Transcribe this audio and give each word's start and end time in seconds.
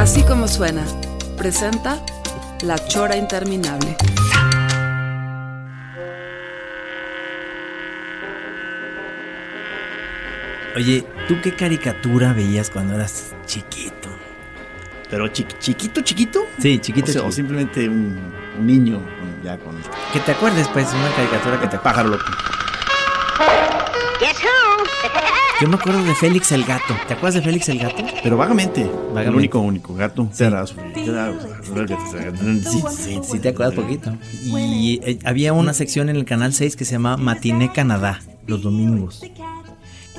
Así 0.00 0.22
como 0.22 0.48
suena, 0.48 0.82
presenta 1.36 2.02
La 2.62 2.76
Chora 2.88 3.16
Interminable. 3.16 3.96
Oye, 10.76 11.04
¿tú 11.26 11.36
qué 11.42 11.54
caricatura 11.54 12.32
veías 12.32 12.70
cuando 12.70 12.94
eras 12.94 13.34
chiquito? 13.44 14.08
Pero 15.10 15.26
chiqui- 15.26 15.58
chiquito, 15.58 16.00
chiquito. 16.02 16.46
Sí, 16.60 16.78
chiquito. 16.78 17.10
O, 17.10 17.12
sea, 17.12 17.22
o 17.22 17.24
chiquito. 17.24 17.32
simplemente 17.36 17.88
un, 17.88 18.16
un 18.58 18.66
niño 18.66 18.98
con- 18.98 19.42
ya 19.42 19.58
con 19.58 19.76
Que 20.12 20.20
te 20.20 20.32
acuerdes, 20.32 20.68
pues, 20.68 20.86
una 20.92 21.10
caricatura 21.16 21.60
que 21.60 21.66
te... 21.66 21.78
pájaro 21.78 22.10
loco. 22.10 22.24
Yo 25.60 25.68
me 25.68 25.74
acuerdo 25.76 26.02
de 26.02 26.14
Félix 26.14 26.52
el 26.52 26.64
Gato. 26.64 26.94
¿Te 27.06 27.12
acuerdas 27.14 27.34
de 27.34 27.42
Félix 27.42 27.68
el 27.68 27.78
Gato? 27.78 28.02
Pero 28.22 28.36
vagamente. 28.38 28.80
El 28.82 28.88
Vagamente. 29.12 29.30
único, 29.36 29.58
único 29.60 29.94
gato. 29.94 30.26
Sí. 30.32 30.44
Sí, 32.62 32.82
sí, 32.96 33.20
sí 33.22 33.38
te 33.40 33.50
acuerdas 33.50 33.74
poquito. 33.74 34.16
Y 34.42 35.00
eh, 35.04 35.18
había 35.24 35.52
una 35.52 35.74
sección 35.74 36.08
en 36.08 36.16
el 36.16 36.24
Canal 36.24 36.54
6 36.54 36.76
que 36.76 36.84
se 36.86 36.92
llamaba 36.92 37.18
Matiné 37.18 37.72
Canadá, 37.72 38.20
los 38.46 38.62
domingos. 38.62 39.22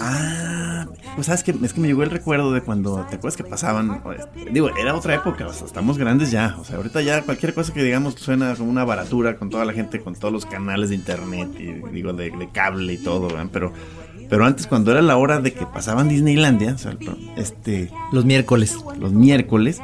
Ah, 0.03 0.87
pues 1.15 1.27
sabes 1.27 1.43
que 1.43 1.51
es 1.63 1.73
que 1.73 1.79
me 1.81 1.87
llegó 1.87 2.01
el 2.01 2.09
recuerdo 2.09 2.51
de 2.53 2.61
cuando 2.61 3.05
te 3.09 3.15
acuerdas 3.17 3.37
que 3.37 3.43
pasaban. 3.43 4.01
pues, 4.01 4.21
Digo, 4.51 4.69
era 4.75 4.95
otra 4.95 5.13
época, 5.15 5.47
o 5.47 5.53
sea, 5.53 5.67
estamos 5.67 5.97
grandes 5.99 6.31
ya. 6.31 6.55
O 6.59 6.63
sea, 6.63 6.77
ahorita 6.77 7.01
ya 7.01 7.21
cualquier 7.21 7.53
cosa 7.53 7.71
que 7.73 7.83
digamos 7.83 8.15
suena 8.15 8.55
como 8.55 8.69
una 8.71 8.83
baratura 8.83 9.37
con 9.37 9.49
toda 9.49 9.63
la 9.65 9.73
gente, 9.73 10.01
con 10.01 10.15
todos 10.15 10.33
los 10.33 10.45
canales 10.45 10.89
de 10.89 10.95
internet 10.95 11.49
y 11.59 11.73
digo 11.93 12.13
de, 12.13 12.31
de 12.31 12.49
cable 12.51 12.93
y 12.93 12.97
todo, 12.97 13.27
¿verdad? 13.27 13.47
Pero, 13.51 13.73
pero 14.31 14.45
antes 14.45 14.65
cuando 14.65 14.91
era 14.91 15.01
la 15.01 15.17
hora 15.17 15.41
de 15.41 15.51
que 15.51 15.65
pasaban 15.65 16.07
Disneylandia, 16.07 16.73
o 16.73 16.77
sea, 16.77 16.95
este, 17.35 17.91
Los 18.13 18.23
miércoles. 18.23 18.77
los 18.97 19.11
miércoles, 19.11 19.81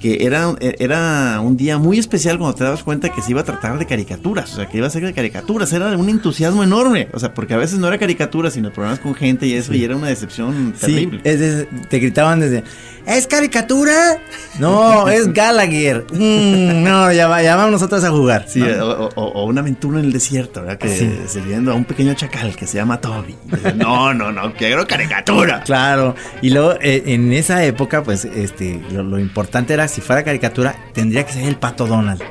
que 0.00 0.24
era, 0.26 0.54
era 0.60 1.40
un 1.40 1.56
día 1.56 1.78
muy 1.78 1.98
especial 1.98 2.38
cuando 2.38 2.54
te 2.54 2.64
dabas 2.64 2.82
cuenta 2.82 3.08
que 3.08 3.22
se 3.22 3.30
iba 3.30 3.40
a 3.40 3.44
tratar 3.44 3.78
de 3.78 3.86
caricaturas, 3.86 4.52
o 4.52 4.56
sea, 4.56 4.66
que 4.66 4.78
iba 4.78 4.86
a 4.86 4.90
ser 4.90 5.04
de 5.04 5.12
caricaturas, 5.14 5.72
era 5.72 5.96
un 5.96 6.08
entusiasmo 6.08 6.62
enorme, 6.62 7.08
o 7.12 7.18
sea, 7.18 7.32
porque 7.34 7.54
a 7.54 7.56
veces 7.56 7.78
no 7.78 7.88
era 7.88 7.98
caricatura, 7.98 8.50
sino 8.50 8.72
programas 8.72 9.00
con 9.00 9.14
gente 9.14 9.46
y 9.46 9.54
eso, 9.54 9.72
y 9.74 9.84
era 9.84 9.96
una 9.96 10.08
decepción 10.08 10.74
terrible. 10.78 11.20
es 11.24 11.40
de- 11.40 11.64
te 11.88 11.98
gritaban 11.98 12.40
desde... 12.40 12.62
¿Es 13.06 13.28
caricatura? 13.28 14.18
No, 14.58 15.08
es 15.08 15.32
Gallagher. 15.32 16.06
Mm, 16.12 16.82
no, 16.82 17.12
ya, 17.12 17.28
va, 17.28 17.40
ya 17.40 17.54
vamos 17.54 17.70
nosotros 17.70 18.02
a 18.02 18.10
jugar. 18.10 18.46
Sí, 18.48 18.58
¿no? 18.58 18.84
o, 18.84 19.08
o- 19.14 19.24
o 19.42 19.44
una 19.44 19.60
aventura 19.60 20.00
en 20.00 20.06
el 20.06 20.12
desierto, 20.12 20.62
¿verdad? 20.62 20.76
Que 20.78 20.88
Sí. 20.88 21.40
a 21.68 21.74
un 21.74 21.84
pequeño 21.84 22.14
chacal 22.14 22.56
que 22.56 22.66
se 22.66 22.78
llama 22.78 23.00
Toby. 23.00 23.36
No, 23.76 24.12
no, 24.12 24.32
no, 24.32 24.52
quiero 24.54 24.88
caricatura. 24.88 25.62
Claro, 25.62 26.16
y 26.42 26.50
luego 26.50 26.74
eh, 26.80 27.04
en 27.06 27.32
esa 27.32 27.64
época, 27.64 28.02
pues, 28.02 28.24
este, 28.24 28.82
lo, 28.90 29.04
lo 29.04 29.20
importante 29.20 29.72
era 29.74 29.85
si 29.88 30.00
fuera 30.00 30.24
caricatura, 30.24 30.76
tendría 30.92 31.24
que 31.24 31.32
ser 31.32 31.44
el 31.44 31.56
pato 31.56 31.86
Donald. 31.86 32.22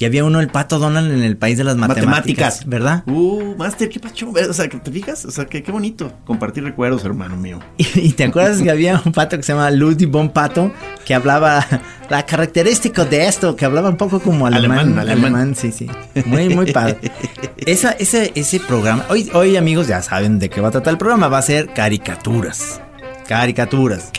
Y 0.00 0.06
había 0.06 0.24
uno, 0.24 0.40
el 0.40 0.48
pato 0.48 0.78
Donald, 0.78 1.12
en 1.12 1.22
el 1.22 1.36
país 1.36 1.58
de 1.58 1.64
las 1.64 1.76
matemáticas, 1.76 2.06
Matemáticas. 2.06 2.66
¿verdad? 2.66 3.02
Uh, 3.06 3.54
Master, 3.58 3.90
qué 3.90 4.00
pacho. 4.00 4.32
O 4.32 4.52
sea, 4.54 4.66
¿te 4.66 4.90
fijas? 4.90 5.26
O 5.26 5.30
sea, 5.30 5.44
qué, 5.44 5.62
qué 5.62 5.70
bonito 5.70 6.10
compartir 6.24 6.64
recuerdos, 6.64 7.04
hermano 7.04 7.36
mío. 7.36 7.60
Y, 7.76 7.86
y 8.00 8.12
te 8.12 8.24
acuerdas 8.24 8.62
que 8.62 8.70
había 8.70 9.02
un 9.04 9.12
pato 9.12 9.36
que 9.36 9.42
se 9.42 9.52
llama 9.52 9.70
Ludwig 9.70 10.08
von 10.08 10.30
Pato, 10.30 10.72
que 11.04 11.14
hablaba 11.14 11.66
la 12.08 12.24
característica 12.24 13.04
de 13.04 13.26
esto, 13.26 13.54
que 13.56 13.66
hablaba 13.66 13.90
un 13.90 13.98
poco 13.98 14.20
como 14.20 14.46
alemán. 14.46 14.98
Alemán, 14.98 14.98
alemán. 14.98 15.54
sí, 15.54 15.70
sí. 15.70 15.86
Muy, 16.24 16.48
muy 16.48 16.72
padre. 16.72 16.98
Esa, 17.58 17.90
ese, 17.92 18.32
ese 18.34 18.58
programa, 18.58 19.04
hoy, 19.10 19.30
hoy 19.34 19.58
amigos 19.58 19.86
ya 19.86 20.00
saben 20.00 20.38
de 20.38 20.48
qué 20.48 20.62
va 20.62 20.68
a 20.68 20.70
tratar 20.70 20.92
el 20.92 20.98
programa, 20.98 21.28
va 21.28 21.36
a 21.36 21.42
ser 21.42 21.74
caricaturas. 21.74 22.80
Caricaturas. 23.28 24.10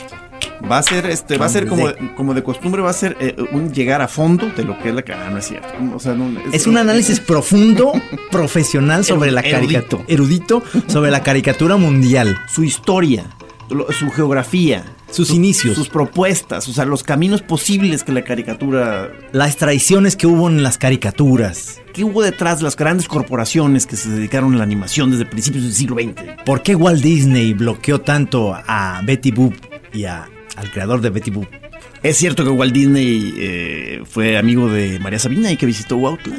Va 0.70 0.78
a 0.78 0.82
ser, 0.82 1.06
este, 1.06 1.36
va 1.38 1.46
a 1.46 1.48
ser 1.48 1.66
como, 1.66 1.86
como 2.16 2.34
de 2.34 2.42
costumbre, 2.42 2.80
va 2.82 2.90
a 2.90 2.94
ser 2.94 3.16
eh, 3.20 3.34
un 3.52 3.72
llegar 3.72 4.00
a 4.00 4.08
fondo 4.08 4.48
de 4.56 4.64
lo 4.64 4.78
que 4.78 4.88
es 4.90 4.94
la 4.94 5.02
cara, 5.02 5.28
no 5.30 5.38
es 5.38 5.46
cierto. 5.48 5.68
O 5.94 5.98
sea, 5.98 6.14
no, 6.14 6.30
Es 6.52 6.66
un 6.66 6.76
análisis 6.78 7.20
profundo, 7.26 7.92
profesional 8.30 9.04
sobre 9.04 9.30
la 9.30 9.42
caricatura. 9.42 10.04
Erudito 10.08 10.62
sobre 10.86 11.10
la 11.10 11.22
caricatura 11.22 11.76
mundial. 11.76 12.38
su 12.48 12.64
historia, 12.64 13.24
su 13.98 14.10
geografía, 14.10 14.84
Sus 15.10 15.28
su- 15.28 15.34
inicios. 15.34 15.74
sus 15.76 15.88
propuestas, 15.88 16.68
o 16.68 16.72
sea, 16.72 16.84
los 16.84 17.02
caminos 17.02 17.42
posibles 17.42 18.02
que 18.04 18.12
la 18.12 18.22
caricatura 18.22 19.10
Las 19.32 19.56
traiciones 19.56 20.16
que 20.16 20.26
hubo 20.26 20.48
en 20.48 20.62
las 20.62 20.78
caricaturas. 20.78 21.80
¿Qué 21.92 22.04
hubo 22.04 22.22
detrás 22.22 22.58
de 22.58 22.64
las 22.64 22.76
grandes 22.76 23.08
corporaciones 23.08 23.86
que 23.86 23.96
se 23.96 24.08
dedicaron 24.10 24.54
a 24.54 24.58
la 24.58 24.62
animación 24.64 25.10
desde 25.10 25.26
principios 25.26 25.64
del 25.64 25.74
siglo 25.74 25.96
XX? 25.96 26.44
¿Por 26.46 26.62
qué 26.62 26.74
Walt 26.74 27.02
Disney 27.02 27.52
bloqueó 27.52 28.00
tanto 28.00 28.54
a 28.54 29.02
Betty 29.04 29.30
Boop 29.30 29.54
y 29.92 30.04
a- 30.04 30.28
al 30.56 30.70
creador 30.70 31.00
de 31.00 31.10
Betty 31.10 31.30
Boop? 31.30 31.46
Es 32.02 32.16
cierto 32.16 32.44
que 32.44 32.50
Walt 32.50 32.72
Disney 32.72 33.34
eh, 33.38 34.02
fue 34.08 34.36
amigo 34.36 34.68
de 34.70 34.98
María 34.98 35.18
Sabina 35.18 35.50
y 35.52 35.56
que 35.56 35.66
visitó 35.66 35.96
Huautla. 35.96 36.36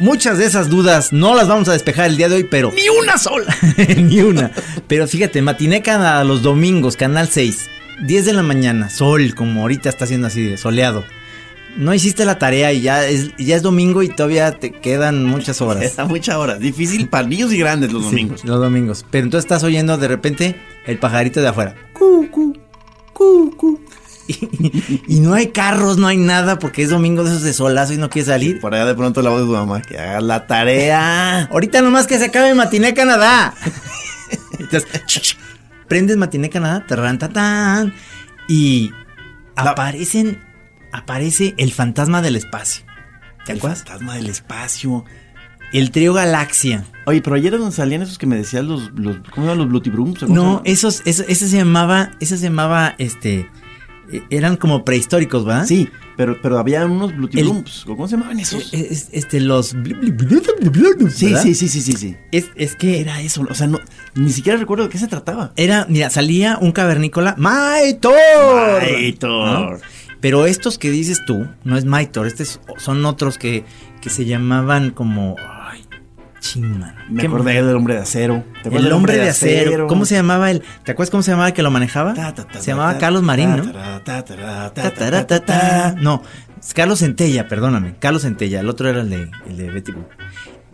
Muchas 0.00 0.38
de 0.38 0.46
esas 0.46 0.68
dudas 0.68 1.12
no 1.12 1.34
las 1.36 1.46
vamos 1.46 1.68
a 1.68 1.72
despejar 1.72 2.06
el 2.10 2.16
día 2.16 2.28
de 2.28 2.36
hoy, 2.36 2.44
pero... 2.50 2.72
¡Ni 2.74 2.88
una 2.88 3.18
sola! 3.18 3.54
Ni 3.96 4.20
una. 4.20 4.50
Pero 4.88 5.06
fíjate, 5.06 5.40
matiné 5.42 5.80
cada 5.82 6.24
los 6.24 6.42
domingos, 6.42 6.96
Canal 6.96 7.28
6, 7.28 7.68
10 8.04 8.24
de 8.26 8.32
la 8.32 8.42
mañana, 8.42 8.90
sol, 8.90 9.34
como 9.34 9.60
ahorita 9.62 9.88
está 9.88 10.04
haciendo 10.04 10.26
así, 10.26 10.42
de 10.42 10.56
soleado. 10.56 11.04
No 11.76 11.94
hiciste 11.94 12.24
la 12.24 12.36
tarea 12.38 12.72
y 12.72 12.82
ya 12.82 13.06
es, 13.06 13.30
ya 13.38 13.54
es 13.56 13.62
domingo 13.62 14.02
y 14.02 14.08
todavía 14.08 14.50
te 14.52 14.72
quedan 14.72 15.24
muchas 15.24 15.60
horas. 15.62 15.82
Está 15.86 16.04
mucha 16.04 16.38
hora. 16.38 16.56
Difícil 16.58 17.08
para 17.08 17.26
niños 17.26 17.50
y 17.52 17.58
grandes 17.58 17.92
los 17.92 18.02
Sí, 18.02 18.10
domingos. 18.10 18.44
los 18.44 18.60
domingos. 18.60 19.06
Pero 19.10 19.24
entonces 19.24 19.44
estás 19.46 19.62
oyendo 19.62 19.96
de 19.96 20.08
repente 20.08 20.56
el 20.86 20.98
pajarito 20.98 21.40
de 21.40 21.48
afuera. 21.48 21.74
Cu, 21.92 22.28
cu, 22.30 22.52
cu, 23.12 23.56
cu. 23.56 23.80
Y, 24.28 25.02
y 25.16 25.20
no 25.20 25.34
hay 25.34 25.48
carros, 25.48 25.98
no 25.98 26.06
hay 26.06 26.16
nada 26.16 26.58
porque 26.60 26.82
es 26.84 26.90
domingo 26.90 27.24
de 27.24 27.30
esos 27.30 27.42
de 27.42 27.52
solazo 27.52 27.92
y 27.92 27.96
no 27.98 28.08
quieres 28.08 28.28
salir. 28.28 28.60
Por 28.60 28.72
allá 28.72 28.86
de 28.86 28.94
pronto 28.94 29.20
la 29.20 29.30
voz 29.30 29.40
de 29.40 29.46
tu 29.46 29.52
mamá, 29.52 29.82
que 29.82 29.98
haga 29.98 30.20
la 30.20 30.46
tarea. 30.46 31.44
Ahorita 31.50 31.82
nomás 31.82 32.06
que 32.06 32.18
se 32.18 32.26
acabe 32.26 32.54
Matiné 32.54 32.94
Canadá. 32.94 33.52
Entonces, 34.60 35.36
prendes 35.88 36.16
Matiné 36.16 36.50
Canadá, 36.50 36.86
tarran, 36.86 37.18
ta, 37.18 37.30
tan, 37.30 37.94
y 38.48 38.92
aparecen, 39.56 40.40
aparece 40.92 41.54
el 41.58 41.72
fantasma 41.72 42.22
del 42.22 42.36
espacio. 42.36 42.84
¿Te 43.44 43.52
El 43.52 43.58
acuerdas? 43.58 43.80
fantasma 43.84 44.14
del 44.14 44.28
espacio. 44.28 45.04
El 45.72 45.90
trío 45.90 46.12
Galaxia. 46.12 46.84
Oye, 47.06 47.20
pero 47.22 47.36
ayer 47.36 47.52
donde 47.58 47.74
salían 47.74 48.02
esos 48.02 48.18
que 48.18 48.26
me 48.26 48.36
decías 48.36 48.64
los, 48.64 48.90
los 48.94 49.16
¿cómo 49.30 49.34
se 49.34 49.40
llaman 49.40 49.58
los 49.58 49.68
Blutibrums? 49.68 50.20
¿Cómo 50.20 50.28
se 50.28 50.34
No, 50.34 50.62
esos, 50.64 51.02
eso, 51.06 51.24
ese 51.26 51.48
se 51.48 51.56
llamaba, 51.56 52.10
ese 52.20 52.36
se 52.36 52.44
llamaba, 52.44 52.94
este, 52.98 53.48
eh, 54.12 54.22
eran 54.30 54.56
como 54.56 54.84
prehistóricos, 54.84 55.44
¿verdad? 55.44 55.64
Sí, 55.66 55.88
pero, 56.16 56.36
pero 56.42 56.58
había 56.58 56.84
unos 56.84 57.16
Blutibrums. 57.16 57.84
¿Cómo 57.86 58.06
se 58.06 58.16
llamaban 58.16 58.38
esos? 58.38 58.72
Es- 58.74 59.08
este, 59.12 59.40
los... 59.40 59.74
Sí, 61.10 61.34
sí, 61.36 61.54
sí, 61.54 61.68
sí, 61.68 61.80
sí, 61.80 61.92
sí. 61.94 62.16
Es, 62.30 62.50
es 62.56 62.76
que 62.76 63.00
Era 63.00 63.20
eso, 63.22 63.44
o 63.48 63.54
sea, 63.54 63.66
no, 63.66 63.80
ni 64.14 64.30
siquiera 64.30 64.58
recuerdo 64.58 64.84
de 64.84 64.90
qué 64.90 64.98
se 64.98 65.08
trataba. 65.08 65.52
era, 65.56 65.86
mira, 65.88 66.10
salía 66.10 66.58
un 66.60 66.72
cavernícola, 66.72 67.34
Maitor. 67.38 68.12
Maitor. 68.82 69.72
¿no? 69.72 69.78
Pero 70.20 70.46
estos 70.46 70.78
que 70.78 70.90
dices 70.90 71.20
tú, 71.26 71.48
no 71.64 71.76
es 71.76 71.84
Maitor, 71.84 72.26
estos 72.28 72.60
son 72.76 73.04
otros 73.06 73.38
que, 73.38 73.64
que 74.00 74.08
se 74.08 74.24
llamaban 74.24 74.90
como, 74.90 75.34
chingman. 76.42 76.94
Me 77.08 77.20
¿Qué- 77.22 77.26
acordé 77.28 77.54
del 77.62 77.74
hombre 77.76 77.94
de 77.94 78.00
acero. 78.00 78.44
¿Te 78.62 78.68
acuerdas 78.68 78.86
El 78.86 78.92
hombre 78.92 79.16
de 79.16 79.28
acero. 79.30 79.86
¿Cómo 79.86 80.04
se 80.04 80.14
llamaba 80.16 80.50
el? 80.50 80.62
¿Te 80.84 80.92
acuerdas 80.92 81.10
cómo 81.10 81.22
se 81.22 81.30
llamaba 81.30 81.48
el 81.48 81.54
que 81.54 81.62
lo 81.62 81.70
manejaba? 81.70 82.12
Ta, 82.14 82.34
ta, 82.34 82.44
ta, 82.46 82.60
se 82.60 82.72
llamaba 82.72 82.98
Carlos 82.98 83.22
Marín, 83.22 83.56
¿no? 83.56 83.64
No, 86.00 86.22
Carlos 86.74 86.98
Centella, 87.00 87.48
perdóname. 87.48 87.94
Carlos 87.98 88.22
Centella, 88.22 88.60
el 88.60 88.68
otro 88.68 88.88
era 88.88 89.00
el 89.00 89.10
de, 89.10 89.30
el 89.48 89.56
de 89.56 89.70
Betty 89.70 89.92
Boop. 89.92 90.06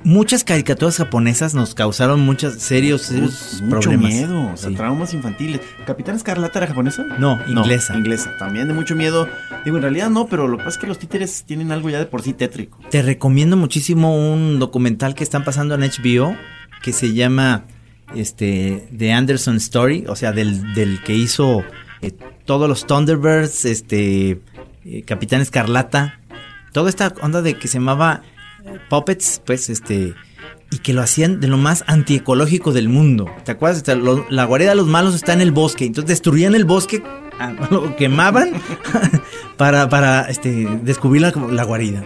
Muchas 0.05 0.45
caricaturas 0.45 0.97
japonesas 0.97 1.55
nos 1.55 1.75
causaron 1.75 2.21
muchos 2.21 2.55
serios, 2.55 3.03
serios 3.03 3.61
Mucho 3.62 3.81
problemas. 3.81 4.12
miedo, 4.12 4.53
o 4.53 4.56
sea, 4.56 4.71
Sí. 4.71 4.77
traumas 4.77 5.12
infantiles. 5.12 5.61
¿Capitán 5.87 6.15
Escarlata 6.15 6.61
era 6.61 6.69
japonesa? 6.69 7.05
No, 7.19 7.39
inglesa. 7.49 7.97
inglesa, 7.97 8.37
también 8.39 8.69
de 8.69 8.75
mucho 8.75 8.95
miedo. 8.95 9.29
Digo, 9.65 9.77
en 9.77 9.83
realidad 9.83 10.09
no, 10.09 10.27
pero 10.29 10.47
lo 10.47 10.56
que 10.56 10.65
pasa 10.65 10.77
es 10.77 10.81
que 10.81 10.87
los 10.87 10.99
títeres 10.99 11.43
tienen 11.45 11.73
algo 11.73 11.91
ya 11.91 11.99
de 11.99 12.06
por 12.06 12.23
sí 12.23 12.33
tétrico. 12.33 12.79
Te 12.91 13.03
recomiendo 13.03 13.56
muchísimo 13.56 14.17
un 14.33 14.59
documental 14.61 15.15
que 15.15 15.25
están 15.25 15.45
pasando 15.45 15.75
en 15.75 15.83
HBO 15.83 16.37
que 16.81 16.93
se 16.93 17.12
llama 17.12 17.65
este, 18.15 18.89
de 18.93 19.12
Anderson 19.12 19.56
Story, 19.56 20.05
o 20.09 20.15
sea, 20.15 20.31
del, 20.33 20.75
del 20.75 21.03
que 21.03 21.15
hizo 21.15 21.65
eh, 22.03 22.12
todos 22.45 22.69
los 22.69 22.87
Thunderbirds, 22.87 23.65
este, 23.65 24.41
eh, 24.85 25.03
Capitán 25.05 25.41
Escarlata, 25.41 26.21
toda 26.73 26.89
esta 26.89 27.12
onda 27.21 27.43
de 27.43 27.55
que 27.59 27.67
se 27.67 27.75
llamaba 27.79 28.23
Puppets, 28.90 29.40
pues, 29.44 29.69
este, 29.70 30.14
y 30.70 30.78
que 30.78 30.93
lo 30.93 31.02
hacían 31.02 31.40
de 31.40 31.49
lo 31.49 31.56
más 31.56 31.84
antiecológico 31.87 32.72
del 32.72 32.88
mundo. 32.88 33.26
¿Te 33.44 33.52
acuerdas? 33.52 33.87
Lo- 33.96 34.26
la 34.31 34.44
guarida 34.44 34.70
de 34.70 34.76
los 34.76 34.87
malos 34.87 35.14
está 35.14 35.32
en 35.32 35.40
el 35.40 35.52
bosque, 35.52 35.84
entonces 35.87 36.08
destruían 36.08 36.55
el 36.55 36.64
bosque, 36.64 37.02
ah, 37.38 37.52
lo 37.70 37.96
quemaban 37.96 38.52
para, 39.56 39.88
para 39.88 40.22
este, 40.28 40.66
descubrir 40.82 41.22
la, 41.22 41.31
la 41.31 41.64
guarida. 41.64 42.05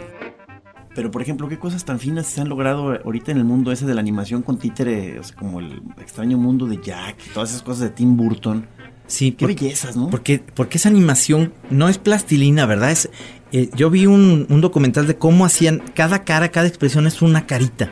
Pero, 0.95 1.11
por 1.11 1.23
ejemplo, 1.23 1.49
¿qué 1.49 1.59
cosas 1.59 1.87
tan 1.87 1.99
finas 1.99 2.27
se 2.27 2.43
han 2.43 2.51
logrado 2.51 2.93
ahorita 3.03 3.33
en 3.33 3.39
el 3.39 3.45
mundo 3.45 3.73
ese 3.73 3.87
de 3.87 3.95
la 3.95 4.01
animación 4.01 4.43
con 4.43 4.59
títere? 4.59 5.19
O 5.19 5.23
sea, 5.23 5.35
como 5.37 5.59
el 5.61 5.81
extraño 5.99 6.37
mundo 6.37 6.67
de 6.67 6.79
Jack, 6.83 7.17
todas 7.33 7.49
esas 7.51 7.63
cosas 7.63 7.81
de 7.81 7.91
Tim 7.91 8.15
Burton. 8.17 8.67
Sí, 9.07 9.33
Qué 9.33 9.47
porque- 9.47 9.55
bellezas, 9.65 9.97
¿no? 9.97 10.11
Porque, 10.11 10.43
porque 10.55 10.77
esa 10.77 10.91
animación 10.91 11.55
no 11.71 11.89
es 11.89 11.97
plastilina, 11.97 12.67
¿verdad? 12.67 12.91
Es, 12.91 13.09
eh, 13.53 13.71
yo 13.75 13.91
vi 13.91 14.07
un, 14.07 14.47
un 14.49 14.61
documental 14.61 15.07
de 15.07 15.17
cómo 15.17 15.45
hacían 15.45 15.83
cada 15.95 16.25
cara, 16.25 16.51
cada 16.51 16.67
expresión 16.67 17.07
es 17.07 17.23
una 17.23 17.47
carita 17.47 17.91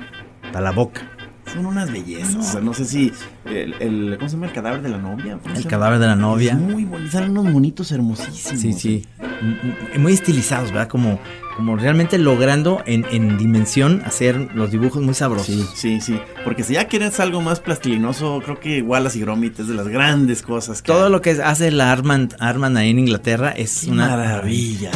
para 0.52 0.60
la 0.62 0.70
boca. 0.72 1.02
Son 1.52 1.66
unas 1.66 1.90
bellezas. 1.90 2.36
O 2.36 2.42
sea, 2.42 2.60
no 2.60 2.72
sé 2.72 2.84
si. 2.84 3.12
El, 3.44 3.74
el- 3.80 4.16
¿Cómo 4.18 4.28
se 4.28 4.36
llama? 4.36 4.46
El 4.46 4.52
cadáver 4.52 4.82
de 4.82 4.88
la 4.88 4.98
novia. 4.98 5.38
¿Cómo 5.42 5.54
se 5.56 5.62
El 5.62 5.66
cadáver 5.66 5.98
de 5.98 6.06
la 6.06 6.14
novia. 6.14 6.52
Es 6.52 6.58
muy 6.58 6.84
bonito. 6.84 7.10
Salen 7.10 7.30
unos 7.32 7.46
monitos 7.52 7.90
hermosísimos. 7.90 8.60
Sí, 8.60 8.72
sí. 8.72 9.04
Muy 9.98 10.12
estilizados, 10.12 10.70
¿verdad? 10.70 10.86
Como, 10.88 11.18
como 11.60 11.76
realmente 11.76 12.16
logrando 12.16 12.82
en, 12.86 13.04
en 13.10 13.36
dimensión 13.36 14.00
hacer 14.06 14.48
los 14.54 14.70
dibujos 14.70 15.02
muy 15.02 15.12
sabrosos. 15.12 15.44
Sí, 15.46 15.66
sí, 15.74 16.00
sí. 16.00 16.18
Porque 16.42 16.64
si 16.64 16.72
ya 16.72 16.86
quieres 16.88 17.20
algo 17.20 17.42
más 17.42 17.60
plastilinoso, 17.60 18.40
creo 18.42 18.58
que 18.58 18.80
Wallace 18.80 19.18
y 19.18 19.20
Gromit 19.20 19.60
es 19.60 19.68
de 19.68 19.74
las 19.74 19.86
grandes 19.86 20.40
cosas. 20.40 20.80
que 20.80 20.86
Todo 20.86 21.04
hay. 21.04 21.12
lo 21.12 21.20
que 21.20 21.32
hace 21.32 21.70
la 21.70 21.92
Armand, 21.92 22.34
Armand 22.40 22.78
ahí 22.78 22.88
en 22.88 23.00
Inglaterra 23.00 23.50
es 23.50 23.82
Qué 23.84 23.90
una 23.90 24.08
maravilla. 24.08 24.90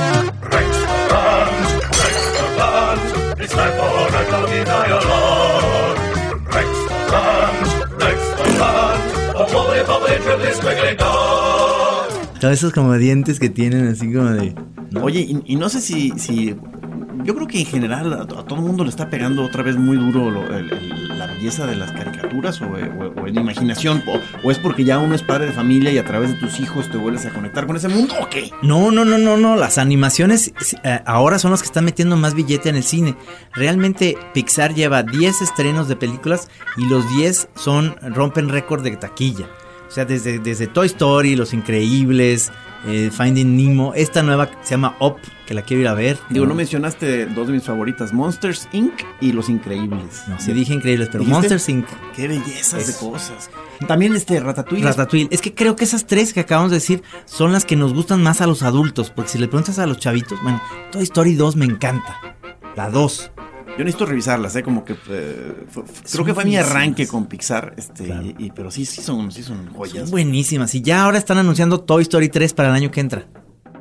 It's 3.37 3.55
Todos 12.44 12.58
esos 12.58 12.73
como 12.75 12.93
dientes 12.94 13.41
que 13.41 13.49
tienen 13.49 13.88
así 13.88 14.12
como 14.12 14.31
de... 14.31 14.55
¿no? 14.91 15.02
Oye, 15.02 15.20
y, 15.20 15.43
y 15.46 15.56
no 15.56 15.69
sé 15.70 15.81
si, 15.81 16.11
si. 16.19 16.55
Yo 17.25 17.35
creo 17.35 17.46
que 17.46 17.61
en 17.61 17.64
general 17.67 18.12
a, 18.12 18.17
a 18.23 18.26
todo 18.26 18.56
el 18.56 18.61
mundo 18.67 18.85
le 18.85 18.91
está 18.91 19.08
pegando 19.08 19.43
otra 19.44 19.62
vez 19.62 19.76
muy 19.79 19.96
duro 19.96 20.31
lo- 20.31 20.55
el- 20.55 20.70
el- 20.70 21.19
la 21.19 21.26
belleza 21.26 21.67
de 21.67 21.75
las 21.76 21.91
caricaturas 21.93 22.61
o, 22.61 22.67
o- 22.67 23.23
o 23.23 23.26
en 23.26 23.37
imaginación. 23.37 24.02
O, 24.06 24.46
o 24.46 24.50
es 24.50 24.58
porque 24.58 24.85
ya 24.85 24.99
uno 24.99 25.14
es 25.14 25.23
padre 25.23 25.46
de 25.46 25.52
familia 25.52 25.91
y 25.91 25.96
a 25.96 26.05
través 26.05 26.32
de 26.32 26.37
tus 26.38 26.61
hijos 26.61 26.91
te 26.91 26.99
vuelves 26.99 27.25
a 27.25 27.31
conectar 27.31 27.67
con 27.67 27.76
ese 27.76 27.88
mundo 27.88 28.14
o 28.20 28.29
qué? 28.29 28.50
No, 28.62 28.91
no, 28.91 29.06
no, 29.06 29.17
no, 29.17 29.38
no. 29.38 29.56
Las 29.56 29.79
animaciones 29.79 30.52
eh, 30.82 31.00
ahora 31.06 31.38
son 31.38 31.50
las 31.52 31.62
que 31.62 31.67
están 31.67 31.87
metiendo 31.87 32.17
más 32.19 32.35
billete 32.35 32.69
en 32.69 32.76
el 32.76 32.85
cine. 32.85 33.17
Realmente 33.55 34.19
Pixar 34.35 34.75
lleva 34.75 35.02
10 35.02 35.41
estrenos 35.41 35.88
de 35.88 35.96
películas 35.96 36.49
y 36.76 36.85
los 36.91 37.08
10 37.17 37.49
son 37.55 37.96
rompen 38.02 38.50
récord 38.50 38.82
de 38.85 38.96
taquilla. 38.99 39.46
O 39.88 39.90
sea, 39.90 40.04
desde, 40.04 40.38
desde 40.38 40.66
Toy 40.66 40.86
Story, 40.86 41.36
Los 41.36 41.52
Increíbles, 41.54 42.50
eh, 42.86 43.10
Finding 43.16 43.56
Nemo, 43.56 43.94
esta 43.94 44.22
nueva 44.22 44.50
se 44.62 44.72
llama 44.72 44.96
Up, 45.00 45.16
que 45.46 45.54
la 45.54 45.62
quiero 45.62 45.82
ir 45.82 45.88
a 45.88 45.94
ver. 45.94 46.19
Digo, 46.31 46.46
no 46.46 46.54
mencionaste 46.54 47.26
dos 47.26 47.46
de 47.46 47.54
mis 47.54 47.62
favoritas, 47.62 48.12
Monsters 48.12 48.69
Inc. 48.72 48.92
y 49.20 49.32
Los 49.32 49.48
Increíbles. 49.48 50.25
No, 50.28 50.38
sí 50.38 50.52
dije 50.52 50.75
Increíbles, 50.75 51.08
pero 51.10 51.20
¿Dijiste? 51.20 51.38
Monsters 51.38 51.69
Inc. 51.69 51.86
Qué 52.14 52.28
bellezas 52.28 52.86
de 52.86 52.94
cosas. 52.94 53.50
También 53.86 54.14
este 54.14 54.38
Ratatouille. 54.40 54.84
Ratatouille. 54.84 55.28
Es 55.31 55.40
que 55.40 55.54
creo 55.54 55.76
que 55.76 55.84
esas 55.84 56.06
tres 56.06 56.32
que 56.32 56.40
acabamos 56.40 56.70
de 56.70 56.76
decir 56.76 57.02
son 57.25 57.52
las 57.52 57.64
que 57.64 57.76
nos 57.76 57.94
gustan 57.94 58.22
más 58.22 58.40
a 58.40 58.46
los 58.46 58.62
adultos. 58.62 59.10
Porque 59.10 59.31
si 59.31 59.38
le 59.38 59.48
preguntas 59.48 59.78
a 59.78 59.86
los 59.86 59.98
chavitos, 59.98 60.38
bueno, 60.42 60.62
Toy 60.92 61.04
Story 61.04 61.34
2 61.34 61.56
me 61.56 61.64
encanta. 61.64 62.20
La 62.76 62.90
2. 62.90 63.31
Yo 63.76 63.85
necesito 63.85 64.06
revisarlas, 64.06 64.55
¿eh? 64.56 64.62
Como 64.62 64.85
que. 64.85 64.94
eh, 65.09 65.65
fue- 65.69 65.82
creo 66.12 66.25
que 66.25 66.35
fue 66.35 66.44
mi 66.44 66.56
arranque 66.56 67.06
con 67.06 67.26
Pixar. 67.26 67.75
Este, 67.76 68.05
Claro. 68.05 68.23
y, 68.25 68.35
y- 68.38 68.50
pero 68.50 68.71
sí, 68.71 68.85
sí 68.87 69.03
son, 69.03 69.32
sí 69.32 69.43
son 69.43 69.73
joyas. 69.75 70.03
Son 70.05 70.11
buenísimas. 70.11 70.75
Y 70.75 70.81
ya 70.82 71.05
ahora 71.05 71.19
están 71.19 71.38
anunciando 71.38 71.81
Toy 71.81 72.03
Story 72.03 72.29
3 72.29 72.53
para 72.55 72.69
el 72.69 72.75
año 72.75 72.91
que 72.91 73.00
entra. 73.00 73.26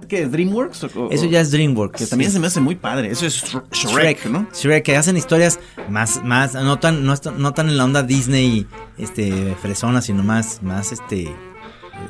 ¿Qué? 0.08 0.28
¿DreamWorks? 0.28 0.84
O- 0.84 1.06
o- 1.06 1.12
Eso 1.12 1.26
ya 1.26 1.40
es 1.42 1.52
DreamWorks. 1.52 1.98
Que 2.00 2.06
también 2.08 2.30
Sí. 2.30 2.36
se 2.36 2.40
me 2.40 2.48
hace 2.48 2.60
muy 2.60 2.76
padre. 2.76 3.10
Eso 3.12 3.26
es 3.26 3.36
Shrek, 3.44 3.74
Shrek, 3.74 4.26
¿no? 4.26 4.48
Shrek, 4.54 4.84
que 4.84 4.98
hacen 4.98 5.16
historias 5.18 5.60
más, 5.90 6.24
más, 6.24 6.54
no 6.56 6.78
tan, 6.80 7.06
no, 7.06 7.14
no 7.38 7.54
tan 7.54 7.70
en 7.70 7.78
la 7.78 7.86
onda 7.86 8.04
Disney, 8.04 8.68
este, 8.98 9.56
fresona, 9.62 10.02
sino 10.02 10.22
más, 10.24 10.62
más, 10.62 10.92
este, 10.92 11.34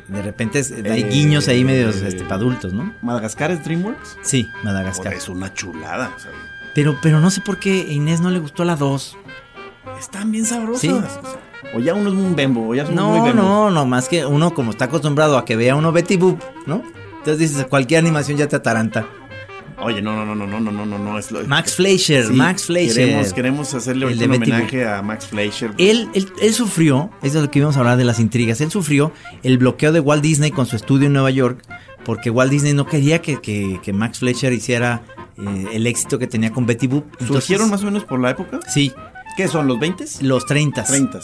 de 0.07 0.21
repente 0.21 0.59
es- 0.59 0.71
hay 0.71 1.01
Eh, 1.03 1.09
guiños 1.09 1.47
ahí 1.47 1.63
medios, 1.63 1.97
este, 1.97 2.24
para 2.24 2.36
adultos, 2.36 2.74
¿no? 2.74 2.94
¿Madagascar 3.03 3.51
es 3.51 3.63
DreamWorks? 3.63 4.18
Sí, 4.24 4.44
Joder, 4.44 4.63
Madagascar. 4.65 5.13
es 5.13 5.29
una 5.29 5.53
chulada. 5.53 6.13
o 6.15 6.19
sea, 6.19 6.31
Pero, 6.75 6.97
pero 7.01 7.19
no 7.19 7.29
sé 7.31 7.41
por 7.41 7.59
qué 7.59 7.85
a 7.87 7.91
Inés 7.91 8.21
no 8.21 8.29
le 8.31 8.39
gustó 8.39 8.63
la 8.65 8.75
2. 8.75 9.17
están 9.99 10.31
bien 10.31 10.45
sabrosas. 10.45 10.81
Sí. 10.81 10.89
O, 10.89 11.01
sea, 11.01 11.21
o 11.75 11.79
ya 11.79 11.93
uno 11.93 12.09
es 12.09 12.15
un 12.15 12.35
bembo, 12.35 12.67
o 12.69 12.75
ya 12.75 12.85
son 12.85 12.95
muy 12.95 13.03
No, 13.03 13.13
bembos. 13.25 13.35
no, 13.35 13.69
no, 13.71 13.85
más 13.85 14.09
que 14.09 14.25
uno 14.25 14.53
como 14.53 14.71
está 14.71 14.85
acostumbrado 14.85 15.37
a 15.37 15.45
que 15.45 15.55
vea 15.55 15.75
uno 15.75 15.91
Betty 15.91 16.17
Boop, 16.17 16.41
¿no? 16.65 16.83
Entonces 17.19 17.39
dices, 17.51 17.65
cualquier 17.67 17.99
animación 17.99 18.37
ya 18.37 18.47
te 18.47 18.55
ataranta. 18.55 19.07
Oye, 19.81 20.01
no, 20.01 20.13
no, 20.15 20.25
no, 20.25 20.35
no, 20.35 20.47
no, 20.47 20.59
no, 20.59 20.71
no, 20.71 20.85
no, 20.85 20.97
no. 20.97 21.19
Es 21.19 21.31
lo, 21.31 21.45
Max 21.45 21.75
Fleischer, 21.75 22.25
Sí, 22.27 22.33
Max 22.33 22.65
Fleischer. 22.65 23.05
Queremos, 23.05 23.33
queremos 23.33 23.73
hacerle 23.73 24.13
de 24.15 24.25
un 24.25 24.35
homenaje 24.35 24.87
a 24.87 25.01
Max 25.01 25.27
Fleischer. 25.27 25.71
Él, 25.77 26.09
él, 26.13 26.31
él 26.41 26.53
sufrió, 26.53 27.09
eso 27.21 27.37
es 27.39 27.43
lo 27.43 27.51
que 27.51 27.59
íbamos 27.59 27.75
a 27.75 27.79
hablar 27.79 27.97
de 27.97 28.05
las 28.05 28.19
intrigas, 28.19 28.61
él 28.61 28.71
sufrió 28.71 29.11
el 29.41 29.57
bloqueo 29.57 29.91
de 29.91 29.99
Walt 29.99 30.21
Disney 30.23 30.51
con 30.51 30.65
su 30.67 30.75
estudio 30.75 31.07
en 31.07 31.13
Nueva 31.13 31.31
York, 31.31 31.61
porque 32.05 32.29
Walt 32.29 32.51
Disney 32.51 32.73
no 32.73 32.85
quería 32.87 33.21
que, 33.21 33.41
que- 33.41 33.79
que 33.83 33.93
Max 33.93 34.19
Fletcher 34.19 34.53
hiciera 34.53 35.01
eh, 35.47 35.67
el 35.73 35.87
éxito 35.87 36.19
que 36.19 36.27
tenía 36.27 36.51
con 36.51 36.65
Betty 36.65 36.87
Boop. 36.87 37.05
Entonces, 37.05 37.27
¿Surgieron 37.27 37.69
más 37.69 37.81
o 37.83 37.85
menos 37.85 38.05
por 38.05 38.19
la 38.19 38.31
época? 38.31 38.59
Sí, 38.67 38.93
¿Qué 39.35 39.47
son, 39.47 39.67
los 39.67 39.79
20? 39.79 40.05
los 40.21 40.45
30. 40.45 40.83
30. 40.83 41.19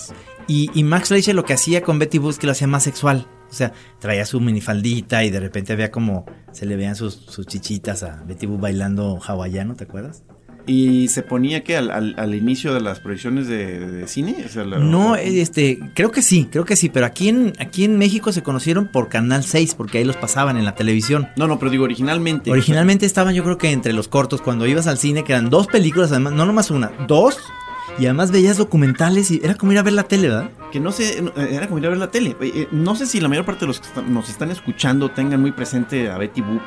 Y, 0.47 0.71
y 0.73 0.83
Max 0.83 1.09
Fleischer 1.09 1.35
lo 1.35 1.45
que 1.45 1.53
hacía 1.53 1.83
con 1.83 1.99
Betty 1.99 2.17
Boop 2.17 2.31
es 2.31 2.39
que 2.39 2.47
lo 2.47 2.51
hacía 2.51 2.67
más 2.67 2.83
sexual. 2.83 3.27
O 3.49 3.53
sea, 3.53 3.73
traía 3.99 4.25
su 4.25 4.39
minifaldita 4.39 5.23
y 5.23 5.31
de 5.31 5.39
repente 5.39 5.73
había 5.73 5.91
como 5.91 6.25
se 6.51 6.65
le 6.65 6.75
veían 6.75 6.95
sus, 6.95 7.13
sus 7.15 7.45
chichitas 7.45 8.03
a 8.03 8.23
Betty 8.27 8.45
Boop 8.45 8.61
bailando 8.61 9.19
hawaiano, 9.25 9.75
¿te 9.75 9.85
acuerdas? 9.85 10.23
¿Y 10.69 11.07
se 11.07 11.23
ponía 11.23 11.63
que 11.63 11.75
al, 11.77 11.89
al- 11.89 12.15
al 12.17 12.35
inicio 12.35 12.73
de 12.73 12.81
las 12.81 12.99
proyecciones 12.99 13.47
de, 13.47 13.79
de 13.79 14.07
cine? 14.07 14.43
O 14.45 14.49
sea, 14.49 14.63
la- 14.65 14.77
No, 14.77 15.15
este, 15.15 15.79
creo 15.95 16.11
que 16.11 16.21
sí, 16.21 16.47
creo 16.51 16.63
que 16.65 16.75
sí, 16.75 16.89
pero 16.89 17.05
aquí 17.07 17.29
en, 17.29 17.53
aquí 17.59 17.83
en 17.85 17.97
México 17.97 18.31
se 18.31 18.43
conocieron 18.43 18.87
por 18.87 19.09
Canal 19.09 19.43
6, 19.43 19.73
porque 19.75 19.97
ahí 19.97 20.03
los 20.03 20.15
pasaban 20.17 20.57
en 20.57 20.65
la 20.65 20.75
televisión. 20.75 21.27
No, 21.37 21.47
no, 21.47 21.57
pero 21.57 21.71
digo 21.71 21.83
originalmente. 21.85 22.51
Originalmente 22.51 23.05
estaban 23.05 23.33
yo 23.33 23.43
creo 23.43 23.57
que 23.57 23.71
entre 23.71 23.93
los 23.93 24.07
cortos, 24.07 24.41
cuando 24.41 24.67
ibas 24.67 24.85
al 24.87 24.97
cine, 24.97 25.23
que 25.23 25.33
eran 25.33 25.49
dos 25.49 25.67
películas, 25.67 26.11
además, 26.11 26.33
no 26.33 26.45
nomás 26.45 26.69
una, 26.71 26.91
dos, 27.07 27.37
y 27.97 28.05
además 28.05 28.31
veías 28.31 28.57
documentales 28.57 29.31
y 29.31 29.41
era 29.43 29.55
como 29.55 29.71
ir 29.71 29.79
a 29.79 29.83
ver 29.83 29.93
la 29.93 30.03
tele, 30.03 30.29
¿verdad? 30.29 30.51
Que 30.71 30.79
no 30.79 30.91
sé, 30.91 31.21
no, 31.21 31.31
era 31.41 31.65
como 31.67 31.79
ir 31.79 31.85
a 31.87 31.89
ver 31.89 31.97
la 31.97 32.11
tele. 32.11 32.35
Eh, 32.39 32.51
eh, 32.53 32.67
No 32.71 32.95
sé 32.95 33.07
si 33.07 33.19
la 33.19 33.27
mayor 33.27 33.43
parte 33.45 33.61
de 33.61 33.67
los 33.67 33.79
que 33.79 33.87
nos 34.03 34.29
están 34.29 34.51
escuchando 34.51 35.09
tengan 35.09 35.41
muy 35.41 35.51
presente 35.51 36.09
a 36.09 36.17
Betty 36.17 36.41
Boop 36.41 36.61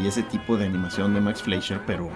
y, 0.00 0.02
y 0.02 0.06
ese 0.08 0.22
tipo 0.22 0.56
de 0.56 0.64
animación 0.64 1.12
de 1.14 1.20
Max 1.20 1.42
Fleischer, 1.42 1.80
pero, 1.86 2.10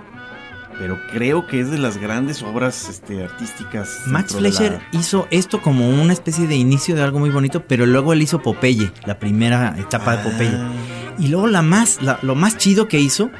pero 0.79 1.01
creo 1.13 1.47
que 1.47 1.61
es 1.61 1.71
de 1.71 1.79
las 1.79 1.97
grandes 1.99 2.43
obras 2.43 2.89
este, 2.89 3.25
artísticas. 3.25 4.01
Max 4.07 4.33
la- 4.33 4.39
Fleischer 4.41 4.81
hizo 4.93 5.27
esto 5.31 5.61
como 5.63 5.89
una 5.89 6.13
especie 6.13 6.47
de 6.47 6.57
inicio 6.57 6.95
de 6.95 7.03
algo 7.03 7.19
muy 7.19 7.31
bonito, 7.31 7.65
pero 7.67 7.87
luego 7.87 8.13
él 8.13 8.23
hizo 8.23 8.43
Popeye, 8.43 8.91
la 9.07 9.19
primera 9.19 9.75
etapa 9.79 10.17
de 10.17 10.31
Popeye. 10.31 10.55
Ah. 10.55 10.73
Y 11.19 11.29
luego 11.29 11.47
la 11.47 11.63
más, 11.63 12.03
la- 12.03 12.19
lo 12.23 12.35
más 12.35 12.59
chido 12.59 12.89
que 12.89 13.01
hizo, 13.01 13.31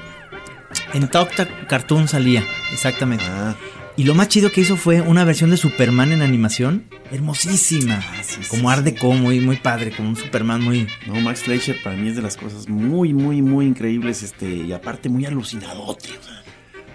en 0.95 1.09
Top 1.09 1.29
Ta- 1.35 1.49
Cartoon 1.69 2.09
salía, 2.09 2.43
exactamente. 2.73 3.25
Ah, 3.29 3.55
Y 3.99 4.05
lo 4.05 4.15
más 4.15 4.29
chido 4.29 4.53
que 4.53 4.61
hizo 4.61 4.77
fue 4.77 5.01
una 5.01 5.25
versión 5.25 5.49
de 5.51 5.57
Superman 5.57 6.13
en 6.13 6.21
animación, 6.21 6.85
hermosísima, 7.11 7.99
Ah, 8.03 8.23
sí, 8.23 8.39
sí, 8.43 8.49
como 8.49 8.69
sí. 8.69 8.75
Art 8.77 8.85
Deco, 8.85 9.13
muy, 9.15 9.41
muy 9.41 9.57
padre, 9.57 9.91
como 9.91 10.11
un 10.11 10.17
Superman 10.17 10.63
muy... 10.63 10.87
no, 11.07 11.19
Max 11.23 11.43
Fleischer 11.45 11.83
para 11.83 11.97
mí 11.97 12.09
es 12.11 12.17
de 12.17 12.21
las 12.23 12.37
cosas 12.37 12.69
muy, 12.69 13.15
muy, 13.15 13.41
muy 13.41 13.65
increíbles, 13.67 14.23
este, 14.23 14.49
y 14.55 14.73
aparte 14.73 15.09
muy 15.09 15.25
alucinadote. 15.25 16.11
o 16.11 16.23
sea, 16.23 16.43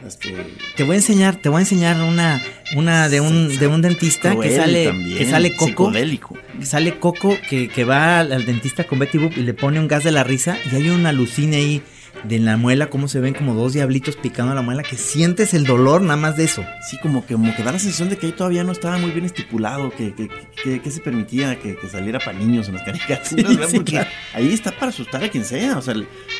este, 0.07 0.33
Te 0.75 0.83
voy 0.83 0.93
a 0.93 0.97
enseñar, 0.97 1.35
te 1.35 1.49
voy 1.49 1.57
a 1.57 1.61
enseñar 1.61 2.01
una, 2.01 2.41
una 2.75 3.09
de 3.09 3.21
un, 3.21 3.57
de 3.57 3.67
un 3.67 3.81
dentista 3.81 4.35
que 4.39 4.55
sale, 4.55 4.85
también, 4.87 5.17
que 5.17 5.25
sale 5.25 5.55
Coco, 5.55 5.91
que 5.91 6.65
sale 6.65 6.97
Coco 6.99 7.37
que, 7.49 7.67
que 7.69 7.83
va 7.85 8.19
al, 8.19 8.31
al 8.33 8.45
dentista 8.45 8.83
con 8.85 8.99
Betty 8.99 9.17
Boop 9.17 9.37
y 9.37 9.41
le 9.43 9.53
pone 9.53 9.79
un 9.79 9.87
gas 9.87 10.03
de 10.03 10.11
la 10.11 10.23
risa 10.23 10.57
y 10.71 10.75
hay 10.75 10.89
una 10.89 11.09
alucina 11.09 11.57
ahí 11.57 11.81
de 12.25 12.37
la 12.37 12.55
muela, 12.55 12.87
cómo 12.87 13.07
se 13.07 13.19
ven 13.19 13.33
como 13.33 13.55
dos 13.55 13.73
diablitos 13.73 14.15
picando 14.15 14.53
la 14.53 14.61
muela, 14.61 14.83
que 14.83 14.95
sientes 14.95 15.55
el 15.55 15.63
dolor 15.65 16.01
nada 16.01 16.17
más 16.17 16.37
de 16.37 16.43
eso. 16.43 16.63
Sí, 16.87 16.97
como 17.01 17.25
que, 17.25 17.33
como 17.33 17.55
que 17.55 17.63
da 17.63 17.71
la 17.71 17.79
sensación 17.79 18.09
de 18.09 18.17
que 18.17 18.27
ahí 18.27 18.31
todavía 18.31 18.63
no 18.63 18.73
estaba 18.73 18.97
muy 18.99 19.09
bien 19.09 19.25
estipulado, 19.25 19.89
que, 19.91 20.13
que, 20.13 20.29
que- 20.63 20.81
que 20.81 20.91
se 20.91 20.99
permitía 20.99 21.57
que, 21.57 21.75
que 21.77 21.87
saliera 21.89 22.19
para 22.19 22.37
niños 22.37 22.67
en 22.67 22.75
las 22.75 22.83
caricaturas, 22.83 23.27
Sí, 23.29 23.35
¿verdad? 23.43 23.67
sí, 23.69 23.77
Porque 23.77 23.91
claro. 23.93 24.09
ahí 24.35 24.53
está 24.53 24.71
para 24.71 24.89
asustar 24.89 25.23
a 25.23 25.29
quien 25.29 25.45
sea, 25.45 25.77
o 25.77 25.81
sea, 25.81 25.95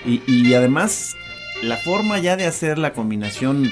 y, 0.06 0.22
y 0.27 0.53
además 0.53 1.15
la 1.62 1.77
forma 1.77 2.20
ya 2.20 2.36
de 2.38 2.46
hacer 2.46 2.77
la 2.77 2.94
combinación 2.94 3.72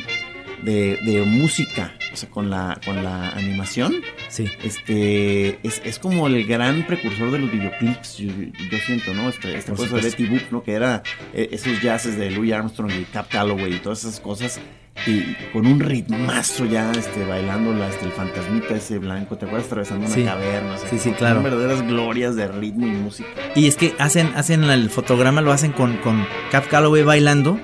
de, 0.64 0.98
de 1.06 1.22
música, 1.26 1.94
o 2.14 2.16
sea, 2.18 2.30
con 2.30 2.50
la, 2.50 2.80
con 2.86 3.04
la 3.04 3.30
animación, 3.30 3.94
Sí. 4.28 4.46
este, 4.64 5.60
es, 5.68 5.82
es 5.86 6.00
como 6.00 6.28
el 6.28 6.46
gran 6.46 6.86
precursor 6.86 7.32
de 7.32 7.40
los 7.40 7.52
videoclips, 7.52 8.18
yo, 8.18 8.30
yo 8.72 8.78
siento, 8.86 9.14
¿no? 9.14 9.30
Este, 9.30 9.56
este 9.56 9.72
Por 9.72 9.88
cosa 9.88 9.96
de. 9.98 10.02
Betty 10.10 10.26
Boop, 10.26 10.42
¿no? 10.52 10.64
Que 10.64 10.74
era 10.74 11.02
eh, 11.34 11.50
esos 11.52 11.82
jazzes 11.82 12.18
de 12.18 12.30
Louis 12.32 12.52
Armstrong 12.54 12.92
y 12.92 13.06
Cap 13.06 13.28
Calloway 13.30 13.74
y 13.76 13.78
todas 13.80 14.04
esas 14.04 14.20
cosas. 14.20 14.60
Y 15.08 15.34
con 15.54 15.66
un 15.66 15.80
ritmazo 15.80 16.66
ya, 16.66 16.92
este, 16.92 17.24
bailando 17.24 17.74
las 17.74 18.00
del 18.02 18.12
fantasmita 18.12 18.76
ese 18.76 18.98
blanco, 19.00 19.38
¿te 19.38 19.46
acuerdas? 19.46 19.68
Atravesando 19.68 20.06
una 20.08 20.14
Sí. 20.14 20.24
caverna. 20.26 20.74
o 20.74 20.78
sea, 20.78 20.90
Sí, 20.90 20.98
sí, 20.98 21.04
son 21.06 21.14
claro. 21.14 21.42
verdaderas 21.42 21.82
glorias 21.88 22.36
de 22.36 22.50
ritmo 22.50 22.86
y 22.86 22.90
música. 22.92 23.30
Y 23.56 23.68
es 23.68 23.78
que 23.78 23.94
hacen, 23.98 24.30
hacen 24.36 24.66
el 24.66 24.90
fotograma, 24.90 25.40
lo 25.42 25.54
hacen 25.54 25.72
con, 25.72 25.96
con 25.98 26.28
Cap 26.52 26.68
Calloway 26.68 27.04
bailando 27.04 27.58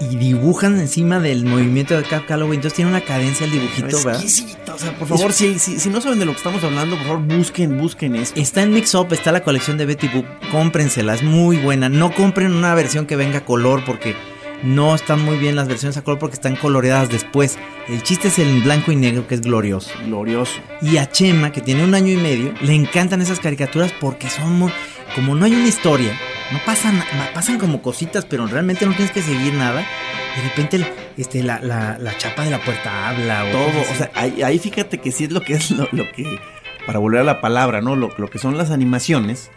y 0.00 0.16
dibujan 0.16 0.78
encima 0.78 1.20
del 1.20 1.44
movimiento 1.44 1.96
de 1.96 2.02
Cap 2.02 2.26
Calloway. 2.26 2.56
Entonces 2.56 2.76
tiene 2.76 2.90
una 2.90 3.00
cadencia 3.00 3.46
el 3.46 3.52
dibujito, 3.52 3.96
¿verdad? 3.98 4.22
Exquisito, 4.22 4.74
o 4.74 4.78
sea, 4.78 4.98
por 4.98 5.08
favor, 5.08 5.32
si, 5.32 5.58
si, 5.58 5.78
si 5.78 5.88
no 5.90 6.00
saben 6.00 6.18
de 6.18 6.24
lo 6.24 6.32
que 6.32 6.38
estamos 6.38 6.62
hablando, 6.64 6.96
por 6.96 7.06
favor, 7.06 7.22
busquen, 7.22 7.78
busquen 7.78 8.16
esto. 8.16 8.38
Está 8.40 8.62
en 8.62 8.72
Mix 8.72 8.94
Up, 8.94 9.12
está 9.12 9.32
la 9.32 9.42
colección 9.42 9.78
de 9.78 9.86
Betty 9.86 10.08
Boop. 10.08 10.26
Cómprensela, 10.50 11.14
es 11.14 11.22
muy 11.22 11.56
buena. 11.56 11.88
No 11.88 12.12
compren 12.14 12.52
una 12.52 12.74
versión 12.74 13.06
que 13.06 13.16
venga 13.16 13.38
a 13.38 13.44
color 13.44 13.84
porque 13.84 14.14
no 14.62 14.94
están 14.94 15.20
muy 15.20 15.38
bien 15.38 15.56
las 15.56 15.68
versiones 15.68 15.96
a 15.96 16.02
color 16.02 16.18
porque 16.18 16.34
están 16.34 16.56
coloreadas 16.56 17.08
después. 17.08 17.58
El 17.88 18.02
chiste 18.02 18.28
es 18.28 18.38
el 18.38 18.48
en 18.48 18.62
blanco 18.62 18.92
y 18.92 18.96
negro 18.96 19.26
que 19.26 19.34
es 19.34 19.40
glorioso. 19.40 19.90
Glorioso. 20.06 20.60
Y 20.80 20.98
a 20.98 21.10
Chema, 21.10 21.52
que 21.52 21.60
tiene 21.60 21.84
un 21.84 21.94
año 21.94 22.12
y 22.12 22.16
medio, 22.16 22.54
le 22.60 22.74
encantan 22.74 23.20
esas 23.20 23.40
caricaturas 23.40 23.92
porque 24.00 24.30
son 24.30 24.58
muy... 24.58 24.72
Como 25.14 25.34
no 25.34 25.44
hay 25.44 25.54
una 25.54 25.66
historia, 25.66 26.16
no 26.52 26.58
pasan, 26.64 27.02
pasan 27.34 27.58
como 27.58 27.82
cositas, 27.82 28.24
pero 28.24 28.46
realmente 28.46 28.86
no 28.86 28.92
tienes 28.92 29.12
que 29.12 29.22
seguir 29.22 29.54
nada. 29.54 29.80
De 30.36 30.42
repente 30.42 30.86
este, 31.16 31.42
la, 31.42 31.60
la, 31.60 31.98
la 31.98 32.16
chapa 32.16 32.44
de 32.44 32.50
la 32.50 32.62
puerta 32.62 33.08
habla. 33.08 33.44
O 33.44 33.50
Todo, 33.50 33.80
o 33.92 33.94
sea, 33.96 34.10
ahí, 34.14 34.42
ahí 34.42 34.58
fíjate 34.58 34.98
que 34.98 35.12
sí 35.12 35.24
es 35.24 35.32
lo 35.32 35.40
que 35.42 35.54
es 35.54 35.70
lo, 35.70 35.88
lo 35.92 36.10
que, 36.12 36.38
para 36.86 36.98
volver 36.98 37.20
a 37.20 37.24
la 37.24 37.40
palabra, 37.40 37.80
¿no? 37.80 37.96
Lo, 37.96 38.12
lo 38.16 38.28
que 38.28 38.38
son 38.38 38.56
las 38.56 38.70
animaciones, 38.70 39.50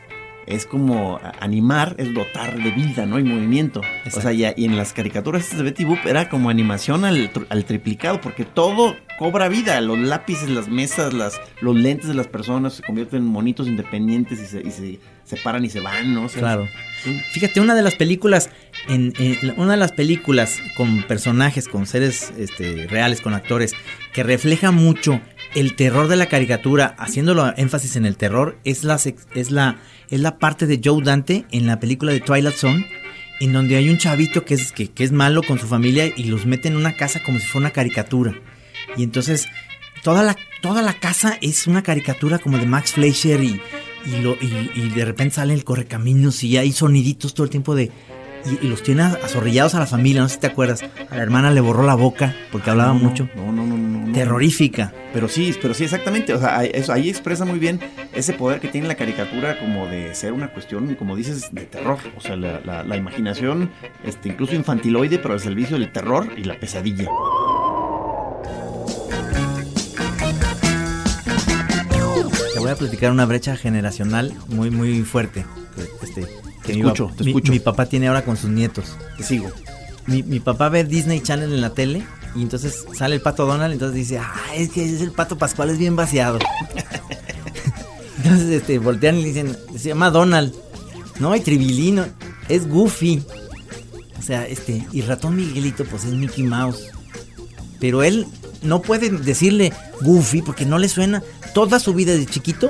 es 0.48 0.66
como 0.66 1.20
animar, 1.40 1.96
es 1.98 2.14
dotar 2.14 2.62
de 2.62 2.72
vida, 2.72 3.06
¿no? 3.06 3.20
Y 3.20 3.24
movimiento. 3.24 3.82
Exacto. 4.06 4.20
O 4.20 4.22
sea, 4.22 4.32
y, 4.34 4.46
y 4.62 4.66
en 4.66 4.78
las 4.78 4.94
caricaturas 4.94 5.56
de 5.56 5.64
Betty 5.64 5.86
Boop 5.86 6.06
era 6.06 6.30
como 6.30 6.50
animación 6.50 7.06
al, 7.06 7.32
al 7.50 7.66
triplicado, 7.66 8.22
porque 8.22 8.46
todo 8.46 8.96
cobra 9.18 9.48
vida. 9.50 9.80
Los 9.82 9.98
lápices, 10.00 10.50
las 10.50 10.68
mesas, 10.68 11.14
las, 11.14 11.40
los 11.62 11.75
lentes 11.75 12.08
de 12.08 12.14
las 12.14 12.28
personas 12.28 12.74
se 12.74 12.84
convierten 12.84 13.20
en 13.24 13.25
monitos 13.28 13.68
independientes 13.68 14.40
y 14.42 14.46
se, 14.46 14.62
y 14.62 14.72
se 14.72 15.00
separan 15.24 15.66
y 15.66 15.70
se 15.70 15.80
van, 15.80 16.14
¿no? 16.14 16.25
O 16.25 16.30
sea, 16.30 16.40
Claro. 16.42 16.68
sí. 17.04 17.20
Fíjate, 17.32 17.60
una 17.62 17.74
de 17.74 17.82
las 17.82 17.96
películas, 17.96 18.50
en, 18.88 19.14
en- 19.18 19.54
una 19.60 19.72
de 19.72 19.78
las 19.78 19.92
películas 19.94 20.60
con 20.78 21.02
personajes, 21.04 21.68
con 21.68 21.86
seres 21.88 22.32
este, 22.38 22.88
reales, 22.88 23.22
con 23.22 23.34
actores, 23.34 23.74
que 24.14 24.22
refleja 24.24 24.72
mucho 24.72 25.20
el 25.56 25.75
terror 25.75 26.08
de 26.10 26.18
la 26.18 26.25
caricatura, 26.28 26.96
haciéndolo 27.00 27.54
énfasis 27.58 27.96
en 27.96 28.06
el 28.06 28.18
terror, 28.18 28.58
es 28.66 28.84
la, 28.84 29.00
es 29.36 29.52
la, 29.52 29.78
es 30.10 30.20
la 30.20 30.38
parte 30.38 30.68
de 30.68 30.80
Joe 30.84 31.04
Dante 31.04 31.46
en 31.52 31.66
la 31.68 31.80
película 31.80 32.12
de 32.12 32.20
Twilight 32.20 32.56
Zone, 32.56 32.86
en 33.40 33.54
donde 33.54 33.76
hay 33.76 33.90
un 33.90 33.98
chavito 33.98 34.46
que 34.46 34.54
es, 34.54 34.72
que, 34.72 34.90
que 34.90 35.04
es 35.04 35.12
malo 35.12 35.42
con 35.44 35.60
su 35.60 35.68
familia 35.68 36.12
y 36.16 36.26
los 36.26 36.46
mete 36.46 36.68
en 36.70 36.78
una 36.78 36.96
casa 36.96 37.22
como 37.24 37.40
si 37.40 37.46
fuera 37.46 37.68
una 37.68 37.74
caricatura. 37.74 38.34
Y 38.98 39.04
entonces 39.04 39.48
toda 40.04 40.24
la, 40.24 40.38
toda 40.62 40.82
la 40.82 40.94
casa 40.94 41.38
es 41.42 41.68
una 41.68 41.84
caricatura 41.84 42.40
como 42.40 42.58
de 42.58 42.66
Max 42.66 42.94
Fleischer 42.94 43.44
y, 43.44 43.60
y, 44.06 44.22
lo, 44.22 44.34
y, 44.40 44.72
y 44.76 44.90
de 44.90 45.04
repente 45.06 45.36
sale 45.36 45.54
el 45.54 45.64
correcaminos 45.64 46.44
y 46.44 46.58
hay 46.58 46.72
soniditos 46.72 47.34
todo 47.34 47.44
el 47.44 47.50
tiempo 47.50 47.76
de... 47.76 47.92
Y, 48.62 48.68
los 48.68 48.84
tiene 48.84 49.02
azorrillados 49.02 49.74
a 49.74 49.80
la 49.80 49.88
familia, 49.88 50.22
no 50.22 50.30
sé 50.30 50.36
si 50.36 50.42
te 50.42 50.46
acuerdas. 50.48 50.84
A 51.10 51.16
la 51.16 51.24
hermana 51.24 51.50
le 51.50 51.62
borró 51.62 51.82
la 51.84 51.96
boca 51.96 52.36
porque 52.52 52.70
hablaba 52.70 52.94
No, 52.94 53.00
mucho. 53.00 53.28
No, 53.36 53.52
no, 53.52 53.66
no, 53.66 53.76
no. 53.76 54.06
no. 54.06 54.14
Terrorífica. 54.14 54.94
Pero 55.14 55.28
sí, 55.28 55.56
pero 55.60 55.74
sí, 55.74 55.86
exactamente. 55.86 56.32
O 56.32 56.40
sea, 56.40 56.60
ahí- 56.60 56.70
eso, 56.72 56.94
ahí 56.94 57.10
expresa 57.10 57.44
muy 57.44 57.58
bien 57.58 57.80
ese 58.15 58.34
poder 58.34 58.60
que 58.62 58.67
tiene 58.69 58.88
la 58.88 58.95
caricatura 58.95 59.60
como 59.60 59.88
de 59.88 60.15
ser 60.15 60.31
una 60.34 60.48
cuestión, 60.50 60.95
como 60.95 61.15
dices, 61.15 61.50
de 61.51 61.65
terror. 61.65 61.98
O 62.17 62.22
sea, 62.22 62.36
la, 62.36 62.60
la- 62.63 62.84
la 62.84 62.98
imaginación, 62.98 63.72
este, 64.05 64.29
incluso 64.29 64.55
infantiloide, 64.55 65.19
pero 65.19 65.34
al 65.34 65.39
servicio 65.39 65.77
del 65.77 65.91
terror 65.91 66.29
y 66.38 66.43
la 66.45 66.60
pesadilla. 66.60 67.10
Te 72.53 72.60
voy 72.60 72.69
a 72.72 72.75
platicar 72.75 73.12
una 73.12 73.25
brecha 73.25 73.55
generacional 73.57 74.34
muy, 74.48 74.72
muy 74.72 75.01
fuerte. 75.03 75.45
Este, 76.01 76.22
mi 76.74 76.79
escucho, 76.81 77.12
te 77.17 77.24
escucho. 77.27 77.51
mi 77.51 77.60
papá 77.60 77.86
tiene 77.86 78.07
ahora 78.07 78.24
con 78.24 78.38
sus 78.38 78.50
nietos. 78.50 78.95
Te 79.17 79.24
sigo. 79.24 79.51
Mi, 80.07 80.24
mi 80.24 80.39
papá 80.39 80.69
ve 80.69 80.84
Disney 80.84 81.19
Channel 81.22 81.51
en 81.53 81.62
la 81.62 81.72
tele 81.72 82.03
y 82.36 82.41
entonces 82.41 82.86
sale 82.95 83.15
el 83.15 83.22
pato 83.22 83.45
Donald, 83.45 83.74
entonces 83.74 83.95
dice, 83.95 84.19
ah, 84.19 84.34
es 84.55 84.69
que 84.69 84.86
es 84.86 85.01
el 85.01 85.12
pato 85.12 85.38
Pascual, 85.38 85.69
es 85.69 85.77
bien 85.77 85.95
vaciado. 85.95 86.39
entonces 88.25 88.50
este, 88.62 88.79
voltean 88.79 89.17
y 89.17 89.22
le 89.22 89.27
dicen, 89.29 89.58
se 89.77 89.89
llama 89.89 90.10
Donald. 90.10 90.53
No, 91.20 91.32
hay 91.32 91.41
Tribilino, 91.41 92.05
es 92.50 92.67
Goofy. 92.67 93.24
O 94.20 94.22
sea, 94.22 94.48
este, 94.48 94.86
y 94.91 95.01
ratón 95.01 95.36
Miguelito, 95.36 95.86
pues 95.86 96.03
es 96.05 96.13
Mickey 96.13 96.44
Mouse. 96.44 96.88
Pero 97.79 98.03
él 98.03 98.25
no 98.63 98.82
puede 98.82 99.10
decirle 99.10 99.72
Goofy 100.01 100.41
porque 100.41 100.65
no 100.65 100.77
le 100.79 100.89
suena. 100.89 101.22
Toda 101.53 101.79
su 101.79 101.94
vida 101.94 102.13
de 102.13 102.25
chiquito 102.25 102.70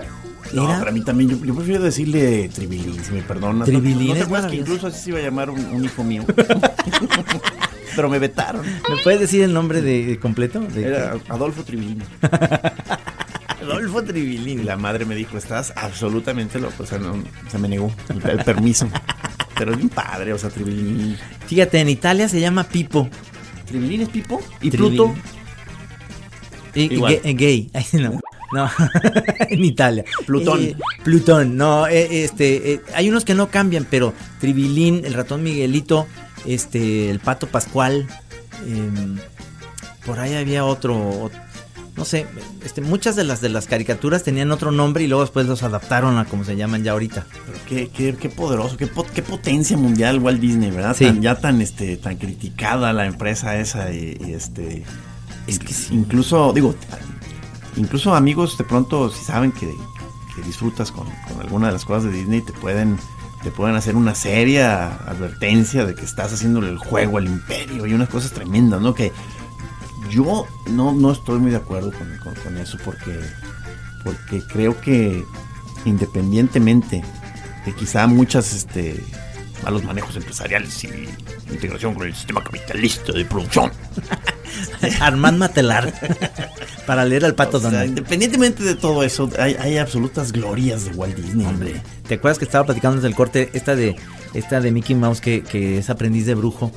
No, 0.54 0.70
era 0.70 0.78
para 0.80 0.92
mí 0.92 1.02
también, 1.04 1.30
yo, 1.32 1.44
yo 1.44 1.56
prefiero 1.56 1.84
decirle 1.84 2.50
Tribilín, 2.54 3.04
si 3.04 3.12
me 3.14 3.22
perdonas. 3.24 3.66
Tribilín 3.68 4.10
¿No, 4.10 4.14
te 4.14 4.20
es 4.20 4.26
acuerdas 4.26 4.52
que 4.52 4.58
incluso 4.58 4.88
así 4.88 5.00
se 5.06 5.10
iba 5.10 5.20
a 5.20 5.24
llamar 5.24 5.50
un, 5.50 5.60
un 5.66 5.84
hijo 5.86 6.04
mío? 6.04 6.24
pero 7.96 8.10
me 8.10 8.20
vetaron. 8.20 8.64
¿Me 8.66 8.98
puedes 9.04 9.20
decir 9.22 9.42
el 9.44 9.54
nombre 9.54 9.82
de, 9.82 10.06
de 10.06 10.20
completo? 10.20 10.60
De- 10.60 10.84
Era 10.88 11.16
Adolfo 11.30 11.64
Tribilín. 11.64 12.04
Adolfo 13.72 14.02
Y 14.02 14.06
Tribilín. 14.06 14.66
la 14.66 14.78
madre 14.78 15.06
me 15.06 15.16
dijo, 15.16 15.38
estás 15.38 15.74
absolutamente 15.76 16.60
loco. 16.60 16.84
O 16.84 16.86
sea, 16.86 16.98
no, 17.00 17.22
se 17.50 17.58
me 17.58 17.68
negó 17.68 17.92
el, 18.10 18.30
el 18.30 18.44
permiso. 18.44 18.88
Pero 19.58 19.72
es 19.72 19.78
bien 19.78 19.90
padre, 19.90 20.34
o 20.34 20.38
sea, 20.38 20.50
Tribilín. 20.50 21.18
Fíjate, 21.48 21.80
en 21.80 21.90
Italia 21.90 22.28
se 22.28 22.40
llama 22.40 22.64
Pipo. 22.66 23.10
¿Tribilín 23.66 24.02
es 24.02 24.10
Pipo? 24.10 24.42
¿Y 24.62 24.70
Tribilín. 24.70 24.96
Pluto? 24.98 25.16
Y- 26.76 26.82
y 26.82 26.94
Igual. 26.96 27.14
gay, 27.14 27.32
eh, 27.32 27.34
gay. 27.36 27.70
Ay, 27.74 27.86
no, 28.02 28.20
no. 28.52 28.70
en 29.50 29.64
Italia. 29.64 30.04
Plutón. 30.26 30.62
Eh, 30.62 30.76
Plutón, 31.04 31.56
no, 31.56 31.88
eh, 31.88 32.24
este, 32.26 32.74
eh, 32.74 32.82
hay 32.94 33.10
unos 33.10 33.24
que 33.26 33.34
no 33.34 33.50
cambian, 33.50 33.88
pero 33.90 34.14
Tribilín, 34.42 35.06
el 35.06 35.14
ratón 35.14 35.42
Miguelito, 35.42 36.06
este, 36.46 37.10
el 37.10 37.20
pato 37.20 37.48
Pascual, 37.48 38.08
em, 38.68 39.18
por 40.06 40.20
ahí 40.20 40.36
había 40.36 40.66
otro, 40.66 41.30
ot- 41.30 41.42
no 41.98 42.04
sé, 42.06 42.28
este, 42.64 42.82
muchas 42.82 43.16
de 43.16 43.24
las 43.24 43.40
de 43.42 43.50
las 43.50 43.68
caricaturas 43.68 44.24
tenían 44.24 44.52
otro 44.52 44.72
nombre 44.72 45.04
y 45.04 45.08
luego 45.08 45.24
después 45.24 45.48
los 45.48 45.64
adaptaron 45.64 46.18
a 46.18 46.26
como 46.26 46.44
se 46.44 46.56
llaman 46.56 46.84
ya 46.84 46.92
ahorita. 46.92 47.26
Pero 47.46 47.58
qué, 47.68 47.90
qué, 47.90 48.16
qué 48.16 48.30
poderoso, 48.30 48.76
qué, 48.78 48.90
qué 49.14 49.22
potencia 49.22 49.78
mundial 49.78 50.20
Walt 50.20 50.40
Disney, 50.42 50.72
¿verdad? 50.72 50.96
Sí. 50.98 51.06
Tan- 51.06 51.22
ya 51.22 51.36
tan, 51.36 51.62
este, 51.62 51.98
tan 51.98 52.18
criticada 52.18 52.92
la 52.94 53.06
empresa 53.06 53.58
esa 53.58 53.92
y, 53.92 54.18
y, 54.26 54.34
este... 54.34 54.84
Es 55.48 55.60
que 55.60 55.74
sí. 55.74 55.94
Incluso, 55.94 56.52
digo, 56.54 56.76
incluso 57.78 58.16
amigos 58.16 58.58
de 58.58 58.64
pronto 58.64 59.10
si 59.12 59.24
saben 59.24 59.52
que, 59.52 59.68
que 60.36 60.42
disfrutas 60.46 60.92
con, 60.92 61.08
con 61.28 61.40
alguna 61.40 61.68
de 61.68 61.74
las 61.74 61.86
cosas 61.86 62.12
de 62.12 62.18
Disney 62.18 62.42
te 62.42 62.54
pueden... 62.54 62.98
Te 63.44 63.52
pueden 63.52 63.76
hacer 63.76 63.96
una 63.96 64.16
seria 64.16 64.88
advertencia 65.08 65.86
de 65.86 65.94
que 65.94 66.04
estás 66.04 66.34
haciéndole 66.34 66.68
el 66.70 66.80
juego 66.80 67.20
al 67.20 67.28
imperio 67.28 67.86
y 67.86 67.94
unas 67.94 68.10
cosas 68.10 68.32
tremendas, 68.32 68.82
¿no? 68.82 68.96
Que 68.96 69.12
yo 70.10 70.46
no, 70.72 70.94
no 70.94 71.12
estoy 71.12 71.40
muy 71.40 71.52
de 71.52 71.58
acuerdo 71.58 71.92
con, 71.92 72.18
con- 72.24 72.36
con 72.44 72.58
eso 72.58 72.78
porque, 72.84 73.20
porque 74.04 74.42
creo 74.48 74.80
que 74.82 75.24
independientemente 75.86 77.04
de 77.66 77.74
quizá 77.76 78.06
muchas 78.08 78.54
este, 78.54 79.04
malos 79.64 79.84
manejos 79.84 80.16
empresariales 80.16 80.84
y 80.84 80.90
integración 81.52 81.94
con 81.96 82.08
el 82.08 82.14
sistema 82.16 82.44
capitalista 82.44 83.12
de 83.14 83.26
producción. 83.26 83.72
Armand 85.02 85.38
Matelar. 85.38 85.94
para 86.86 87.04
leer 87.06 87.26
al 87.26 87.36
pato 87.36 87.58
O 87.58 87.60
sea, 87.60 87.70
Donald. 87.72 87.90
independientemente 87.90 88.64
de 88.64 88.76
todo 88.76 89.04
eso, 89.04 89.30
hay, 89.40 89.56
hay 89.60 89.78
absolutas 89.78 90.32
glorias 90.32 90.86
de 90.86 90.92
Walt 90.92 91.16
Disney, 91.16 91.46
hombre. 91.46 91.82
¿Te 92.08 92.16
acuerdas 92.16 92.38
que 92.38 92.46
estaba 92.46 92.66
platicando 92.66 92.98
desde 92.98 93.08
el 93.08 93.16
corte 93.16 93.50
esta 93.54 93.76
de 93.76 93.96
esta 94.34 94.60
de 94.62 94.72
Mickey 94.72 94.96
Mouse 94.96 95.22
que, 95.22 95.44
que 95.44 95.78
es 95.80 95.90
aprendiz 95.90 96.26
de 96.26 96.36
brujo? 96.36 96.72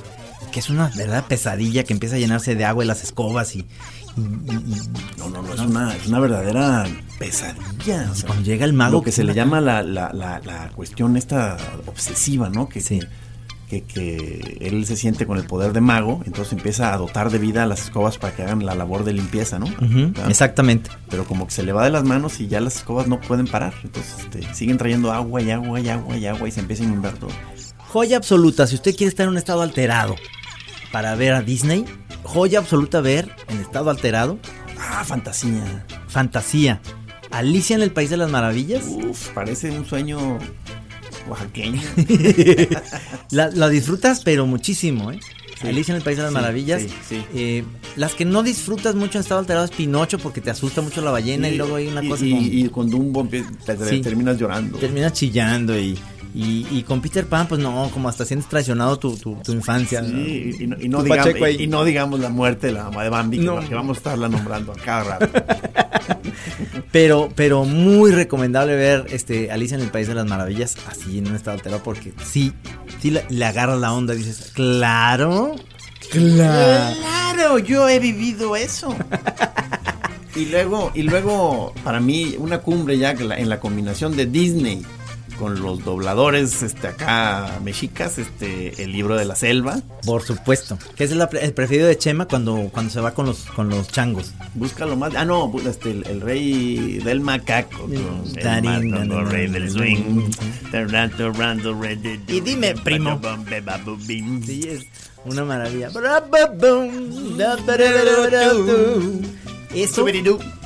Que 0.51 0.59
es 0.59 0.69
una 0.69 0.87
verdadera 0.89 1.27
pesadilla 1.27 1.83
que 1.83 1.93
empieza 1.93 2.15
a 2.15 2.19
llenarse 2.19 2.55
de 2.55 2.65
agua 2.65 2.83
y 2.83 2.87
las 2.87 3.03
escobas 3.03 3.55
y, 3.55 3.59
y- 3.59 4.21
y- 4.21 4.55
y 4.55 4.81
No, 5.19 5.29
no, 5.29 5.41
no, 5.41 5.53
es 5.53 5.59
una, 5.59 5.95
es 5.95 6.07
una 6.07 6.19
verdadera 6.19 6.85
pesadilla. 7.19 8.09
o 8.11 8.15
sea, 8.15 8.27
cuando 8.27 8.43
llega 8.45 8.65
el 8.65 8.73
mago 8.73 8.93
lo 8.97 9.03
que 9.03 9.11
se 9.11 9.23
le 9.23 9.33
llama 9.33 9.61
la, 9.61 9.83
la, 9.83 10.11
la, 10.13 10.39
la 10.39 10.69
cuestión 10.75 11.17
esta 11.17 11.57
obsesiva, 11.85 12.49
¿no? 12.49 12.67
Que, 12.69 12.81
Sí. 12.81 12.99
que, 13.69 13.83
que 13.83 14.57
él 14.61 14.85
se 14.87 14.95
siente 14.95 15.27
con 15.27 15.37
el 15.37 15.43
poder 15.45 15.73
de 15.73 15.81
mago, 15.81 16.23
entonces 16.25 16.53
empieza 16.53 16.91
a 16.93 16.97
dotar 16.97 17.29
de 17.29 17.37
vida 17.37 17.61
a 17.63 17.65
las 17.67 17.81
escobas 17.83 18.17
para 18.17 18.35
que 18.35 18.41
hagan 18.41 18.65
la 18.65 18.73
labor 18.73 19.03
de 19.03 19.13
limpieza, 19.13 19.59
¿no? 19.59 19.67
¿Verdad? 19.79 20.27
exactamente. 20.29 20.89
Pero 21.09 21.25
como 21.25 21.45
que 21.45 21.51
se 21.53 21.61
le 21.61 21.71
va 21.73 21.83
de 21.83 21.91
las 21.91 22.03
manos 22.03 22.39
y 22.39 22.47
ya 22.47 22.59
las 22.61 22.77
escobas 22.77 23.07
no 23.07 23.19
pueden 23.21 23.45
parar. 23.45 23.75
Entonces 23.83 24.15
este, 24.21 24.53
siguen 24.55 24.79
trayendo 24.79 25.11
agua 25.11 25.41
y 25.43 25.51
agua 25.51 25.79
y 25.79 25.89
agua 25.89 26.17
y 26.17 26.25
agua 26.25 26.47
y 26.47 26.51
se 26.51 26.61
empieza 26.61 26.81
a 26.81 26.87
inundar 26.87 27.13
todo. 27.13 27.29
Joya 27.91 28.17
absoluta, 28.17 28.67
si 28.67 28.75
usted 28.75 28.95
quiere 28.95 29.09
estar 29.09 29.23
en 29.25 29.31
un 29.31 29.37
estado 29.37 29.61
alterado 29.61 30.15
para 30.91 31.15
ver 31.15 31.33
a 31.33 31.41
Disney, 31.41 31.85
joya 32.23 32.59
absoluta 32.59 33.01
ver 33.01 33.31
en 33.47 33.59
estado 33.59 33.89
alterado 33.89 34.37
Ah, 34.79 35.03
fantasía. 35.03 35.85
Fantasía. 36.07 36.81
Alicia 37.31 37.75
en 37.75 37.81
el 37.81 37.91
País 37.91 38.09
de 38.09 38.17
las 38.17 38.29
Maravillas. 38.29 38.83
Uf, 38.87 39.29
parece 39.29 39.71
un 39.71 39.85
sueño 39.85 40.39
oaxaqueño. 41.27 41.81
La, 43.31 43.49
la 43.49 43.69
disfrutas, 43.69 44.21
pero 44.23 44.45
muchísimo, 44.47 45.11
¿eh? 45.11 45.19
Sí. 45.61 45.67
Alicia 45.67 45.91
en 45.91 45.97
el 45.97 46.03
País 46.03 46.17
de 46.17 46.23
las 46.23 46.31
Sí, 46.31 46.35
Maravillas. 46.35 46.81
sí, 46.83 46.89
sí. 47.07 47.23
Eh, 47.35 47.63
las 47.97 48.13
que 48.13 48.23
no 48.25 48.41
disfrutas 48.43 48.95
mucho 48.95 49.17
en 49.17 49.21
estado 49.21 49.39
alterado 49.41 49.65
es 49.65 49.71
Pinocho 49.71 50.17
porque 50.17 50.39
te 50.41 50.49
asusta 50.49 50.81
mucho 50.81 51.01
la 51.01 51.11
ballena 51.11 51.49
y, 51.49 51.57
luego 51.57 51.75
hay 51.75 51.87
una 51.87 52.03
y, 52.03 52.07
cosa 52.09 52.25
y, 52.25 52.29
como- 52.31 52.41
y 52.47 52.69
te, 53.65 53.75
te 53.75 53.89
Sí. 53.89 53.99
terminas 54.01 54.37
llorando. 54.37 54.77
terminas 54.79 55.13
chillando 55.13 55.77
y, 55.77 55.99
y, 56.35 56.67
y 56.69 56.83
con 56.83 57.01
Peter 57.01 57.25
Pan, 57.25 57.47
pues 57.47 57.59
no, 57.59 57.89
como 57.93 58.07
hasta 58.09 58.23
sientes 58.25 58.47
traicionado 58.49 58.97
tu, 58.99 59.15
tu, 59.17 59.35
tu 59.43 59.51
infancia. 59.51 60.01
¿no? 60.01 60.09
Sí, 60.09 60.55
y, 60.59 60.63
y 60.63 60.67
no, 60.67 60.75
y 60.79 60.87
no 60.89 60.97
Tu 60.99 61.05
digamos, 61.05 61.35
y, 61.57 61.63
y 61.63 61.67
no 61.67 61.83
digamos 61.83 62.19
la 62.19 62.29
muerte 62.29 62.67
de 62.67 62.73
la 62.73 62.83
mamá 62.85 63.03
de 63.03 63.09
Bambi, 63.09 63.37
que, 63.39 63.45
No. 63.45 63.55
va- 63.55 63.67
que 63.67 63.73
vamos 63.75 63.97
a 63.97 63.99
estarla 63.99 64.29
nombrando 64.29 64.71
a 64.71 64.75
cada 64.75 65.17
rato. 65.17 65.27
Pero, 66.91 67.29
pero 67.35 67.65
muy 67.65 68.11
recomendable 68.11 68.75
ver 68.75 69.05
este 69.11 69.51
Alicia 69.51 69.75
en 69.75 69.81
el 69.83 69.91
País 69.91 70.07
de 70.07 70.15
las 70.15 70.25
Maravillas 70.25 70.75
así 70.87 71.19
en 71.19 71.27
un 71.27 71.35
estado 71.35 71.55
alterado 71.57 71.83
porque 71.83 72.13
sí, 72.23 72.51
sí 72.99 73.11
le, 73.11 73.23
le 73.29 73.45
agarras 73.45 73.79
la 73.79 73.93
onda 73.93 74.15
y 74.15 74.17
dices, 74.17 74.51
claro, 74.55 75.55
claro. 76.09 76.95
Claro, 76.99 77.59
yo 77.59 77.87
he 77.87 77.99
vivido 77.99 78.55
eso. 78.55 78.95
y 80.35 80.45
luego, 80.45 80.91
y 80.95 81.03
luego, 81.03 81.73
para 81.83 81.99
mí, 81.99 82.35
una 82.39 82.57
cumbre 82.59 82.97
ya 82.97 83.11
en 83.11 83.49
la 83.49 83.59
combinación 83.59 84.15
de 84.17 84.25
Disney 84.25 84.83
con 85.39 85.61
los 85.61 85.83
dobladores 85.83 86.61
este 86.61 86.87
acá 86.87 87.59
mexicas, 87.63 88.17
este 88.17 88.83
el 88.83 88.91
libro 88.91 89.15
de 89.15 89.25
la 89.25 89.35
selva. 89.35 89.79
Por 90.05 90.21
supuesto. 90.21 90.77
Que 90.95 91.05
es 91.05 91.11
la 91.11 91.29
el 91.41 91.53
preferido 91.53 91.87
de 91.87 91.97
Chema 91.97 92.27
cuando, 92.27 92.69
cuando 92.71 92.91
se 92.91 92.99
va 92.99 93.13
con 93.13 93.25
los, 93.25 93.45
con 93.45 93.69
los 93.69 93.87
changos. 93.87 94.33
Búscalo 94.53 94.95
más. 94.97 95.15
Ah, 95.15 95.25
no, 95.25 95.51
este, 95.65 95.91
el, 95.91 96.05
el 96.07 96.21
rey 96.21 96.99
del 96.99 97.21
macaco. 97.21 97.87
el 99.21 99.29
rey 99.29 99.47
del 99.47 99.71
swing. 99.71 100.29
Y 102.27 102.41
dime, 102.41 102.75
primo. 102.75 103.19
Sí, 104.45 104.67
es 104.67 104.85
una 105.25 105.45
maravilla. 105.45 105.89
Eso, 109.73 110.03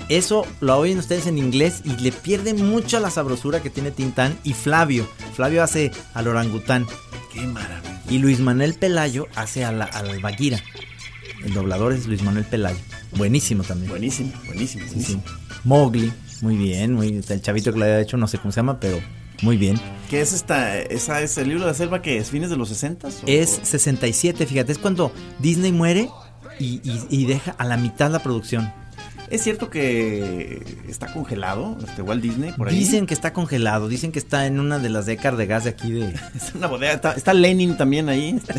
eso 0.10 0.46
lo 0.62 0.78
oyen 0.78 0.98
ustedes 1.00 1.28
en 1.28 1.38
inglés 1.38 1.82
y 1.86 1.90
le 2.02 2.12
pierde 2.12 2.54
mucho 2.54 3.00
la 3.00 3.10
sabrosura 3.10 3.62
que 3.62 3.70
tiene 3.70 3.92
Tintán 3.92 4.38
y 4.44 4.54
Flavio. 4.54 5.08
Flavio 5.36 5.64
hace 5.64 5.92
al 6.14 6.28
orangután 6.28 6.86
Qué 7.34 7.42
maravilla. 7.48 8.02
y 8.10 8.18
Luis 8.20 8.40
Manuel 8.40 8.74
Pelayo 8.76 9.28
hace 9.36 9.66
a 9.66 9.72
la, 9.72 9.86
al 9.86 10.20
Bagheera. 10.20 10.60
El 11.44 11.54
doblador 11.54 11.94
es 11.94 12.06
Luis 12.08 12.22
Manuel 12.24 12.46
Pelayo. 12.46 12.78
Buenísimo 13.18 13.64
también. 13.64 13.90
Buenísimo, 13.90 14.32
buenísimo, 14.46 14.84
Sí, 14.86 14.90
buenísimo. 14.94 15.24
sí. 15.26 15.32
Mowgli, 15.64 16.12
muy 16.42 16.58
bien, 16.58 16.94
muy 16.94 17.22
el 17.28 17.42
chavito 17.42 17.72
que 17.74 17.80
lo 17.80 17.86
había 17.86 18.00
hecho, 18.02 18.18
no 18.18 18.28
sé 18.28 18.38
cómo 18.38 18.52
se 18.52 18.58
llama, 18.58 18.80
pero 18.80 19.00
muy 19.42 19.58
bien. 19.58 19.80
¿Qué 20.10 20.22
es 20.22 20.34
esta? 20.34 20.78
¿Esa 20.80 21.22
es 21.22 21.38
el 21.38 21.48
libro 21.50 21.64
de 21.66 21.72
la 21.72 21.74
selva 21.74 22.02
que 22.02 22.18
es 22.18 22.30
fines 22.30 22.50
de 22.50 22.58
los 22.58 22.70
60 22.70 23.08
Es 23.26 23.60
67, 23.64 24.46
fíjate, 24.46 24.72
es 24.72 24.78
cuando 24.78 25.12
Disney 25.40 25.72
muere 25.72 26.10
y, 26.60 26.82
y- 26.84 27.06
y 27.10 27.26
deja 27.26 27.52
a 27.58 27.66
la 27.66 27.78
mitad 27.78 28.12
la 28.12 28.20
producción. 28.20 28.72
¿Es 29.34 29.42
cierto 29.42 29.72
que 29.72 30.62
está 30.88 31.12
congelado 31.12 31.76
este 31.84 32.04
Walt 32.04 32.22
Disney 32.22 32.52
por 32.52 32.70
ahí? 32.70 32.78
Dicen 32.78 33.08
que 33.08 33.16
está 33.16 33.34
congelado, 33.34 33.88
dicen 33.88 34.12
que 34.12 34.20
está 34.20 34.46
en 34.46 34.60
una 34.60 34.78
de 34.78 34.90
las 34.90 35.08
décadas 35.08 35.40
de 35.40 35.48
gas 35.48 35.64
de 35.64 35.72
aquí 35.72 35.92
de... 35.92 36.14
Es 36.36 36.54
una 36.54 36.68
bodega. 36.68 36.94
Está, 36.94 37.14
está 37.14 37.34
Lenin 37.34 37.76
también 37.76 38.10
ahí. 38.10 38.40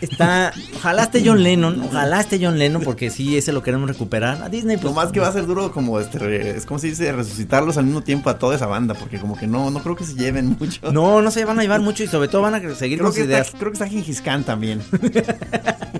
Está... 0.00 0.52
Ojalá 0.76 1.02
esté 1.02 1.22
John 1.26 1.42
Lennon, 1.42 1.82
ojalá 1.82 2.20
esté 2.20 2.38
John 2.40 2.58
Lennon 2.58 2.82
porque 2.82 3.10
sí, 3.10 3.36
ese 3.36 3.52
lo 3.52 3.64
queremos 3.64 3.88
recuperar. 3.88 4.40
A 4.42 4.48
Disney 4.48 4.76
pues... 4.76 4.84
Lo 4.84 4.92
más 4.92 5.10
que 5.10 5.18
va 5.18 5.26
a 5.26 5.32
ser 5.32 5.44
duro 5.44 5.72
como 5.72 5.98
este, 5.98 6.56
es 6.56 6.64
como 6.64 6.78
se 6.78 6.86
dice, 6.86 7.10
resucitarlos 7.12 7.76
al 7.76 7.84
mismo 7.84 8.02
tiempo 8.02 8.30
a 8.30 8.38
toda 8.38 8.54
esa 8.54 8.66
banda, 8.66 8.94
porque 8.94 9.18
como 9.18 9.36
que 9.36 9.48
no, 9.48 9.70
no 9.70 9.82
creo 9.82 9.96
que 9.96 10.04
se 10.04 10.14
lleven 10.14 10.56
mucho. 10.58 10.92
No, 10.92 11.20
no 11.20 11.30
se 11.32 11.44
van 11.44 11.58
a 11.58 11.62
llevar 11.62 11.80
mucho 11.80 12.04
y 12.04 12.06
sobre 12.06 12.28
todo 12.28 12.42
van 12.42 12.54
a 12.54 12.74
seguir 12.76 12.98
creo 12.98 13.10
con 13.10 13.14
sus 13.14 13.24
ideas. 13.24 13.48
está, 13.48 13.58
creo 13.58 13.72
que 13.72 13.74
está 13.74 13.88
Gengis 13.88 14.22
Khan 14.22 14.44
también. 14.44 14.80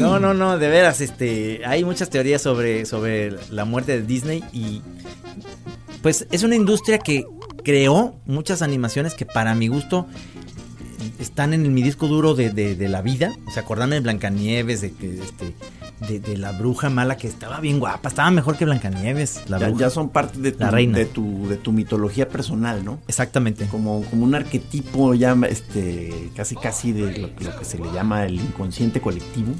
No, 0.00 0.18
no, 0.20 0.34
no, 0.34 0.58
de 0.58 0.68
veras, 0.68 1.00
este, 1.00 1.62
hay 1.66 1.84
muchas 1.84 2.10
teorías 2.10 2.42
sobre, 2.42 2.86
sobre 2.86 3.32
la 3.50 3.64
muerte 3.64 3.92
de 4.00 4.02
Disney 4.06 4.42
y 4.52 4.82
pues 6.02 6.26
es 6.30 6.42
una 6.42 6.56
industria 6.56 6.98
que 6.98 7.24
creó 7.62 8.14
muchas 8.26 8.62
animaciones 8.62 9.14
que 9.14 9.26
para 9.26 9.54
mi 9.54 9.68
gusto 9.68 10.06
están 11.18 11.52
en 11.54 11.72
mi 11.74 11.82
disco 11.82 12.06
duro 12.08 12.34
de, 12.34 12.50
de- 12.50 12.74
de 12.74 12.88
la 12.88 13.02
vida. 13.02 13.32
O 13.46 13.50
sea, 13.50 13.62
acordarme 13.62 13.96
de 13.96 14.00
Blancanieves, 14.00 14.80
de, 14.80 14.92
que, 14.92 15.14
este, 15.22 15.54
de, 16.08 16.18
de 16.20 16.36
la 16.36 16.52
bruja 16.52 16.88
mala 16.90 17.16
que 17.16 17.26
estaba 17.28 17.60
bien 17.60 17.78
guapa, 17.78 18.08
estaba 18.08 18.30
mejor 18.30 18.56
que 18.56 18.64
Blancanieves, 18.64 19.42
la 19.48 19.58
Ya, 19.58 19.66
bruja. 19.68 19.80
ya 19.82 19.90
son 19.90 20.08
parte 20.08 20.38
de 20.40 20.52
tu, 20.52 20.58
La 20.60 20.70
reina. 20.70 20.96
de 20.98 21.04
tu 21.06 21.46
de 21.48 21.56
tu 21.56 21.72
mitología 21.72 22.28
personal, 22.28 22.84
¿no? 22.84 22.98
Exactamente. 23.08 23.66
Como, 23.66 24.02
como 24.04 24.24
un 24.24 24.34
arquetipo 24.34 25.14
ya 25.14 25.36
este 25.48 26.30
casi 26.34 26.56
casi 26.56 26.92
de 26.92 27.18
lo, 27.18 27.28
lo 27.50 27.58
que 27.58 27.64
se 27.64 27.78
le 27.78 27.92
llama 27.92 28.24
el 28.24 28.36
inconsciente 28.36 29.00
colectivo, 29.00 29.52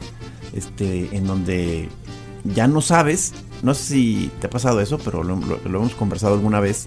este 0.53 1.15
en 1.17 1.27
donde 1.27 1.89
ya 2.45 2.67
no 2.67 2.81
sabes, 2.81 3.35
no 3.63 3.75
sé 3.75 3.85
si 3.95 4.31
te 4.41 4.47
ha 4.47 4.51
pasado 4.51 4.81
eso, 4.81 4.99
pero 4.99 5.23
lo, 5.23 5.37
lo- 5.37 5.61
lo 5.69 5.79
hemos 5.79 5.95
conversado 5.95 6.35
alguna 6.35 6.59
vez, 6.61 6.87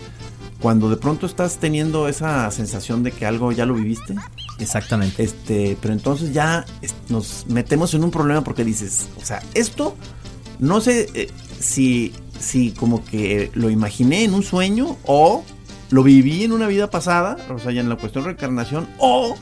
cuando 0.63 0.89
de 0.89 0.95
pronto 0.95 1.25
estás 1.25 1.57
teniendo 1.57 2.07
esa 2.07 2.49
sensación 2.49 3.03
de 3.03 3.11
que 3.11 3.25
algo 3.25 3.51
ya 3.51 3.65
lo 3.65 3.73
viviste, 3.73 4.15
Exactamente. 4.59 5.21
este, 5.21 5.77
pero 5.81 5.93
entonces 5.93 6.31
ya 6.33 6.65
nos 7.09 7.45
metemos 7.49 7.93
en 7.93 8.05
un 8.05 8.11
problema 8.11 8.45
porque 8.45 8.63
dices, 8.63 9.09
o 9.21 9.25
sea, 9.25 9.43
esto 9.55 9.97
no 10.59 10.79
sé 10.79 11.09
eh, 11.15 11.29
si, 11.59 12.13
si 12.39 12.71
como 12.71 13.03
que 13.03 13.51
lo 13.55 13.69
imaginé 13.69 14.23
en 14.23 14.33
un 14.33 14.41
sueño 14.41 14.95
o 15.03 15.43
lo 15.89 16.01
viví 16.01 16.45
en 16.45 16.53
una 16.53 16.67
vida 16.67 16.89
pasada, 16.89 17.35
o 17.53 17.59
sea, 17.59 17.73
ya 17.73 17.81
en 17.81 17.89
la 17.89 17.97
cuestión 17.97 18.23
de 18.23 18.29
reencarnación, 18.29 18.87
o 18.99 19.35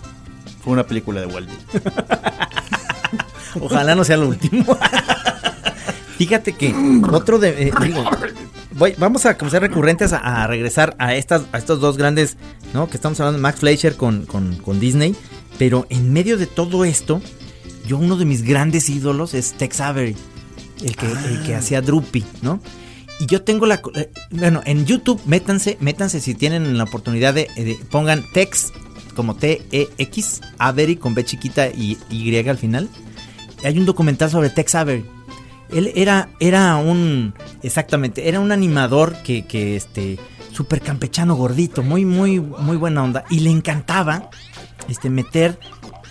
fue 0.63 0.73
una 0.73 0.87
película 0.87 1.21
de 1.21 1.27
Walt 1.27 1.47
Disney. 1.51 1.93
Ojalá 3.61 3.93
no 3.93 4.03
sea 4.03 4.17
lo 4.17 4.27
último. 4.27 4.65
Fíjate 6.17 6.53
que 6.53 6.73
otro 7.11 7.37
de. 7.37 7.67
eh, 7.67 7.71
digo, 7.83 8.03
voy- 8.81 8.95
vamos 8.97 9.25
a 9.27 9.37
como 9.37 9.51
ser 9.51 9.61
recurrentes 9.61 10.11
a, 10.11 10.17
a 10.43 10.47
regresar 10.47 10.95
a 10.97 11.13
estas 11.13 11.43
a 11.51 11.59
estos 11.59 11.79
dos 11.79 11.97
grandes, 11.97 12.35
¿no? 12.73 12.89
Que 12.89 12.97
estamos 12.97 13.19
hablando 13.19 13.39
Max 13.39 13.59
Fleischer 13.59 13.95
con, 13.95 14.25
con, 14.25 14.55
con 14.57 14.79
Disney. 14.79 15.15
Pero 15.59 15.85
en 15.89 16.11
medio 16.11 16.37
de 16.37 16.47
todo 16.47 16.83
esto, 16.83 17.21
yo 17.87 17.97
uno 17.97 18.17
de 18.17 18.25
mis 18.25 18.41
grandes 18.41 18.89
ídolos 18.89 19.35
es 19.35 19.53
Tex 19.53 19.79
Avery. 19.81 20.15
El 20.83 20.95
que, 20.95 21.05
el 21.05 21.43
que 21.43 21.53
hacía 21.53 21.81
Droopy, 21.81 22.25
¿no? 22.41 22.59
Y 23.19 23.27
yo 23.27 23.43
tengo 23.43 23.67
la. 23.67 23.79
eh, 23.93 24.09
Bueno, 24.31 24.61
en 24.65 24.85
YouTube, 24.87 25.21
métanse, 25.27 25.77
métanse 25.79 26.19
si 26.19 26.33
tienen 26.33 26.75
la 26.77 26.85
oportunidad 26.85 27.35
de. 27.35 27.47
de- 27.55 27.77
pongan 27.91 28.23
Tex 28.33 28.73
como 29.15 29.35
T-E-X, 29.35 30.41
Avery 30.57 30.95
con 30.95 31.13
B 31.13 31.23
chiquita 31.23 31.67
y 31.67 31.99
Y 32.09 32.35
al 32.49 32.57
final. 32.57 32.89
Hay 33.63 33.77
un 33.77 33.85
documental 33.85 34.31
sobre 34.31 34.49
Tex 34.49 34.73
Avery. 34.73 35.05
Él 35.71 35.91
era, 35.95 36.29
era 36.39 36.75
un, 36.75 37.33
exactamente, 37.63 38.27
era 38.27 38.39
un 38.39 38.51
animador 38.51 39.15
que, 39.23 39.45
que 39.45 39.75
este, 39.75 40.19
súper 40.51 40.81
campechano 40.81 41.35
gordito, 41.35 41.83
muy, 41.83 42.05
muy, 42.05 42.39
muy 42.39 42.77
buena 42.77 43.03
onda. 43.03 43.23
Y 43.29 43.39
le 43.39 43.49
encantaba, 43.49 44.29
este, 44.89 45.09
meter 45.09 45.57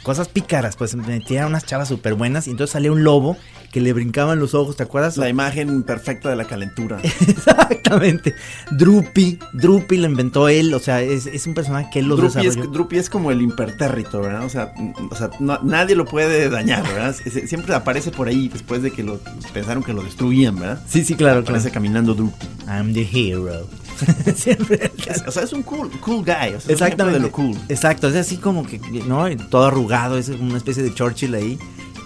cosas 0.03 0.29
pícaras, 0.29 0.77
pues 0.77 0.95
metía 0.95 1.47
unas 1.47 1.67
chavas 1.67 1.89
súper 1.89 2.15
buenas 2.15 2.47
y 2.47 2.51
entonces 2.51 2.73
salía 2.73 2.93
un 2.93 3.05
lobo 3.05 3.37
que 3.71 3.81
le 3.81 3.93
brincaban 3.93 4.39
los 4.41 4.55
ojos, 4.55 4.77
¿te 4.77 4.83
acuerdas? 4.83 5.17
La 5.17 5.29
imagen 5.29 5.83
perfecta 5.85 6.29
de 6.29 6.37
la 6.37 6.45
calentura. 6.45 6.99
Exactamente. 7.61 8.35
Droopy, 8.73 9.39
Droopy 9.53 9.97
lo 9.99 10.07
inventó 10.09 10.49
él, 10.49 10.75
o 10.75 10.79
sea, 10.81 11.03
es, 11.03 11.27
es 11.27 11.47
un 11.47 11.55
personaje 11.55 11.89
que 11.93 12.01
él 12.01 12.09
lo 12.09 12.17
Drupi 12.17 12.39
es, 12.39 12.45
desarrolló. 12.45 12.71
Drupi 12.71 12.99
es 12.99 13.09
como 13.09 13.31
el 13.31 13.41
impertérrito, 13.43 14.21
¿verdad? 14.21 14.45
O 14.45 14.49
sea, 14.49 14.73
o 15.11 15.15
sea 15.15 15.31
no- 15.39 15.61
nadie 15.63 15.95
lo 15.95 16.05
puede 16.05 16.49
dañar, 16.51 16.83
¿verdad? 16.83 17.15
Sie- 17.15 17.47
Siempre 17.47 17.75
aparece 17.75 18.11
por 18.11 18.29
ahí 18.29 18.49
después 18.49 18.83
de 18.83 18.91
que 18.91 19.03
lo 19.03 19.19
pensaron 19.53 19.83
que 19.85 19.93
lo 19.93 20.03
destruían, 20.03 20.57
¿verdad? 20.59 20.83
Sí, 20.89 21.05
sí, 21.05 21.15
claro, 21.15 21.41
claro. 21.43 21.57
Aparece 21.59 21.71
caminando 21.71 22.15
Drupi. 22.15 22.47
I'm 22.67 22.93
the 22.93 23.09
hero. 23.13 23.69
Siempre. 24.35 24.91
Es- 25.07 25.23
O 25.27 25.31
sea, 25.31 25.43
es 25.45 25.53
un 25.53 25.63
cool, 25.63 25.91
cool 26.01 26.25
guy. 26.25 26.33
O 26.33 26.35
sea, 26.51 26.57
es 26.59 26.71
Exactamente. 26.71 27.19
de 27.21 27.25
lo 27.27 27.33
cool. 27.33 27.57
Exacto, 27.69 28.09
es 28.09 28.17
así 28.17 28.37
como 28.39 28.67
que, 28.67 28.79
¿no? 29.07 29.27
Todo 29.49 29.67
arrugado, 29.67 30.19
es 30.19 30.29
una 30.29 30.57
especie 30.57 30.83
de 30.83 30.93
Churchill 30.95 31.35
ahí. 31.35 31.59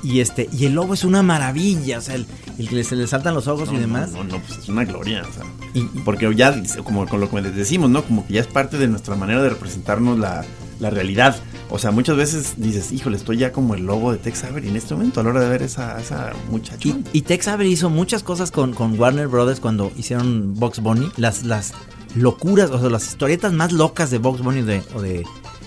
Y 0.04 0.20
este, 0.20 0.48
y 0.52 0.66
el 0.66 0.74
lobo 0.74 0.92
es 0.94 1.02
una 1.02 1.22
maravilla, 1.22 1.98
o 1.98 2.00
sea, 2.02 2.14
el, 2.14 2.26
el 2.58 2.68
que 2.68 2.84
se 2.84 2.94
le 2.94 3.06
saltan 3.06 3.34
los 3.34 3.48
ojos 3.48 3.70
No, 3.70 3.78
y 3.78 3.80
demás. 3.80 4.12
No, 4.12 4.22
no, 4.22 4.34
no, 4.36 4.38
pues 4.40 4.58
es 4.58 4.68
una 4.68 4.84
gloria. 4.84 5.24
O 5.28 5.32
sea, 5.32 5.44
Y- 5.72 5.80
y- 5.80 6.02
porque 6.04 6.32
ya, 6.36 6.54
como 6.84 7.06
con 7.06 7.20
lo 7.20 7.30
que 7.30 7.40
decimos, 7.40 7.88
¿no? 7.90 8.04
Como 8.04 8.26
que 8.26 8.34
ya 8.34 8.40
es 8.42 8.46
parte 8.46 8.76
de 8.78 8.86
nuestra 8.86 9.16
manera 9.16 9.42
de 9.42 9.48
representarnos 9.48 10.18
la, 10.18 10.44
la 10.78 10.90
realidad. 10.90 11.36
O 11.70 11.78
sea, 11.78 11.90
muchas 11.90 12.16
veces 12.16 12.54
dices, 12.58 12.92
híjole, 12.92 13.16
estoy 13.16 13.38
ya 13.38 13.50
como 13.50 13.74
el 13.74 13.86
lobo 13.86 14.12
de 14.12 14.18
Tex 14.18 14.44
Avery 14.44 14.68
en 14.68 14.76
este 14.76 14.94
momento 14.94 15.20
a 15.20 15.22
la 15.24 15.30
hora 15.30 15.40
de 15.40 15.48
ver 15.48 15.62
esa, 15.62 15.98
esa 15.98 16.32
muchacha. 16.50 16.86
Y, 16.86 17.02
y 17.12 17.22
Tex 17.22 17.48
Avery 17.48 17.72
hizo 17.72 17.88
muchas 17.88 18.22
cosas 18.22 18.50
con, 18.50 18.74
con 18.74 18.98
Warner 19.00 19.26
Brothers 19.26 19.58
cuando 19.58 19.90
hicieron 19.96 20.54
Box 20.54 20.80
Bunny. 20.80 21.10
Las, 21.16 21.44
las 21.44 21.72
locuras, 22.14 22.70
o 22.70 22.78
sea, 22.78 22.90
las 22.90 23.06
historietas 23.08 23.52
más 23.54 23.72
locas 23.72 24.10
de 24.10 24.18
Box 24.18 24.42
Bunny 24.42 24.60
de, 24.62 24.82
o 24.94 25.00
de 25.00 25.24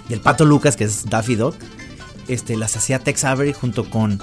del 0.09 0.21
Pato 0.21 0.45
Lucas, 0.45 0.77
que 0.77 0.85
es 0.85 1.05
Daffy 1.09 1.35
Dog, 1.35 1.55
este, 2.27 2.55
las 2.57 2.75
hacía 2.77 2.99
Tex 2.99 3.23
Avery 3.25 3.53
junto 3.53 3.89
con 3.89 4.19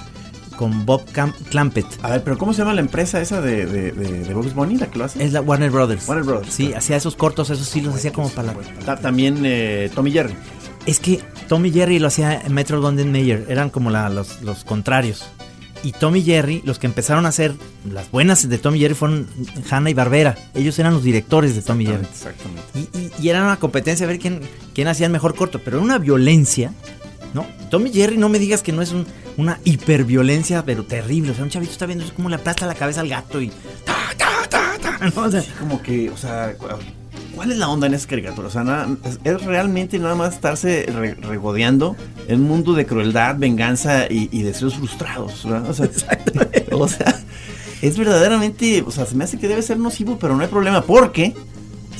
con 0.56 0.86
Bob 0.86 1.02
Clampett. 1.50 1.84
A 2.02 2.10
ver, 2.10 2.22
pero 2.22 2.38
¿cómo 2.38 2.52
se 2.52 2.60
llama 2.60 2.74
la 2.74 2.80
empresa 2.80 3.20
esa 3.20 3.40
de, 3.40 3.66
de, 3.66 3.90
de, 3.90 4.20
de 4.20 4.34
Bugs 4.34 4.54
Bunny, 4.54 4.76
la 4.76 4.86
que 4.86 5.00
lo 5.00 5.04
hace? 5.06 5.24
Es 5.24 5.32
la 5.32 5.40
Warner 5.40 5.68
Brothers. 5.72 6.06
Warner 6.08 6.24
Brothers. 6.24 6.54
Sí, 6.54 6.72
hacía 6.72 6.96
esos 6.96 7.16
cortos, 7.16 7.50
esos 7.50 7.66
sí 7.66 7.80
los 7.80 7.92
hacía 7.92 8.12
como 8.12 8.28
para 8.28 8.52
la... 8.52 8.54
Ta- 8.84 8.94
También 8.96 9.40
eh, 9.44 9.90
Tommy 9.96 10.12
Jerry. 10.12 10.34
Es 10.86 11.00
que 11.00 11.20
Tommy 11.48 11.72
Jerry 11.72 11.98
lo 11.98 12.06
hacía 12.06 12.40
Metro 12.50 12.80
Golden 12.80 13.10
Mayer, 13.10 13.46
eran 13.48 13.68
como 13.68 13.90
la- 13.90 14.08
los, 14.10 14.42
los 14.42 14.62
contrarios. 14.62 15.24
Y 15.82 15.90
Tommy 15.90 16.22
Jerry, 16.22 16.62
los 16.64 16.78
que 16.78 16.86
empezaron 16.86 17.26
a 17.26 17.30
hacer 17.30 17.52
las 17.92 18.08
buenas 18.12 18.48
de 18.48 18.56
Tommy 18.58 18.78
Jerry 18.78 18.94
fueron 18.94 19.26
Hanna 19.68 19.90
y 19.90 19.94
Barbera. 19.94 20.36
Ellos 20.54 20.78
eran 20.78 20.94
los 20.94 21.02
directores 21.02 21.56
de 21.56 21.62
Tommy 21.62 21.84
Jerry. 21.86 22.04
Exactamente. 22.04 22.62
Y, 22.76 22.96
y- 22.96 23.10
y 23.24 23.28
era 23.28 23.42
una 23.42 23.56
competencia 23.56 24.06
a 24.06 24.08
ver 24.08 24.20
quién, 24.20 24.40
quién 24.72 24.86
hacía 24.86 25.06
el 25.06 25.12
mejor 25.12 25.34
corto, 25.34 25.60
pero 25.64 25.78
era 25.78 25.84
una 25.84 25.98
violencia, 25.98 26.72
¿no? 27.34 27.46
Tommy 27.70 27.92
Jerry, 27.92 28.16
no 28.16 28.28
me 28.28 28.38
digas 28.38 28.62
que 28.62 28.72
no 28.72 28.80
es 28.80 28.92
un- 28.92 29.06
una 29.36 29.58
hiperviolencia, 29.64 30.64
pero 30.64 30.84
terrible. 30.84 31.32
O 31.32 31.34
sea, 31.34 31.44
un 31.44 31.50
chavito 31.50 31.72
está 31.72 31.86
viendo 31.86 32.04
cómo 32.16 32.28
le 32.28 32.36
aplasta 32.36 32.66
la 32.66 32.74
cabeza 32.74 33.00
al 33.00 33.08
gato 33.08 33.40
y. 33.40 33.48
¡Ta, 33.84 33.94
ta, 34.16 34.48
ta, 34.48 34.78
ta! 34.80 34.98
¿no? 35.14 35.22
O 35.22 35.30
sea, 35.30 35.42
Como 35.58 35.82
que, 35.82 36.08
o 36.10 36.16
sea, 36.16 36.54
cu- 36.56 36.66
¿cuál 37.34 37.50
es 37.52 37.58
la 37.58 37.68
onda 37.68 37.86
en 37.88 37.94
esa 37.94 38.06
caricatura? 38.08 38.48
O 38.48 38.50
sea, 38.50 38.64
nada- 38.64 38.88
es, 39.04 39.18
es 39.24 39.42
realmente 39.42 39.98
nada 39.98 40.14
más 40.14 40.34
estarse 40.34 40.86
re- 40.88 41.14
regodeando 41.14 41.96
en 42.28 42.40
un 42.42 42.48
mundo 42.48 42.72
de 42.74 42.86
crueldad, 42.86 43.36
venganza 43.38 44.06
y, 44.08 44.28
y 44.32 44.42
deseos 44.42 44.74
frustrados, 44.76 45.44
¿verdad? 45.44 45.68
O 45.70 45.74
sea, 45.74 45.88
o 46.72 46.88
sea, 46.88 47.20
es 47.82 47.98
verdaderamente, 47.98 48.82
o 48.86 48.90
sea, 48.90 49.04
se 49.06 49.14
me 49.14 49.24
hace 49.24 49.38
que 49.38 49.48
debe 49.48 49.62
ser 49.62 49.78
nocivo, 49.78 50.18
pero 50.18 50.36
no 50.36 50.42
hay 50.42 50.48
problema, 50.48 50.82
porque, 50.82 51.34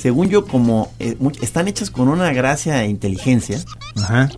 según 0.04 0.28
yo, 0.28 0.44
como 0.44 0.92
eh, 0.98 1.16
están 1.40 1.66
hechas 1.66 1.90
con 1.90 2.08
una 2.08 2.30
gracia 2.34 2.84
e 2.84 2.88
inteligencia, 2.90 3.58
Ajá. 3.96 4.28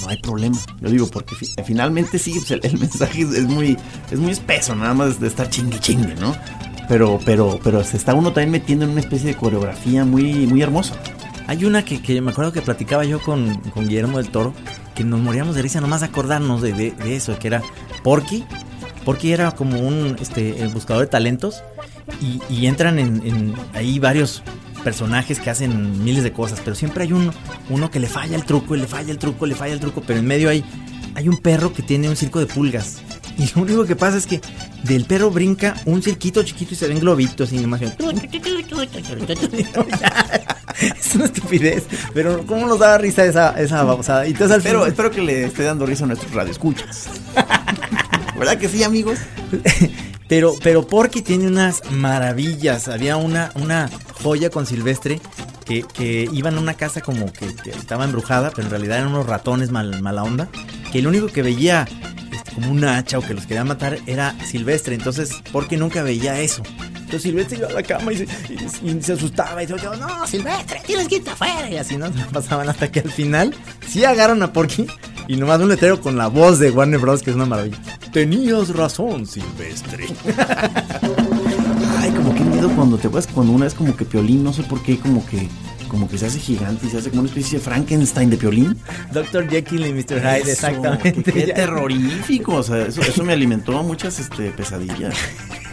no 0.00 0.08
hay 0.08 0.16
problema. 0.22 0.56
Yo 0.80 0.88
digo, 0.88 1.06
porque 1.08 1.34
fi- 1.34 1.50
finalmente 1.66 2.18
sí, 2.18 2.32
pues, 2.32 2.50
el, 2.50 2.60
el 2.62 2.78
mensaje 2.78 3.20
es, 3.20 3.44
muy, 3.44 3.76
es 4.10 4.18
muy 4.18 4.32
espeso, 4.32 4.74
nada 4.74 4.94
más 4.94 5.20
de 5.20 5.28
estar 5.28 5.50
chingue 5.50 5.78
chingue, 5.80 6.14
¿no? 6.14 6.34
Pero, 6.88 7.20
pero, 7.26 7.60
pero 7.62 7.84
se 7.84 7.98
está 7.98 8.14
uno 8.14 8.32
también 8.32 8.52
metiendo 8.52 8.86
en 8.86 8.92
una 8.92 9.00
especie 9.00 9.26
de 9.28 9.36
coreografía 9.36 10.06
muy, 10.06 10.46
muy 10.46 10.62
hermosa. 10.62 10.94
Hay 11.46 11.66
una 11.66 11.84
que, 11.84 12.00
que 12.00 12.18
me 12.22 12.30
acuerdo 12.30 12.52
que 12.54 12.62
platicaba 12.62 13.04
yo 13.04 13.20
con, 13.20 13.54
con 13.72 13.86
Guillermo 13.88 14.16
del 14.16 14.30
Toro, 14.30 14.54
que 14.94 15.04
nos 15.04 15.20
moríamos 15.20 15.54
de 15.56 15.60
risa 15.60 15.82
nomás 15.82 16.00
de 16.00 16.06
acordarnos 16.06 16.62
de, 16.62 16.72
de- 16.72 16.92
de 16.92 17.16
eso, 17.16 17.38
que 17.38 17.48
era 17.48 17.60
Porky. 18.02 18.44
Porky 19.04 19.32
era 19.32 19.50
como 19.52 19.78
un 19.78 20.16
este, 20.22 20.62
el 20.62 20.68
buscador 20.70 21.02
de 21.04 21.10
talentos 21.10 21.62
y, 22.22 22.40
y 22.48 22.64
entran 22.64 22.98
en, 22.98 23.20
en 23.26 23.54
ahí 23.74 23.98
varios 23.98 24.42
personajes 24.82 25.40
que 25.40 25.50
hacen 25.50 26.04
miles 26.04 26.22
de 26.22 26.32
cosas, 26.32 26.60
pero 26.64 26.76
siempre 26.76 27.04
hay 27.04 27.12
uno, 27.12 27.32
uno 27.70 27.90
que 27.90 28.00
le 28.00 28.08
falla 28.08 28.36
el 28.36 28.44
truco, 28.44 28.76
y 28.76 28.80
le 28.80 28.86
falla 28.86 29.10
el 29.10 29.18
truco, 29.18 29.46
le 29.46 29.54
falla 29.54 29.72
el 29.72 29.80
truco, 29.80 30.02
pero 30.06 30.18
en 30.18 30.26
medio 30.26 30.50
hay, 30.50 30.64
hay 31.14 31.28
un 31.28 31.38
perro 31.38 31.72
que 31.72 31.82
tiene 31.82 32.08
un 32.08 32.16
circo 32.16 32.40
de 32.40 32.46
pulgas. 32.46 33.00
Y 33.38 33.50
lo 33.54 33.62
único 33.62 33.86
que 33.86 33.96
pasa 33.96 34.18
es 34.18 34.26
que 34.26 34.42
del 34.84 35.06
perro 35.06 35.30
brinca 35.30 35.74
un 35.86 36.02
cirquito 36.02 36.42
chiquito 36.42 36.74
y 36.74 36.76
se 36.76 36.86
ven 36.86 37.00
globitos 37.00 37.50
y 37.50 37.58
nomás. 37.58 37.80
Es 40.80 41.14
una 41.14 41.26
estupidez. 41.26 41.84
Pero 42.12 42.44
¿cómo 42.46 42.66
nos 42.66 42.78
daba 42.78 42.98
risa 42.98 43.24
esa, 43.24 43.58
esa 43.60 43.82
babosada? 43.84 44.26
Y 44.26 44.32
entonces 44.32 44.56
al 44.56 44.62
Pero 44.62 44.86
espero 44.86 45.10
que 45.10 45.22
le 45.22 45.44
esté 45.44 45.62
dando 45.62 45.86
risa 45.86 46.04
a 46.04 46.08
nuestros 46.08 46.32
radioescuchas. 46.32 47.08
¿Verdad 48.38 48.58
que 48.58 48.68
sí, 48.68 48.82
amigos? 48.82 49.18
Pero, 50.32 50.54
pero 50.62 50.86
Porky 50.86 51.20
tiene 51.20 51.46
unas 51.46 51.82
maravillas. 51.90 52.88
Había 52.88 53.18
una, 53.18 53.52
una 53.54 53.90
joya 54.22 54.48
con 54.48 54.64
Silvestre 54.64 55.20
que, 55.66 55.82
que 55.82 56.26
iban 56.32 56.56
a 56.56 56.60
una 56.60 56.72
casa 56.72 57.02
como 57.02 57.30
que, 57.30 57.54
estaba 57.70 58.06
embrujada, 58.06 58.48
pero 58.50 58.62
en 58.62 58.70
realidad 58.70 58.96
eran 58.96 59.10
unos 59.10 59.26
ratones 59.26 59.70
mal, 59.70 60.00
mala 60.00 60.22
onda. 60.22 60.48
Que 60.90 61.00
el 61.00 61.06
único 61.06 61.26
que 61.26 61.42
veía 61.42 61.86
este, 62.32 62.50
como 62.54 62.70
un 62.72 62.82
hacha 62.82 63.18
o 63.18 63.20
que 63.20 63.34
los 63.34 63.44
quería 63.44 63.62
matar 63.64 63.98
era 64.06 64.34
Silvestre. 64.46 64.94
Entonces 64.94 65.32
Porky 65.52 65.76
nunca 65.76 66.02
veía 66.02 66.40
eso. 66.40 66.62
Entonces 66.94 67.24
Silvestre 67.24 67.58
iba 67.58 67.68
a 67.68 67.72
la 67.72 67.82
cama 67.82 68.10
y 68.14 68.16
se, 68.16 68.24
y- 68.86 69.02
se 69.02 69.12
asustaba 69.12 69.62
y 69.62 69.66
decía, 69.66 69.90
no, 70.00 70.26
Silvestre, 70.26 70.80
tienes 70.86 71.08
que 71.08 71.16
irte 71.16 71.28
afuera. 71.28 71.68
Y 71.70 71.76
así 71.76 71.98
no 71.98 72.06
se 72.06 72.24
pasaban 72.32 72.70
hasta 72.70 72.90
que 72.90 73.00
al 73.00 73.10
final 73.10 73.54
sí 73.86 74.02
agarran 74.06 74.42
a 74.42 74.50
Porky 74.54 74.86
y 75.28 75.36
nomás 75.36 75.60
un 75.60 75.68
letrero 75.68 76.00
con 76.00 76.16
la 76.16 76.28
voz 76.28 76.58
de 76.58 76.70
Warner 76.70 77.00
Bros. 77.00 77.22
que 77.22 77.28
es 77.28 77.36
una 77.36 77.44
maravilla. 77.44 77.76
Tenías 78.12 78.68
razón, 78.68 79.26
Silvestre. 79.26 80.06
Ay, 81.98 82.10
como 82.10 82.34
que 82.34 82.40
miedo 82.44 82.70
cuando 82.76 82.98
te 82.98 83.08
acuerdas 83.08 83.32
cuando 83.32 83.52
una 83.52 83.64
vez 83.64 83.74
como 83.74 83.96
que 83.96 84.04
Piolín, 84.04 84.44
no 84.44 84.52
sé 84.52 84.62
por 84.64 84.82
qué, 84.82 84.98
como 84.98 85.24
que 85.26 85.48
como 85.88 86.08
que 86.08 86.16
se 86.16 86.26
hace 86.26 86.38
gigante 86.38 86.86
y 86.86 86.90
se 86.90 86.98
hace 86.98 87.10
como 87.10 87.20
una 87.20 87.28
especie 87.28 87.58
de 87.58 87.64
Frankenstein 87.64 88.30
de 88.30 88.38
Piolín. 88.38 88.78
Dr. 89.12 89.48
Jekyll 89.48 89.86
y 89.86 89.92
Mr. 89.92 90.20
Hyde, 90.20 90.40
Eso, 90.40 90.50
exactamente. 90.50 91.32
Qué 91.32 91.52
terrorífico, 91.52 92.56
o 92.56 92.62
sea, 92.62 92.86
eso, 92.86 93.02
eso 93.02 93.24
me 93.24 93.34
alimentó 93.34 93.82
muchas 93.82 94.18
este, 94.18 94.50
pesadillas. 94.50 95.14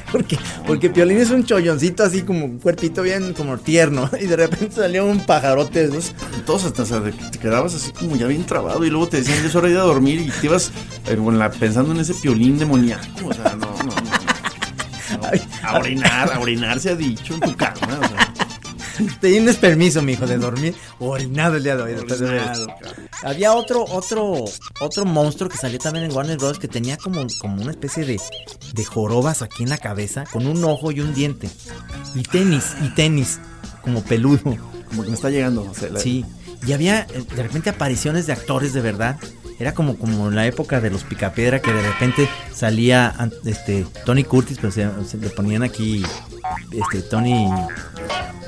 Porque, 0.12 0.38
porque 0.66 0.90
Piolín 0.90 1.18
es 1.20 1.30
un 1.30 1.44
cholloncito 1.46 2.04
así 2.04 2.24
como 2.24 2.46
un 2.46 2.58
cuerpito 2.60 3.02
bien 3.04 3.34
como 3.34 3.58
tierno. 3.58 4.10
Y 4.20 4.26
de 4.26 4.36
repente 4.36 4.76
salió 4.76 5.06
un 5.06 5.26
pajarote 5.26 5.88
de 5.88 5.98
esos. 6.00 6.14
Todos 6.46 6.66
hasta, 6.66 6.84
o 6.84 6.86
sea, 6.86 7.02
te 7.04 7.38
quedabas 7.40 7.76
así 7.76 7.92
como 7.92 8.16
ya 8.16 8.28
bien 8.28 8.44
trabado 8.46 8.84
y 8.86 8.90
luego 8.90 9.08
te 9.08 9.18
decían 9.18 9.40
ya 9.42 9.48
es 9.48 9.56
hora 9.56 9.68
de 9.68 9.74
ir 9.74 9.80
a 9.80 9.84
dormir 9.84 10.20
y 10.22 10.30
te 10.30 10.48
ibas 10.48 10.72
eh, 11.08 11.16
con 11.16 11.38
la- 11.38 11.52
pensando 11.52 11.92
en 11.94 12.00
ese 12.00 12.14
Piolín 12.16 12.58
demoníaco, 12.58 13.28
o 13.28 13.34
sea, 13.34 13.56
no, 13.56 13.68
no, 13.68 13.84
no. 13.86 13.94
No, 15.10 15.28
a 15.68 15.80
orinar, 15.80 16.32
a 16.34 16.40
orinar 16.40 16.80
se 16.80 16.92
ha 16.92 16.96
dicho 16.96 17.34
en 17.34 17.40
tu 17.40 17.56
cama, 17.56 18.00
o 18.00 18.08
sea. 18.08 18.34
Tienes 19.22 19.58
permiso, 19.58 20.02
mijo, 20.02 20.26
de 20.28 20.38
dormir 20.38 20.76
orinado 21.00 21.56
el 21.58 21.64
día 21.64 21.76
de 21.76 21.84
hoy. 21.84 21.94
Orinado. 21.94 22.68
Había 23.24 23.54
otro, 23.54 23.84
otro, 23.86 24.46
otro 24.82 25.06
monstruo 25.06 25.50
que 25.50 25.58
salió 25.58 25.80
también 25.80 26.06
en 26.06 26.12
Warner 26.16 26.38
Bros. 26.38 26.60
que 26.60 26.68
tenía 26.68 26.98
como, 26.98 27.26
como 27.40 27.62
una 27.62 27.72
especie 27.72 28.06
de, 28.06 28.20
de 28.74 28.86
jorobas 28.86 29.42
aquí 29.42 29.64
en 29.64 29.70
la 29.70 29.78
cabeza, 29.78 30.26
con 30.32 30.48
un 30.48 30.64
ojo 30.64 30.92
y 30.92 31.02
un 31.02 31.14
diente. 31.14 31.50
Y 32.16 32.24
tenis, 32.24 32.74
y 32.84 32.90
tenis, 32.96 33.40
como 33.82 34.04
peludo. 34.04 34.42
Como 34.90 35.04
que 35.04 35.10
me 35.10 35.16
está 35.16 35.30
llegando, 35.30 35.72
sea, 35.74 35.90
la- 35.90 36.00
Sí, 36.00 36.26
y 36.66 36.74
había 36.74 37.02
eh, 37.02 37.24
de 37.36 37.44
repente 37.44 37.70
apariciones 37.70 38.26
de 38.28 38.34
actores 38.34 38.74
de 38.74 38.82
verdad. 38.82 39.18
Era 39.60 39.74
como, 39.74 39.98
como 39.98 40.30
en 40.30 40.36
la 40.36 40.46
época 40.48 40.80
de 40.80 40.90
los 40.90 41.04
Picapiedra 41.04 41.60
que 41.62 41.74
de 41.74 41.82
repente 41.82 42.30
salía 42.54 43.14
este 43.46 43.86
Tony 44.06 44.24
Curtis, 44.24 44.58
pero 44.62 44.72
se, 44.72 44.88
se 45.06 45.18
le 45.18 45.30
ponían 45.30 45.64
aquí 45.64 46.04
este 46.72 47.02
Tony 47.02 47.50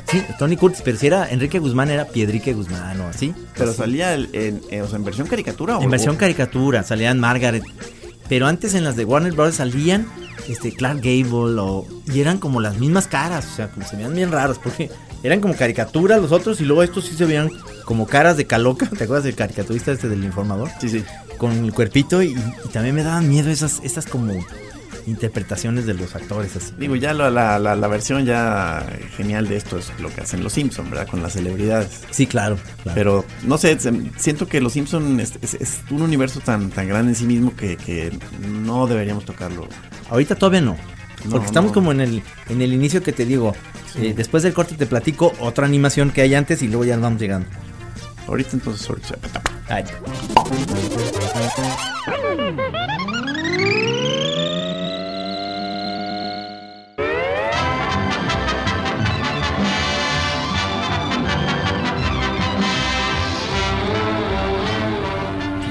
Sí, 0.09 0.21
Tony 0.37 0.57
Curtis, 0.57 0.81
pero 0.83 0.97
si 0.97 1.07
era 1.07 1.29
Enrique 1.29 1.57
Guzmán 1.59 1.89
era 1.89 2.05
Piedrique 2.05 2.53
Guzmán 2.53 2.99
o 2.99 3.07
así. 3.07 3.33
Pero 3.57 3.71
salía 3.73 4.13
el- 4.13 4.29
en, 4.33 4.61
en- 4.69 4.81
o 4.81 4.87
sea, 4.87 4.97
en 4.97 5.05
versión 5.05 5.25
caricatura 5.27 5.77
o 5.77 5.81
En 5.83 5.89
versión 5.89 6.17
caricatura, 6.17 6.83
salían 6.83 7.17
Margaret. 7.19 7.63
Pero 8.27 8.47
antes 8.47 8.73
en 8.73 8.83
las 8.83 8.95
de 8.97 9.05
Warner 9.05 9.31
Bros. 9.33 9.55
salían 9.55 10.07
este, 10.49 10.73
Clark 10.73 10.97
Gable 10.97 11.59
o, 11.61 11.87
y 12.13 12.19
eran 12.19 12.39
como 12.39 12.59
las 12.59 12.77
mismas 12.77 13.07
caras, 13.07 13.45
o 13.53 13.55
sea, 13.55 13.69
como 13.69 13.85
se 13.87 13.95
veían 13.95 14.13
bien 14.13 14.31
raros, 14.33 14.57
porque 14.61 14.89
eran 15.23 15.39
como 15.41 15.55
caricaturas 15.55 16.21
los 16.21 16.31
otros 16.31 16.59
y 16.61 16.65
luego 16.65 16.83
estos 16.83 17.05
sí 17.05 17.15
se 17.15 17.25
veían 17.25 17.49
como 17.85 18.07
caras 18.07 18.37
de 18.37 18.45
caloca, 18.45 18.87
¿te 18.87 19.03
acuerdas 19.03 19.23
del 19.25 19.35
caricaturista 19.35 19.91
este 19.91 20.09
del 20.09 20.23
informador? 20.23 20.69
Sí, 20.79 20.89
sí. 20.89 21.03
Con 21.37 21.51
el 21.65 21.73
cuerpito 21.73 22.21
y, 22.21 22.29
y 22.65 22.67
también 22.71 22.95
me 22.95 23.03
daban 23.03 23.27
miedo 23.27 23.49
esas, 23.49 23.79
esas 23.83 24.05
como 24.05 24.33
interpretaciones 25.07 25.85
de 25.87 25.93
los 25.95 26.15
actores 26.15 26.55
así. 26.55 26.73
Digo, 26.77 26.95
ya 26.95 27.13
la, 27.13 27.29
la, 27.31 27.57
la, 27.59 27.75
la 27.75 27.87
versión 27.87 28.25
ya 28.25 28.85
genial 29.17 29.47
de 29.47 29.57
esto 29.57 29.77
es 29.79 29.91
lo 29.99 30.13
que 30.13 30.21
hacen 30.21 30.43
los 30.43 30.53
Simpsons, 30.53 30.89
¿verdad? 30.91 31.07
Con 31.07 31.23
las 31.23 31.33
celebridades. 31.33 32.01
Sí, 32.11 32.27
claro. 32.27 32.57
claro. 32.83 32.95
Pero, 32.95 33.25
no 33.43 33.57
sé, 33.57 33.77
siento 34.17 34.47
que 34.47 34.61
los 34.61 34.73
Simpsons 34.73 35.19
es, 35.19 35.33
es- 35.41 35.53
es 35.61 35.79
un 35.89 36.03
universo 36.03 36.39
tan, 36.39 36.69
tan 36.69 36.87
grande 36.87 37.11
en 37.13 37.15
sí 37.15 37.25
mismo 37.25 37.55
que, 37.55 37.77
que 37.77 38.11
no 38.47 38.85
deberíamos 38.87 39.25
tocarlo. 39.25 39.67
Ahorita 40.09 40.35
todavía 40.35 40.61
no. 40.61 40.77
No, 41.25 41.31
Porque 41.31 41.45
estamos 41.47 41.71
no. 41.71 41.73
como 41.75 41.91
en 41.91 42.01
el, 42.01 42.23
en 42.49 42.61
el 42.61 42.73
inicio 42.73 43.01
que 43.03 43.11
te 43.13 43.25
digo. 43.25 43.53
eh, 43.95 44.13
después 44.15 44.43
del 44.43 44.53
corte 44.53 44.75
te 44.75 44.85
platico 44.85 45.33
otra 45.39 45.65
animación 45.65 46.11
que 46.11 46.21
hay 46.21 46.33
antes 46.35 46.61
y 46.61 46.67
luego 46.67 46.85
ya 46.85 46.95
nos 46.95 47.03
vamos 47.03 47.21
llegando. 47.21 47.47
Ahorita 48.27 48.51
entonces, 48.53 48.87
ahorita. 48.89 49.41
Ay. 49.67 49.83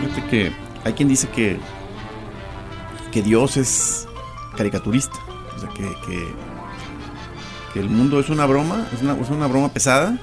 Fíjate 0.00 0.26
que 0.28 0.52
hay 0.84 0.92
quien 0.92 1.08
dice 1.08 1.28
que, 1.28 1.58
que 3.12 3.22
Dios 3.22 3.56
es 3.56 4.06
caricaturista. 4.56 5.16
O 5.60 5.62
sea, 5.62 5.70
que, 5.74 5.94
que, 6.06 6.32
que 7.74 7.80
el 7.80 7.90
mundo 7.90 8.18
es 8.18 8.30
una 8.30 8.46
broma, 8.46 8.86
es 8.94 9.02
una, 9.02 9.14
es 9.14 9.28
una 9.28 9.46
broma 9.46 9.68
pesada, 9.68 10.16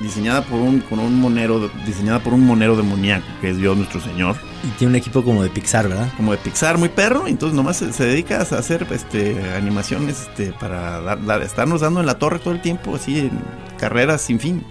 diseñada 0.00 0.42
por 0.42 0.60
un, 0.60 0.80
con 0.80 0.98
un 1.00 1.18
monero, 1.20 1.68
diseñada 1.84 2.20
por 2.20 2.32
un 2.34 2.46
monero 2.46 2.76
demoníaco, 2.76 3.24
que 3.40 3.50
es 3.50 3.56
Dios 3.56 3.76
nuestro 3.76 4.00
Señor. 4.00 4.36
Y 4.62 4.68
tiene 4.78 4.90
un 4.92 4.96
equipo 4.96 5.24
como 5.24 5.42
de 5.42 5.48
Pixar, 5.50 5.88
¿verdad? 5.88 6.08
Como 6.16 6.32
de 6.32 6.38
Pixar, 6.38 6.78
muy 6.78 6.88
perro, 6.88 7.26
entonces 7.26 7.56
nomás 7.56 7.78
se, 7.78 7.92
se 7.92 8.04
dedica 8.04 8.38
a 8.38 8.42
hacer 8.42 8.86
este, 8.90 9.54
animaciones 9.56 10.20
este, 10.28 10.52
para 10.52 11.00
dar- 11.00 11.24
dar- 11.24 11.42
estarnos 11.42 11.80
dando 11.80 12.00
en 12.00 12.06
la 12.06 12.18
torre 12.18 12.38
todo 12.38 12.54
el 12.54 12.60
tiempo, 12.60 12.94
así 12.94 13.18
en 13.18 13.30
carreras 13.78 14.20
sin 14.22 14.38
fin. 14.38 14.64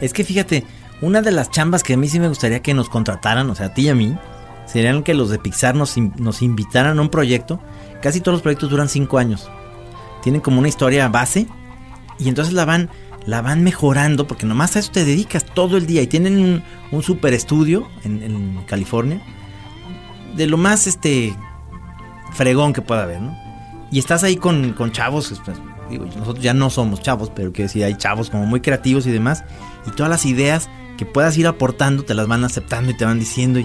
Es 0.00 0.12
que 0.12 0.24
fíjate, 0.24 0.64
una 1.00 1.22
de 1.22 1.30
las 1.32 1.50
chambas 1.50 1.82
que 1.82 1.94
a 1.94 1.96
mí 1.96 2.08
sí 2.08 2.20
me 2.20 2.28
gustaría 2.28 2.60
que 2.60 2.74
nos 2.74 2.88
contrataran, 2.88 3.48
o 3.50 3.54
sea, 3.54 3.66
a 3.66 3.74
ti 3.74 3.82
y 3.82 3.88
a 3.88 3.94
mí, 3.94 4.16
serían 4.66 5.02
que 5.02 5.14
los 5.14 5.30
de 5.30 5.38
Pixar 5.38 5.74
nos, 5.74 5.96
nos 5.96 6.42
invitaran 6.42 6.98
a 6.98 7.02
un 7.02 7.08
proyecto. 7.08 7.60
Casi 8.00 8.20
todos 8.20 8.34
los 8.36 8.42
proyectos 8.42 8.70
duran 8.70 8.88
cinco 8.88 9.18
años. 9.18 9.48
Tienen 10.22 10.40
como 10.40 10.58
una 10.58 10.68
historia 10.68 11.08
base 11.08 11.46
y 12.18 12.28
entonces 12.28 12.54
la 12.54 12.64
van, 12.64 12.90
la 13.26 13.42
van 13.42 13.62
mejorando 13.64 14.26
porque 14.26 14.46
nomás 14.46 14.76
a 14.76 14.78
eso 14.78 14.92
te 14.92 15.04
dedicas 15.04 15.44
todo 15.44 15.76
el 15.76 15.86
día 15.86 16.02
y 16.02 16.06
tienen 16.06 16.38
un, 16.38 16.62
un 16.90 17.02
super 17.02 17.34
estudio 17.34 17.88
en, 18.04 18.62
California 18.66 19.20
de 20.36 20.46
lo 20.46 20.56
más 20.56 20.86
este 20.86 21.36
fregón 22.32 22.72
que 22.72 22.80
pueda 22.80 23.02
haber, 23.02 23.20
¿no? 23.20 23.36
Y 23.90 23.98
estás 23.98 24.24
ahí 24.24 24.36
con, 24.36 24.72
con 24.72 24.90
chavos, 24.90 25.38
pues, 25.44 25.58
digo, 25.90 26.06
nosotros 26.06 26.42
ya 26.42 26.54
no 26.54 26.70
somos 26.70 27.02
chavos, 27.02 27.30
pero 27.34 27.52
que 27.52 27.68
sí 27.68 27.82
hay 27.82 27.96
chavos 27.96 28.30
como 28.30 28.46
muy 28.46 28.60
creativos 28.60 29.06
y 29.06 29.10
demás, 29.10 29.44
y 29.86 29.90
todas 29.90 30.08
las 30.08 30.24
ideas 30.24 30.70
que 30.96 31.04
puedas 31.04 31.36
ir 31.36 31.46
aportando 31.46 32.04
te 32.04 32.14
las 32.14 32.26
van 32.28 32.44
aceptando 32.44 32.90
y 32.90 32.96
te 32.96 33.04
van 33.04 33.18
diciendo 33.18 33.60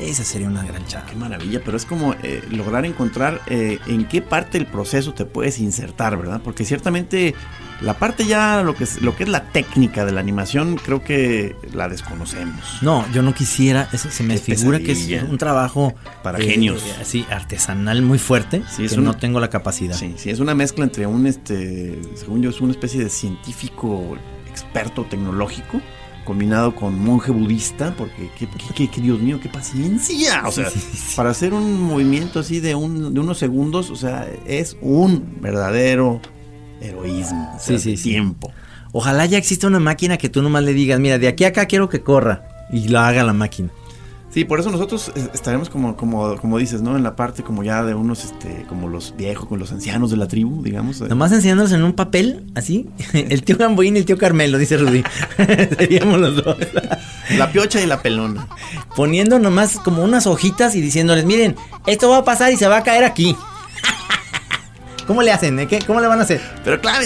esa 0.00 0.24
sería 0.24 0.48
una 0.48 0.64
gran 0.64 0.84
chava. 0.86 1.06
Qué 1.06 1.16
maravilla, 1.16 1.60
pero 1.64 1.76
es 1.76 1.84
como 1.84 2.14
eh, 2.22 2.42
lograr 2.50 2.84
encontrar 2.84 3.40
eh, 3.46 3.78
en 3.86 4.06
qué 4.06 4.22
parte 4.22 4.58
del 4.58 4.66
proceso 4.66 5.14
te 5.14 5.24
puedes 5.24 5.58
insertar, 5.58 6.16
¿verdad? 6.16 6.40
Porque 6.42 6.64
ciertamente 6.64 7.34
la 7.80 7.94
parte 7.94 8.24
ya, 8.24 8.62
lo 8.62 8.74
que 8.74 8.84
es, 8.84 9.02
lo 9.02 9.14
que 9.16 9.24
es 9.24 9.28
la 9.28 9.44
técnica 9.50 10.04
de 10.04 10.12
la 10.12 10.20
animación, 10.20 10.76
creo 10.76 11.02
que 11.02 11.56
la 11.74 11.88
desconocemos. 11.88 12.78
No, 12.80 13.04
yo 13.12 13.22
no 13.22 13.34
quisiera, 13.34 13.88
eso 13.92 14.10
se 14.10 14.22
me 14.22 14.34
Qué 14.40 14.56
figura 14.56 14.78
que 14.78 14.92
es 14.92 15.22
un 15.22 15.38
trabajo 15.38 15.94
Para 16.22 16.38
genios. 16.38 16.82
así 17.00 17.26
artesanal 17.30 18.02
muy 18.02 18.18
fuerte, 18.18 18.62
Sí, 18.70 18.84
es 18.84 18.94
que 18.94 19.00
no 19.00 19.14
tengo 19.14 19.40
la 19.40 19.50
capacidad. 19.50 19.96
Sí, 19.96 20.14
sí, 20.16 20.30
es 20.30 20.40
una 20.40 20.54
mezcla 20.54 20.84
entre 20.84 21.06
un, 21.06 21.26
este, 21.26 22.00
según 22.14 22.42
yo, 22.42 22.50
es 22.50 22.60
una 22.60 22.72
especie 22.72 23.02
de 23.02 23.10
científico 23.10 24.16
experto 24.48 25.04
tecnológico 25.04 25.80
combinado 26.26 26.74
con 26.74 27.02
monje 27.02 27.30
budista, 27.32 27.94
porque 27.96 28.28
qué, 28.38 28.46
qué- 28.46 28.74
qué- 28.74 28.88
qué- 28.90 29.00
Dios 29.00 29.18
mío, 29.20 29.40
qué 29.42 29.48
paciencia. 29.48 30.42
O 30.46 30.52
sea, 30.52 30.68
Sí, 30.68 30.78
sí, 30.78 30.96
sí. 30.98 31.16
para 31.16 31.30
hacer 31.30 31.54
un 31.54 31.82
movimiento 31.84 32.40
así 32.40 32.60
de, 32.60 32.74
un, 32.74 33.14
de 33.14 33.20
unos 33.20 33.38
segundos, 33.38 33.88
o 33.88 33.96
sea, 33.96 34.28
es 34.46 34.76
un 34.82 35.38
verdadero 35.40 36.20
heroísmo. 36.82 37.52
o 37.56 37.58
sea, 37.58 37.78
Sí, 37.78 37.96
sí. 37.96 38.02
tiempo. 38.10 38.52
Ojalá 38.92 39.24
ya 39.26 39.38
exista 39.38 39.66
una 39.66 39.80
máquina 39.80 40.16
que 40.18 40.28
tú 40.28 40.42
nomás 40.42 40.62
le 40.64 40.72
digas, 40.74 41.00
mira, 41.00 41.18
de 41.18 41.28
aquí 41.28 41.44
a 41.44 41.48
acá 41.48 41.66
quiero 41.66 41.88
que 41.88 42.00
corra 42.02 42.46
y 42.70 42.88
lo 42.88 42.98
haga 43.00 43.24
la 43.24 43.32
máquina. 43.32 43.70
Sí, 44.36 44.44
por 44.44 44.60
eso 44.60 44.70
nosotros 44.70 45.10
eh, 45.14 45.30
estaremos 45.32 45.70
como, 45.70 45.96
como, 45.96 46.36
como 46.36 46.58
dices, 46.58 46.82
¿no? 46.82 46.94
En 46.94 47.02
la 47.02 47.16
parte 47.16 47.42
como 47.42 47.62
ya 47.62 47.82
de 47.82 47.94
unos, 47.94 48.22
este, 48.22 48.66
como 48.68 48.86
los 48.86 49.16
viejos, 49.16 49.48
con 49.48 49.58
los 49.58 49.72
ancianos 49.72 50.10
de 50.10 50.18
la 50.18 50.28
tribu, 50.28 50.62
digamos. 50.62 51.00
Nomás 51.00 51.32
enseñándolos 51.32 51.72
en 51.72 51.82
un 51.82 51.94
papel, 51.94 52.44
así. 52.54 52.86
El 53.14 53.44
tío 53.44 53.56
Gamboín 53.56 53.96
y 53.96 54.00
el 54.00 54.04
tío 54.04 54.18
Carmelo, 54.18 54.58
dice 54.58 54.76
Rudy. 54.76 55.02
Seríamos 55.78 56.20
los 56.20 56.44
dos. 56.44 56.54
La 57.38 57.50
piocha 57.50 57.80
y 57.80 57.86
la 57.86 58.02
pelona. 58.02 58.46
Poniendo 58.94 59.38
nomás 59.38 59.78
como 59.78 60.04
unas 60.04 60.26
hojitas 60.26 60.74
y 60.74 60.82
diciéndoles, 60.82 61.24
miren, 61.24 61.56
esto 61.86 62.10
va 62.10 62.18
a 62.18 62.24
pasar 62.24 62.52
y 62.52 62.58
se 62.58 62.68
va 62.68 62.76
a 62.76 62.82
caer 62.82 63.04
aquí. 63.04 63.34
¿Cómo 65.06 65.22
le 65.22 65.32
hacen? 65.32 65.58
eh? 65.60 65.66
¿Qué? 65.66 65.78
¿Cómo 65.78 66.02
le 66.02 66.08
van 66.08 66.20
a 66.20 66.24
hacer? 66.24 66.42
Pero 66.62 66.78
claro, 66.78 67.05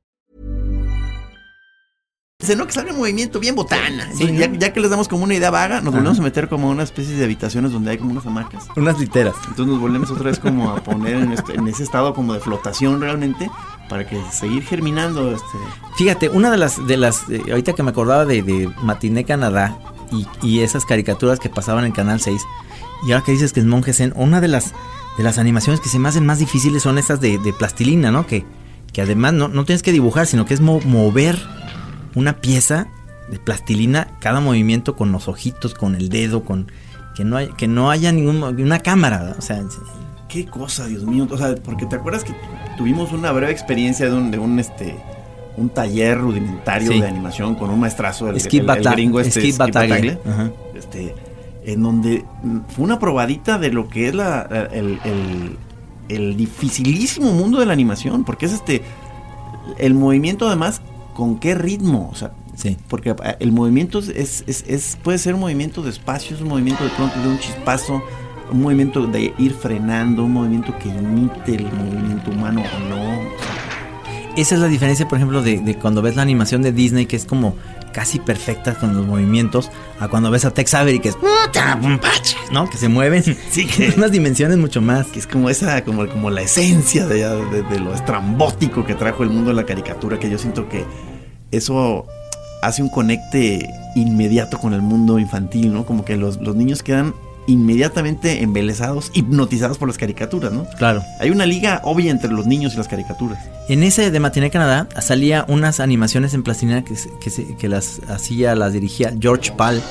¿No? 2.57 2.65
Que 2.67 2.73
salga 2.73 2.91
en 2.91 2.97
movimiento 2.97 3.39
bien 3.39 3.55
botana. 3.55 4.07
Sí, 4.15 4.23
Entonces, 4.23 4.59
ya, 4.59 4.73
que 4.73 4.79
les 4.79 4.89
damos 4.89 5.07
como 5.07 5.23
una 5.23 5.33
idea 5.35 5.49
vaga, 5.51 5.75
nos 5.81 5.89
Ajá. 5.89 5.97
volvemos 5.97 6.19
a 6.19 6.21
meter 6.23 6.47
como 6.49 6.67
a 6.67 6.71
una 6.71 6.83
especie 6.83 7.15
de 7.15 7.23
habitaciones 7.23 7.71
donde 7.71 7.91
hay 7.91 7.97
como 7.97 8.11
unas 8.11 8.25
hamacas. 8.25 8.65
Unas 8.75 8.99
literas. 8.99 9.35
Entonces 9.47 9.67
nos 9.67 9.79
volvemos 9.79 10.09
otra 10.11 10.25
vez 10.25 10.39
como 10.39 10.71
a 10.71 10.75
poner 10.83 11.15
en, 11.15 11.31
este- 11.31 11.55
en 11.55 11.67
ese 11.67 11.83
estado 11.83 12.13
como 12.13 12.33
de 12.33 12.39
flotación 12.39 12.99
realmente 13.01 13.49
para 13.89 14.07
que 14.07 14.21
seguir 14.31 14.63
germinando 14.63 15.31
este 15.31 15.45
Fíjate, 15.97 16.29
una 16.29 16.49
de 16.51 16.57
las, 16.57 16.85
de 16.87 16.97
las, 16.97 17.29
eh, 17.29 17.41
ahorita 17.49 17.73
que 17.73 17.83
me 17.83 17.89
acordaba 17.91 18.25
de, 18.25 18.41
de 18.41 18.69
Matiné 18.81 19.23
Canadá 19.25 19.77
y, 20.11 20.25
y 20.41 20.59
esas 20.61 20.85
caricaturas 20.85 21.39
que 21.39 21.49
pasaban 21.49 21.85
en 21.85 21.91
Canal 21.91 22.19
6, 22.21 22.41
y 23.07 23.11
ahora 23.11 23.23
que 23.25 23.31
dices 23.33 23.51
que 23.53 23.59
es 23.59 23.65
Monje 23.65 23.93
Zen, 23.93 24.13
una 24.15 24.39
de 24.41 24.47
las, 24.47 24.73
de 25.17 25.23
las 25.23 25.37
animaciones 25.37 25.79
que 25.81 25.89
se 25.89 25.99
me 25.99 26.07
hacen 26.09 26.25
más 26.25 26.39
difíciles 26.39 26.83
son 26.83 26.97
esas 26.97 27.19
de, 27.19 27.37
de 27.37 27.51
plastilina, 27.53 28.11
¿no? 28.11 28.25
Que, 28.27 28.45
que 28.93 29.01
además 29.01 29.33
no, 29.33 29.47
no 29.49 29.65
tienes 29.65 29.83
que 29.83 29.91
dibujar, 29.91 30.27
sino 30.27 30.45
que 30.45 30.53
es 30.53 30.61
mo- 30.61 30.79
mover 30.85 31.37
una 32.15 32.37
pieza 32.41 32.87
de 33.29 33.39
plastilina, 33.39 34.07
cada 34.19 34.39
movimiento 34.39 34.95
con 34.95 35.11
los 35.11 35.27
ojitos, 35.27 35.73
con 35.73 35.95
el 35.95 36.09
dedo, 36.09 36.43
con 36.43 36.71
que 37.15 37.23
no, 37.23 37.37
hay, 37.37 37.49
que 37.57 37.67
no 37.67 37.89
haya 37.91 38.11
ningún, 38.11 38.41
una 38.43 38.79
cámara, 38.79 39.35
o 39.37 39.41
sea, 39.41 39.61
qué 40.29 40.45
cosa, 40.45 40.85
Dios 40.87 41.03
mío, 41.05 41.27
o 41.29 41.37
sea, 41.37 41.55
porque 41.55 41.85
te 41.85 41.95
acuerdas 41.95 42.23
que 42.23 42.33
tuvimos 42.77 43.11
una 43.11 43.31
breve 43.31 43.51
experiencia 43.51 44.09
de 44.09 44.15
un, 44.15 44.31
de 44.31 44.37
un 44.39 44.59
este 44.59 44.95
un 45.57 45.67
taller 45.69 46.17
rudimentario 46.17 46.93
Sí. 46.93 47.01
de 47.01 47.07
animación 47.07 47.55
con 47.55 47.69
un 47.69 47.79
maestrazo 47.81 48.27
del 48.27 48.39
Skip 48.39 48.53
el- 48.53 48.59
el 48.61 48.65
Bata- 48.77 48.91
gringo 48.93 49.19
este 49.19 49.41
Skip 49.41 49.61
este 50.75 51.13
en 51.65 51.83
donde 51.83 52.23
fue 52.69 52.85
una 52.85 52.97
probadita 52.99 53.57
de 53.59 53.71
lo 53.71 53.87
que 53.89 54.07
es 54.07 54.15
la, 54.15 54.41
el, 54.71 54.97
el- 55.03 55.57
el 56.07 56.37
dificilísimo 56.37 57.31
mundo 57.33 57.59
de 57.59 57.65
la 57.65 57.73
animación, 57.73 58.23
porque 58.23 58.45
es 58.45 58.53
este 58.53 58.81
el 59.77 59.93
movimiento 59.93 60.47
además 60.47 60.81
con 61.13 61.39
qué 61.39 61.55
ritmo, 61.55 62.09
o 62.11 62.15
sea, 62.15 62.31
sí. 62.55 62.77
porque 62.87 63.11
eh, 63.11 63.35
el 63.39 63.51
movimiento 63.51 63.99
es, 63.99 64.43
es, 64.47 64.97
puede 65.03 65.17
ser 65.17 65.35
un 65.35 65.41
movimiento 65.41 65.81
despacio, 65.81 66.35
es 66.35 66.41
un 66.41 66.49
movimiento 66.49 66.83
de 66.83 66.89
pronto 66.91 67.19
de 67.21 67.27
un 67.27 67.39
chispazo, 67.39 68.01
un 68.51 68.61
movimiento 68.61 69.05
de 69.07 69.33
ir 69.37 69.53
frenando, 69.53 70.25
un 70.25 70.33
movimiento 70.33 70.77
que 70.77 70.89
imite 70.89 71.55
el 71.55 71.71
movimiento 71.71 72.31
humano 72.31 72.61
o 72.61 72.89
no. 72.89 73.21
Esa 74.35 74.55
es 74.55 74.61
la 74.61 74.67
diferencia, 74.67 75.07
por 75.07 75.17
ejemplo, 75.17 75.41
de, 75.41 75.59
de 75.59 75.75
cuando 75.75 76.01
ves 76.01 76.15
la 76.15 76.21
animación 76.21 76.61
de 76.61 76.71
Disney, 76.71 77.05
que 77.05 77.17
es 77.17 77.25
como 77.25 77.55
casi 77.91 78.19
perfecta 78.19 78.75
con 78.75 78.95
los 78.95 79.05
movimientos, 79.05 79.71
a 79.99 80.07
cuando 80.07 80.31
ves 80.31 80.45
a 80.45 80.51
Tex 80.51 80.73
Avery, 80.73 80.99
que 80.99 81.09
es. 81.09 81.17
¿No? 82.51 82.69
Que 82.69 82.77
se 82.77 82.87
mueven. 82.89 83.23
Sí, 83.51 83.65
que- 83.67 83.93
unas 83.97 84.11
dimensiones 84.11 84.57
mucho 84.57 84.81
más. 84.81 85.07
Que 85.07 85.19
es 85.19 85.27
como 85.27 85.49
esa, 85.49 85.83
como, 85.83 86.07
como 86.07 86.29
la 86.29 86.41
esencia 86.41 87.05
de, 87.07 87.27
de- 87.49 87.63
de 87.63 87.79
lo 87.79 87.93
estrambótico 87.93 88.85
que 88.85 88.95
trajo 88.95 89.23
el 89.23 89.29
mundo 89.29 89.49
de 89.49 89.55
la 89.55 89.65
caricatura, 89.65 90.19
que 90.19 90.29
yo 90.29 90.37
siento 90.37 90.67
que 90.69 90.85
eso 91.51 92.05
hace 92.61 92.81
un 92.81 92.89
conecte 92.89 93.67
inmediato 93.95 94.57
con 94.59 94.73
el 94.73 94.81
mundo 94.81 95.19
infantil, 95.19 95.73
¿no? 95.73 95.85
Como 95.85 96.05
que 96.05 96.15
los, 96.17 96.37
los 96.41 96.55
niños 96.55 96.83
quedan 96.83 97.13
inmediatamente 97.47 98.41
embelesados, 98.43 99.11
hipnotizados 99.13 99.77
por 99.77 99.87
las 99.87 99.97
caricaturas, 99.97 100.51
¿no? 100.51 100.65
Claro. 100.77 101.03
Hay 101.19 101.29
una 101.29 101.45
liga 101.45 101.81
obvia 101.83 102.11
entre 102.11 102.31
los 102.31 102.45
niños 102.45 102.73
y 102.73 102.77
las 102.77 102.87
caricaturas. 102.87 103.39
En 103.67 103.83
ese 103.83 104.11
de 104.11 104.19
Matiné 104.19 104.49
Canadá 104.51 104.87
salía 105.01 105.45
unas 105.47 105.79
animaciones 105.79 106.33
en 106.33 106.43
plastilina 106.43 106.83
que, 106.83 106.93
que, 107.23 107.55
que 107.57 107.67
las 107.69 108.01
hacía, 108.09 108.55
las 108.55 108.73
dirigía 108.73 109.13
George 109.19 109.51
Pal 109.53 109.81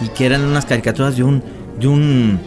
y 0.00 0.08
que 0.08 0.26
eran 0.26 0.42
unas 0.42 0.66
caricaturas 0.66 1.16
de 1.16 1.24
un 1.24 1.42
de 1.78 1.88
un 1.88 2.40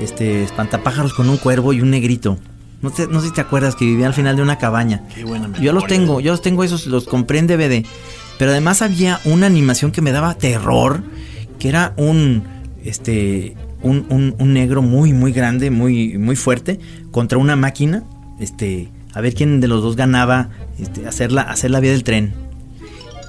este 0.00 0.42
espantapájaros 0.44 1.14
con 1.14 1.28
un 1.30 1.36
cuervo 1.38 1.72
y 1.72 1.80
un 1.80 1.90
negrito. 1.90 2.36
No, 2.82 2.90
sé- 2.90 3.06
no 3.06 3.20
sé 3.20 3.28
si 3.28 3.32
te 3.34 3.40
acuerdas 3.40 3.74
que 3.76 3.86
vivía 3.86 4.06
al 4.06 4.12
final 4.14 4.36
de 4.36 4.42
una 4.42 4.58
cabaña. 4.58 5.02
Qué 5.14 5.24
buena 5.24 5.46
Yo 5.58 5.72
los 5.72 5.84
memoria. 5.84 5.88
tengo, 5.88 6.20
yo 6.20 6.32
los 6.32 6.42
tengo 6.42 6.64
esos, 6.64 6.86
los 6.86 7.04
compré 7.06 7.38
en 7.38 7.46
DVD. 7.46 7.86
Pero 8.38 8.50
además 8.50 8.82
había 8.82 9.20
una 9.24 9.46
animación 9.46 9.90
que 9.92 10.02
me 10.02 10.12
daba 10.12 10.34
terror, 10.34 11.02
que 11.58 11.68
era 11.70 11.94
un 11.96 12.42
este 12.84 13.56
un, 13.84 14.06
un- 14.10 14.34
un 14.38 14.52
negro 14.52 14.82
muy 14.82 15.12
muy 15.12 15.32
grande, 15.32 15.70
muy 15.70 16.18
muy 16.18 16.34
fuerte 16.36 16.80
contra 17.12 17.38
una 17.38 17.54
máquina, 17.56 18.02
este, 18.40 18.88
a 19.12 19.20
ver 19.20 19.34
quién 19.34 19.60
de 19.60 19.68
los 19.68 19.82
dos 19.82 19.94
ganaba 19.96 20.48
este, 20.80 21.06
hacer 21.06 21.30
la 21.30 21.42
hacer 21.42 21.70
la 21.70 21.78
vía 21.80 21.92
del 21.92 22.02
tren. 22.04 22.34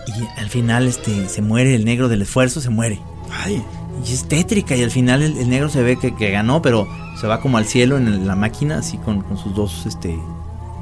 Y 0.08 0.40
al 0.40 0.50
final 0.50 0.88
este 0.88 1.28
se 1.30 1.42
muere 1.42 1.76
el 1.76 1.84
negro 1.86 2.10
del 2.10 2.22
esfuerzo, 2.22 2.62
se 2.62 2.70
muere. 2.70 3.00
Ay, 3.44 3.62
Y 4.08 4.14
es 4.14 4.28
tétrica 4.28 4.76
y 4.76 4.84
al 4.84 4.92
final 4.92 5.24
el, 5.24 5.38
el 5.38 5.50
negro 5.50 5.70
se 5.70 5.82
ve 5.84 5.98
que, 5.98 6.16
que 6.16 6.32
ganó, 6.32 6.62
pero 6.62 6.88
se 7.20 7.28
va 7.28 7.40
como 7.42 7.58
al 7.58 7.66
cielo 7.66 7.98
en 7.98 8.28
la 8.28 8.36
máquina, 8.36 8.78
así 8.80 8.98
con, 8.98 9.22
con 9.22 9.38
sus 9.38 9.56
dos, 9.56 9.86
este... 9.86 10.14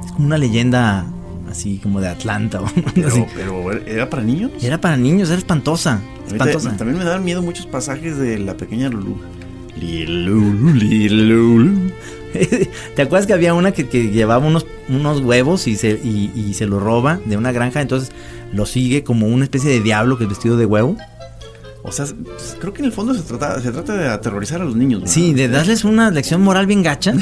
Es 0.04 0.12
como 0.12 0.26
una 0.26 0.36
leyenda 0.38 1.06
así 1.50 1.78
como 1.82 2.00
de 2.00 2.08
Atlanta 2.08 2.60
o 2.62 2.66
así. 2.66 2.82
pero, 2.94 3.26
pero 3.34 3.72
¿era 3.86 4.10
para 4.10 4.22
niños? 4.22 4.50
Era 4.62 4.78
para 4.80 4.96
niños, 4.96 5.28
era 5.30 5.38
espantosa. 5.38 6.00
Espantosa. 6.26 6.76
también 6.76 6.98
me 6.98 7.04
daban 7.04 7.24
miedo 7.24 7.40
muchos 7.42 7.66
pasajes 7.66 8.18
de 8.18 8.38
la 8.38 8.56
pequeña 8.56 8.88
Lulu. 8.90 9.16
¿Te 12.96 13.02
acuerdas 13.02 13.26
que 13.26 13.32
había 13.32 13.54
una 13.54 13.72
que, 13.72 13.88
que 13.88 14.10
llevaba 14.10 14.44
unos, 14.44 14.66
unos 14.88 15.20
huevos 15.20 15.66
y 15.68 15.76
se, 15.76 15.90
y, 16.02 16.32
y 16.34 16.54
se 16.54 16.66
los 16.66 16.82
roba 16.82 17.20
de 17.24 17.36
una 17.36 17.52
granja? 17.52 17.80
Entonces 17.80 18.10
lo 18.52 18.66
sigue 18.66 19.04
como 19.04 19.26
una 19.28 19.44
especie 19.44 19.70
de 19.70 19.80
diablo 19.80 20.18
que 20.18 20.24
es 20.24 20.30
vestido 20.30 20.56
de 20.56 20.66
huevo. 20.66 20.96
O 21.86 21.92
sea, 21.92 22.06
pues, 22.06 22.56
creo 22.58 22.72
que 22.72 22.80
en 22.80 22.86
el 22.86 22.92
fondo 22.92 23.12
se 23.12 23.20
trata, 23.22 23.60
se 23.60 23.70
trata 23.70 23.94
de 23.94 24.08
aterrorizar 24.08 24.60
a 24.62 24.64
los 24.64 24.74
niños. 24.74 25.00
¿verdad? 25.02 25.12
Sí, 25.14 25.34
de 25.34 25.48
darles 25.48 25.84
una 25.84 26.10
lección 26.10 26.40
moral 26.40 26.66
bien 26.66 26.82
gacha. 26.82 27.12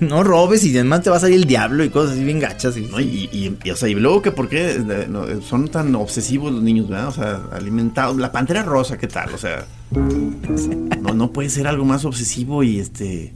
no 0.00 0.22
robes 0.22 0.62
y 0.64 0.74
además 0.74 1.00
te 1.02 1.08
va 1.08 1.16
a 1.16 1.20
salir 1.20 1.36
el 1.36 1.46
diablo 1.46 1.82
y 1.82 1.88
cosas 1.88 2.12
así 2.12 2.22
bien 2.22 2.38
gachas. 2.38 2.76
y- 2.76 2.82
¿no? 2.82 3.00
Y, 3.00 3.30
y- 3.32 3.56
y, 3.64 3.70
o 3.70 3.76
sea, 3.76 3.88
y 3.88 3.94
luego 3.94 4.20
que 4.20 4.32
por 4.32 4.48
qué 4.50 4.82
no, 5.08 5.24
son 5.40 5.68
tan 5.68 5.94
obsesivos 5.94 6.52
los 6.52 6.62
niños, 6.62 6.88
¿verdad? 6.90 7.08
O 7.08 7.12
sea, 7.12 7.40
alimentados. 7.52 8.18
La 8.18 8.30
pantera 8.32 8.62
rosa, 8.64 8.98
¿qué 8.98 9.06
tal? 9.06 9.32
O 9.34 9.38
sea, 9.38 9.64
no, 9.90 11.14
no 11.14 11.32
puede 11.32 11.50
ser 11.50 11.66
algo 11.66 11.84
más 11.84 12.04
obsesivo 12.04 12.62
y 12.62 12.78
este. 12.80 13.32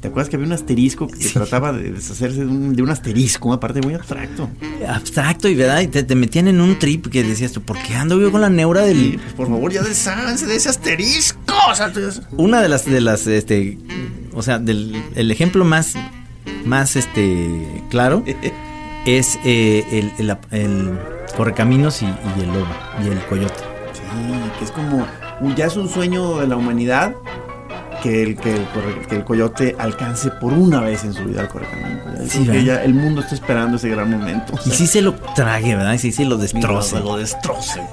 ¿Te 0.00 0.08
acuerdas 0.08 0.28
que 0.30 0.34
había 0.34 0.48
un 0.48 0.52
asterisco 0.52 1.06
que 1.06 1.28
trataba 1.28 1.72
de 1.72 1.92
deshacerse 1.92 2.40
de 2.40 2.46
un, 2.46 2.74
de 2.74 2.82
un 2.82 2.90
asterisco, 2.90 3.52
aparte 3.52 3.80
muy 3.82 3.94
abstracto? 3.94 4.50
Abstracto 4.88 5.48
y 5.48 5.54
verdad, 5.54 5.80
y 5.80 5.86
te, 5.86 6.02
te 6.02 6.16
metían 6.16 6.48
en 6.48 6.60
un 6.60 6.76
trip 6.76 7.06
que 7.06 7.22
decías 7.22 7.52
tú, 7.52 7.62
¿por 7.62 7.80
qué 7.80 7.94
ando 7.94 8.20
yo 8.20 8.32
con 8.32 8.40
la 8.40 8.50
neura 8.50 8.80
del... 8.82 9.20
pues 9.22 9.34
por 9.34 9.46
favor, 9.46 9.72
ya 9.72 9.82
desháganse 9.82 10.46
de 10.46 10.56
ese 10.56 10.70
asterisco. 10.70 11.54
O 11.70 11.74
sea, 11.76 11.92
Una 12.32 12.60
de 12.60 12.68
las, 12.68 12.84
de 12.84 13.00
las, 13.00 13.28
este, 13.28 13.78
o 14.34 14.42
sea, 14.42 14.58
del 14.58 15.00
el 15.14 15.30
ejemplo 15.30 15.64
más, 15.64 15.94
más, 16.64 16.96
este, 16.96 17.84
claro 17.88 18.24
es 19.06 19.38
eh, 19.44 19.84
el, 19.92 20.12
el, 20.18 20.36
el 20.50 20.98
correcaminos 21.36 22.02
y, 22.02 22.06
y 22.06 22.40
el 22.40 22.48
lobo 22.48 22.66
y 23.04 23.08
el 23.08 23.24
coyote. 23.26 23.54
Sí, 23.92 24.00
que 24.58 24.64
es 24.64 24.70
como. 24.72 25.06
Ya 25.56 25.66
es 25.66 25.76
un 25.76 25.88
sueño 25.88 26.38
de 26.38 26.46
la 26.46 26.56
humanidad 26.56 27.14
que 28.02 28.22
el, 28.22 28.36
que 28.36 28.54
el, 28.54 28.66
que 29.08 29.16
el 29.16 29.24
coyote 29.24 29.76
alcance 29.78 30.30
por 30.30 30.52
una 30.52 30.80
vez 30.80 31.04
en 31.04 31.14
su 31.14 31.24
vida 31.24 31.42
al 31.42 31.48
correcamino. 31.48 32.00
El 32.82 32.94
mundo 32.94 33.20
está 33.20 33.34
esperando 33.34 33.76
ese 33.76 33.88
gran 33.88 34.10
momento. 34.10 34.54
o 34.54 34.68
Y 34.68 34.70
sí 34.70 34.86
se 34.86 35.02
lo 35.02 35.14
trague, 35.14 35.76
¿verdad? 35.76 35.94
Y 35.94 35.98
sí 35.98 36.12
se 36.12 36.24
lo 36.24 36.36
destroce. 36.36 36.98
Lo, 36.98 37.04
lo 37.04 37.16
destroce. 37.16 37.80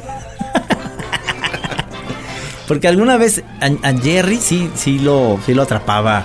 Porque 2.68 2.88
alguna 2.88 3.18
vez 3.18 3.44
a, 3.62 3.88
a 3.88 3.98
Jerry 3.98 4.38
sí, 4.38 4.70
sí 4.76 5.00
lo, 5.00 5.40
sí 5.46 5.54
lo 5.54 5.64
atrapaba 5.64 6.24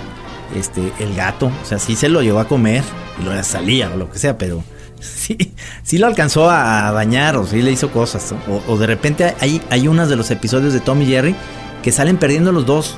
este, 0.55 0.91
el 0.99 1.15
gato. 1.15 1.51
O 1.61 1.65
sea, 1.65 1.79
sí 1.79 1.95
se 1.95 2.09
lo 2.09 2.21
llevó 2.21 2.39
a 2.39 2.47
comer 2.47 2.83
y 3.19 3.23
luego 3.23 3.41
salía 3.43 3.91
o 3.93 3.97
lo 3.97 4.09
que 4.09 4.19
sea, 4.19 4.37
pero 4.37 4.63
sí, 5.05 5.53
sí 5.83 5.97
lo 5.97 6.07
alcanzó 6.07 6.49
a 6.49 6.91
dañar 6.91 7.37
o 7.37 7.45
sí 7.45 7.61
le 7.61 7.71
hizo 7.71 7.91
cosas. 7.91 8.33
O, 8.49 8.61
o 8.73 8.77
de 8.77 8.87
repente 8.87 9.35
hay, 9.39 9.61
hay 9.69 9.87
unos 9.87 10.09
de 10.09 10.15
los 10.15 10.31
episodios 10.31 10.73
de 10.73 10.79
Tom 10.79 11.01
y 11.01 11.05
Jerry 11.05 11.35
que 11.83 11.91
salen 11.91 12.17
perdiendo 12.17 12.51
los 12.51 12.65
dos, 12.65 12.97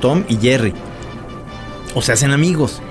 Tom 0.00 0.24
y 0.28 0.36
Jerry. 0.36 0.74
O 1.94 2.02
se 2.02 2.12
hacen 2.12 2.30
amigos. 2.32 2.82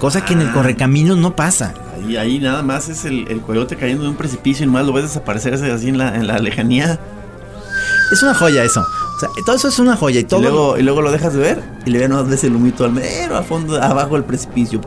Cosa 0.00 0.24
que 0.24 0.34
en 0.34 0.42
el 0.42 0.48
Ah. 0.48 0.52
correcaminos 0.52 1.16
no 1.16 1.34
pasa. 1.34 1.72
Ahí, 1.96 2.16
ahí 2.18 2.38
nada 2.38 2.62
más 2.62 2.88
es 2.90 3.04
el, 3.06 3.26
el 3.28 3.40
coyote 3.40 3.76
cayendo 3.76 4.02
de 4.04 4.10
un 4.10 4.16
precipicio 4.16 4.64
y 4.64 4.66
nomás 4.66 4.84
lo 4.86 4.92
ves 4.92 5.04
desaparecer 5.04 5.54
así 5.54 5.88
en 5.88 5.96
la, 5.98 6.14
en 6.14 6.26
la 6.26 6.38
lejanía. 6.38 7.00
Es 8.12 8.22
una 8.22 8.34
joya 8.34 8.62
eso. 8.62 8.80
O 8.80 9.18
sea, 9.18 9.30
todo 9.46 9.56
eso 9.56 9.68
es 9.68 9.78
una 9.78 9.96
joya 9.96 10.20
y 10.20 10.24
todo. 10.24 10.40
Y 10.40 10.42
luego, 10.42 10.78
y 10.78 10.82
luego 10.82 11.00
lo 11.00 11.10
dejas 11.10 11.32
de 11.32 11.40
ver 11.40 11.62
y 11.86 11.90
le 11.90 12.06
ves 12.06 12.28
ves 12.28 12.44
el 12.44 12.54
humito 12.54 12.84
al 12.84 12.92
mero 12.92 13.38
a 13.38 13.42
fondo, 13.42 13.82
abajo 13.82 14.14
del 14.14 14.24
precipicio. 14.24 14.82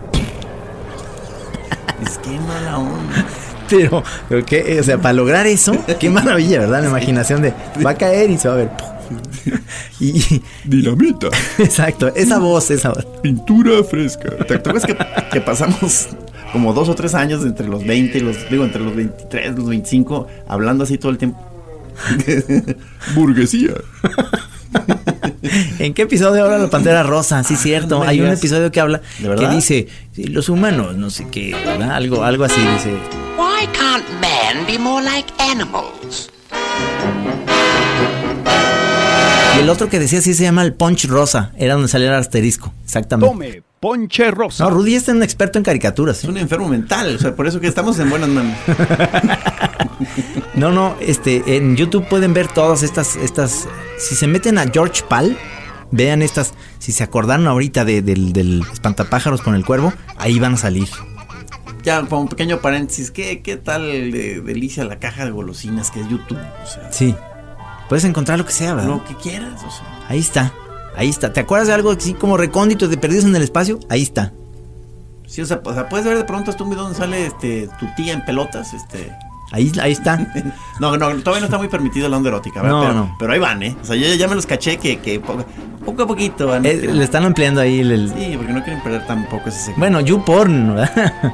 Es 2.06 2.18
que 2.18 2.30
mala 2.40 2.78
onda. 2.78 3.26
Pero, 3.70 4.04
pero 4.28 4.44
qué, 4.44 4.80
o 4.80 4.84
sea, 4.84 4.98
para 4.98 5.14
lograr 5.14 5.46
eso, 5.46 5.74
qué 6.00 6.10
maravilla, 6.10 6.62
¿verdad? 6.62 6.82
La 6.82 6.90
imaginación 6.90 7.44
de 7.44 7.54
va 7.86 7.92
a 7.92 7.94
caer 7.94 8.32
y 8.32 8.38
se 8.40 8.48
va 8.48 8.56
a 8.56 8.58
ver. 8.58 8.72
Y, 10.00 10.42
Dinamita. 10.66 11.28
exacto, 11.60 12.08
esa 12.16 12.40
voz, 12.40 12.72
esa 12.72 12.90
voz. 12.90 13.06
Pintura 13.22 13.84
fresca. 13.84 14.30
¿Te 14.48 14.56
acuerdas 14.56 14.88
que, 14.88 14.98
que 15.32 15.42
pasamos 15.42 16.08
como 16.52 16.74
dos 16.74 16.90
o 16.90 16.96
tres 16.96 17.14
años 17.14 17.44
entre 17.46 17.68
los 17.68 17.86
20 17.86 18.18
y 18.18 18.22
los, 18.22 18.50
digo, 18.50 18.64
entre 18.64 18.82
los 18.82 18.96
23, 18.96 19.56
los 19.56 19.70
25, 19.70 20.28
hablando 20.48 20.84
así 20.84 20.98
todo 20.98 21.12
el 21.12 21.20
tiempo? 21.20 21.40
Burguesía. 23.14 23.74
¿En 25.80 25.94
qué 25.94 26.04
episodio 26.04 26.44
habla 26.44 26.58
la 26.58 26.70
pantera 26.70 27.04
rosa? 27.04 27.44
Sí, 27.44 27.56
cierto. 27.56 28.00
No 28.00 28.02
me 28.02 28.08
Hay 28.08 28.22
un 28.22 28.32
episodio 28.32 28.72
que 28.72 28.80
habla 28.80 29.02
que 29.20 29.48
dice 29.48 29.88
los 30.16 30.50
humanos, 30.50 30.96
no 30.96 31.10
sé 31.10 31.28
qué, 31.32 31.56
¿verdad? 31.66 31.92
Algo, 31.92 32.24
algo 32.24 32.44
así 32.44 32.62
dice. 32.62 32.92
Why 33.38 33.68
can't 33.74 34.06
man 34.22 34.66
be 34.68 34.78
more 34.78 35.04
like 35.04 35.32
animals? 35.40 36.30
Y 39.56 39.60
el 39.60 39.70
otro 39.70 39.90
que 39.90 40.00
decía 40.00 40.22
sí 40.22 40.34
se 40.34 40.44
llama 40.44 40.64
el 40.64 40.74
punch 40.74 41.06
rosa, 41.06 41.52
era 41.58 41.74
donde 41.74 41.90
salía 41.90 42.10
el 42.10 42.16
asterisco, 42.16 42.74
exactamente. 42.84 43.34
Tome, 43.34 43.64
ponche 43.80 44.30
rosa. 44.32 44.64
No, 44.66 44.70
Rudy 44.72 44.96
es 44.96 45.08
un 45.08 45.24
experto 45.24 45.58
en 45.58 45.64
caricaturas. 45.64 46.18
Es 46.20 46.26
¿eh? 46.26 46.30
un 46.30 46.38
enfermo 46.38 46.68
mental, 46.68 47.16
o 47.16 47.20
sea, 47.20 47.36
por 47.36 47.48
eso 47.48 47.60
que 47.60 47.68
estamos 47.68 47.98
en 48.00 48.10
buenas 48.10 48.30
manos. 48.30 48.56
No, 50.56 50.72
no, 50.72 50.96
este, 51.00 51.58
en 51.58 51.76
YouTube 51.76 52.08
pueden 52.08 52.34
ver 52.34 52.48
todas 52.48 52.84
estas, 52.84 53.16
estas, 53.16 53.68
si 53.98 54.16
se 54.16 54.28
meten 54.28 54.58
a 54.58 54.66
George 54.72 55.04
Pal, 55.08 55.38
vean 55.92 56.22
estas, 56.22 56.54
si 56.80 56.92
se 56.92 57.04
acordaron 57.04 57.48
ahorita 57.48 57.86
de- 57.86 58.02
del, 58.02 58.34
del 58.34 58.64
espantapájaros 58.72 59.42
con 59.42 59.56
el 59.56 59.64
cuervo, 59.66 59.94
ahí 60.18 60.40
van 60.40 60.54
a 60.56 60.58
salir. 60.58 60.88
Ya, 61.84 62.02
como 62.06 62.22
un 62.24 62.28
pequeño 62.28 62.60
paréntesis, 62.60 63.12
¿qué, 63.12 63.42
qué 63.42 63.56
tal 63.58 64.12
de 64.12 64.42
delicia 64.42 64.84
la 64.84 65.00
caja 65.00 65.24
de 65.26 65.32
golosinas 65.32 65.92
que 65.92 66.02
es 66.02 66.10
YouTube? 66.10 66.38
O 66.64 66.68
sea, 66.68 66.92
Sí, 66.92 67.16
puedes 67.88 68.04
encontrar 68.04 68.38
lo 68.38 68.46
que 68.46 68.52
sea, 68.54 68.74
¿verdad? 68.74 68.90
lo 68.90 69.04
que 69.06 69.16
quieras, 69.16 69.62
o 69.66 69.72
sea. 69.72 69.86
Ahí 70.10 70.20
está, 70.20 70.54
ahí 70.96 71.10
está. 71.10 71.32
¿Te 71.34 71.40
acuerdas 71.42 71.68
de 71.68 71.74
algo 71.74 71.92
así 71.92 72.14
como 72.14 72.38
recóndito 72.38 72.88
de 72.88 72.98
perdidos 72.98 73.26
en 73.26 73.36
el 73.36 73.42
espacio? 73.44 73.80
Ahí 73.90 74.02
está. 74.04 74.32
Sí, 75.28 75.42
o 75.42 75.46
sea, 75.46 75.62
o 75.64 75.74
sea, 75.74 75.88
puedes 75.90 76.06
ver 76.06 76.18
de 76.18 76.24
pronto 76.24 76.50
hasta 76.52 76.64
un 76.64 76.70
video 76.72 76.84
donde 76.84 76.98
sale 76.98 77.26
este, 77.28 77.70
tu 77.80 77.86
tía 77.96 78.14
en 78.14 78.26
pelotas, 78.26 78.74
este... 78.74 79.12
Ahí, 79.52 79.72
ahí 79.82 79.92
está. 79.94 80.18
No, 80.80 80.96
no, 80.98 81.08
todavía 81.18 81.40
no 81.42 81.46
está 81.46 81.58
muy 81.58 81.68
permitido 81.68 82.08
la 82.08 82.18
onda 82.18 82.30
erótica, 82.30 82.62
¿verdad? 82.62 82.78
No, 82.78 82.82
pero, 82.84 82.94
no. 82.94 83.16
pero 83.20 83.34
ahí 83.34 83.40
van, 83.40 83.62
¿eh? 83.64 83.76
O 83.82 83.86
sea, 83.86 83.96
yo 83.96 84.14
ya 84.16 84.28
me 84.28 84.36
los 84.36 84.46
caché 84.46 84.78
que, 84.78 85.00
que 85.00 85.20
poco, 85.20 85.44
poco 85.86 86.04
a 86.04 86.08
poquito 86.08 86.48
van. 86.48 86.66
Eh, 86.66 86.74
le 86.76 87.04
están 87.04 87.26
ampliando 87.26 87.60
ahí 87.62 87.80
el... 87.82 87.92
el- 87.92 88.10
Sí, 88.14 88.34
porque 88.38 88.54
no 88.54 88.64
quieren 88.64 88.82
perder 88.82 89.06
tampoco 89.08 89.50
ese 89.50 89.58
segmento. 89.60 89.80
Bueno, 89.80 90.00
YouPorn, 90.02 90.76
¿verdad? 90.76 91.34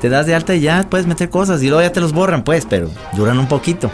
Te 0.00 0.08
das 0.08 0.26
de 0.26 0.34
alta 0.34 0.54
y 0.54 0.60
ya 0.60 0.84
puedes 0.88 1.06
meter 1.06 1.30
cosas 1.30 1.62
y 1.62 1.68
luego 1.68 1.82
ya 1.82 1.90
te 1.92 2.00
los 2.00 2.12
borran, 2.12 2.44
pues, 2.44 2.66
pero 2.68 2.90
duran 3.14 3.38
un 3.38 3.46
poquito. 3.46 3.90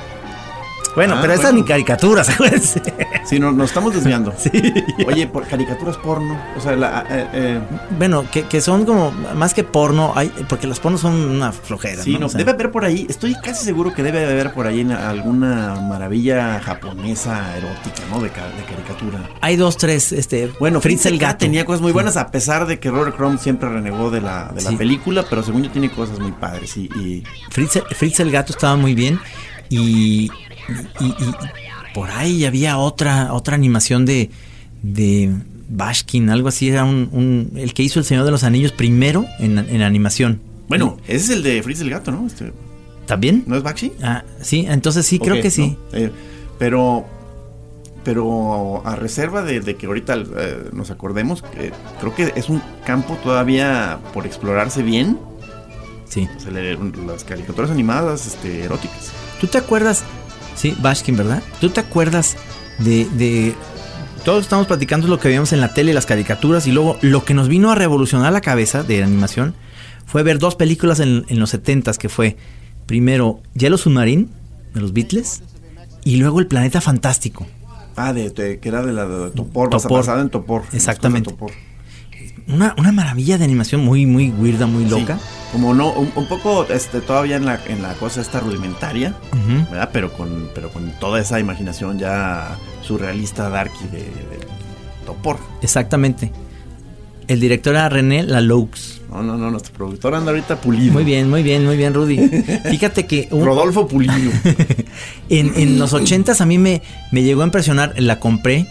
Bueno, 0.94 1.14
Ah, 1.16 1.18
pero 1.20 1.33
estas 1.35 1.50
bueno. 1.53 1.64
ni 1.64 1.68
caricaturas, 1.68 2.29
acuérdense. 2.35 2.83
Sí, 3.24 3.38
no, 3.38 3.53
nos 3.53 3.70
estamos 3.70 3.94
desviando. 3.94 4.33
Sí. 4.37 4.50
Oye, 5.07 5.26
por 5.26 5.46
caricaturas 5.46 5.96
porno. 5.98 6.38
O 6.57 6.61
sea, 6.61 6.74
la, 6.76 7.05
eh, 7.11 7.26
eh, 7.33 7.61
Bueno, 7.98 8.24
que, 8.31 8.42
que 8.44 8.61
son 8.61 8.85
como 8.85 9.11
más 9.12 9.55
que 9.55 9.64
porno, 9.64 10.12
hay, 10.16 10.29
porque 10.48 10.66
los 10.66 10.81
pornos 10.81 11.00
son 11.00 11.14
una 11.14 11.53
flojera. 11.53 12.03
sí, 12.03 12.14
¿no? 12.14 12.20
no, 12.20 12.26
O 12.26 12.29
sea, 12.29 12.38
debe 12.38 12.53
haber 12.53 12.70
por 12.70 12.85
ahí, 12.85 13.07
estoy 13.09 13.35
casi 13.35 13.64
seguro 13.64 13.92
que 13.94 14.03
debe 14.03 14.24
haber 14.24 14.53
por 14.53 14.66
ahí 14.66 14.81
alguna 14.92 15.76
maravilla 15.81 16.61
japonesa 16.61 17.57
erótica, 17.57 18.03
¿no? 18.11 18.16
De, 18.20 18.29
de 18.29 18.64
caricatura. 18.68 19.29
Hay 19.40 19.57
dos, 19.57 19.76
tres, 19.76 20.12
este. 20.12 20.50
Bueno, 20.59 20.81
Fritz 20.81 21.07
el 21.07 21.18
gato. 21.18 21.38
tenía 21.38 21.64
cosas 21.64 21.83
muy 21.83 21.92
buenas, 21.92 22.16
a 22.16 22.31
pesar 22.31 22.66
de 22.66 22.79
que 22.81 22.90
Robert 22.90 23.16
Crumb 23.16 23.38
siempre 23.38 23.68
renegó 23.68 24.11
de 24.11 24.20
la, 24.20 24.50
de 24.55 24.62
la 24.62 24.70
Sí. 24.70 24.76
película, 24.76 25.24
pero 25.29 25.42
según 25.42 25.62
yo 25.62 25.70
tiene 25.70 25.90
cosas 25.90 26.18
muy 26.18 26.33
padres. 26.33 26.76
Y, 26.76 26.83
y 26.98 27.22
Fritz, 27.50 27.79
Fritz 27.96 28.20
el 28.20 28.31
gato 28.31 28.53
estaba 28.53 28.76
muy 28.76 28.94
bien. 28.94 29.20
Y, 29.70 30.30
y, 31.00 31.06
y 31.06 31.35
por 31.94 32.11
ahí 32.11 32.44
había 32.44 32.76
otra, 32.76 33.33
otra 33.33 33.54
animación 33.54 34.04
de, 34.04 34.30
de 34.83 35.33
Bashkin, 35.68 36.28
algo 36.28 36.48
así. 36.48 36.68
Era 36.68 36.85
un, 36.85 37.09
un- 37.12 37.52
el 37.56 37.72
que 37.72 37.83
hizo 37.83 37.98
El 38.00 38.04
Señor 38.04 38.24
de 38.24 38.30
los 38.33 38.44
Anillos 38.44 38.72
primero 38.72 39.24
en, 39.38 39.59
en 39.59 39.83
animación. 39.83 40.40
bueno, 40.68 40.98
ese 41.06 41.16
es 41.24 41.30
el 41.30 41.42
de 41.42 41.62
Fritz 41.62 41.80
el 41.80 41.90
gato, 41.90 42.11
¿no? 42.12 42.26
Este, 42.26 42.52
¿También? 43.06 43.44
¿No 43.46 43.56
es 43.56 43.62
Bakshi? 43.62 43.92
Ah, 44.02 44.22
sí, 44.40 44.66
entonces 44.68 45.06
sí, 45.06 45.18
creo 45.18 45.40
que 45.40 45.50
sí. 45.50 45.76
¿no? 45.92 45.98
Eh, 45.98 46.12
pero, 46.59 47.06
pero 48.04 48.83
a 48.87 48.96
reserva 48.96 49.42
de, 49.42 49.61
de 49.61 49.76
que 49.76 49.87
ahorita 49.87 50.14
eh, 50.37 50.64
nos 50.72 50.90
acordemos, 50.90 51.44
eh, 51.56 51.72
creo 52.00 52.14
que 52.14 52.33
es 52.37 52.48
un 52.48 52.62
campo 52.85 53.14
todavía 53.22 53.98
por 54.14 54.26
explorarse 54.26 54.83
bien. 54.83 55.18
Sí. 56.09 56.28
O 56.37 56.40
sea, 56.40 56.50
le- 56.52 56.76
las 57.06 57.24
caricaturas 57.24 57.70
animadas 57.70 58.26
este, 58.26 58.62
eróticas. 58.64 59.12
¿Tú 59.40 59.46
te 59.46 59.59
acuerdas? 59.59 60.05
Sí, 60.55 60.76
Bashkin, 60.81 61.16
¿verdad? 61.16 61.42
¿Tú 61.61 61.70
te 61.70 61.81
acuerdas 61.81 62.37
de, 62.79 63.07
de- 63.12 63.55
Todos 64.24 64.42
estamos 64.42 64.66
platicando 64.66 65.09
lo 65.09 65.18
que 65.18 65.29
veíamos 65.29 65.53
en 65.53 65.61
la 65.61 65.72
tele, 65.72 65.94
las 65.94 66.07
caricaturas, 66.07 66.67
y 66.67 66.73
luego 66.73 66.98
lo 67.00 67.25
que 67.25 67.33
nos 67.35 67.48
vino 67.48 67.71
a 67.71 67.75
revolucionar 67.75 68.33
la 68.33 68.40
cabeza 68.42 68.83
de 68.83 69.02
animación 69.02 69.54
fue 70.06 70.23
ver 70.23 70.38
dos 70.38 70.56
películas 70.56 71.00
en, 71.00 71.25
en 71.29 71.38
los 71.38 71.50
70 71.50 71.92
que 71.94 72.08
fue, 72.08 72.37
primero, 72.87 73.40
Yellow 73.54 73.79
Submarine, 73.79 74.27
de 74.75 74.81
los 74.81 74.92
Beatles, 74.92 75.42
y 76.04 76.17
luego 76.17 76.40
El 76.40 76.46
Planeta 76.46 76.81
Fantástico. 76.81 77.46
Ah, 77.96 78.12
de, 78.12 78.31
de- 78.31 78.58
que 78.60 78.69
era 78.69 78.83
de 78.83 78.92
la 78.92 79.06
de 79.06 79.31
Topor, 79.31 79.71
basa- 79.71 79.85
Topor. 79.88 80.00
basada 80.00 80.21
en 80.23 80.31
Topor. 80.31 80.62
Exactamente. 80.73 81.31
Topor. 81.31 81.52
Una, 82.48 82.74
una 82.78 82.90
maravilla 82.92 83.38
de 83.38 83.44
animación 83.44 83.85
muy, 83.85 84.06
muy 84.06 84.31
weirda, 84.31 84.66
muy 84.66 84.85
Sí, 84.85 84.90
loca. 84.90 85.18
como 85.52 85.72
no, 85.74 85.92
un, 85.92 86.10
un 86.16 86.26
poco 86.26 86.66
este, 86.68 87.00
todavía 87.00 87.37
en 87.37 87.46
la, 87.46 87.60
en 87.66 87.83
la 87.83 87.94
cosa 87.94 88.20
esta 88.20 88.40
rudimentaria. 88.40 89.14
¿verdad? 89.70 89.90
Pero 89.92 90.12
con, 90.12 90.48
pero 90.54 90.70
con 90.70 90.90
toda 90.98 91.20
esa 91.20 91.38
imaginación 91.38 91.98
ya 91.98 92.56
surrealista, 92.83 93.48
darky 93.50 93.85
de, 93.92 93.98
de 93.98 94.46
Topor. 95.06 95.38
Exactamente. 95.62 96.33
El 97.28 97.38
director 97.38 97.74
era 97.74 97.88
René 97.88 98.24
Laloux. 98.24 99.00
No, 99.08 99.22
no, 99.22 99.37
no, 99.37 99.50
nuestro 99.52 99.72
productor 99.74 100.14
anda 100.16 100.31
ahorita 100.33 100.60
pulido. 100.60 100.92
Muy 100.92 101.04
bien, 101.04 101.31
muy 101.31 101.42
bien, 101.44 101.64
muy 101.64 101.76
bien, 101.76 101.94
Rudy. 101.94 102.16
Fíjate 102.70 103.06
que 103.06 103.28
un- 103.31 103.44
Rodolfo 103.44 103.87
Pulido. 103.87 104.12
en, 105.28 105.52
en 105.56 105.78
los 105.78 105.92
ochentas 105.92 106.40
a 106.40 106.46
mí 106.46 106.58
me, 106.58 106.83
me 107.12 107.22
llegó 107.22 107.42
a 107.42 107.44
impresionar, 107.44 107.94
la 107.98 108.18
compré. 108.18 108.66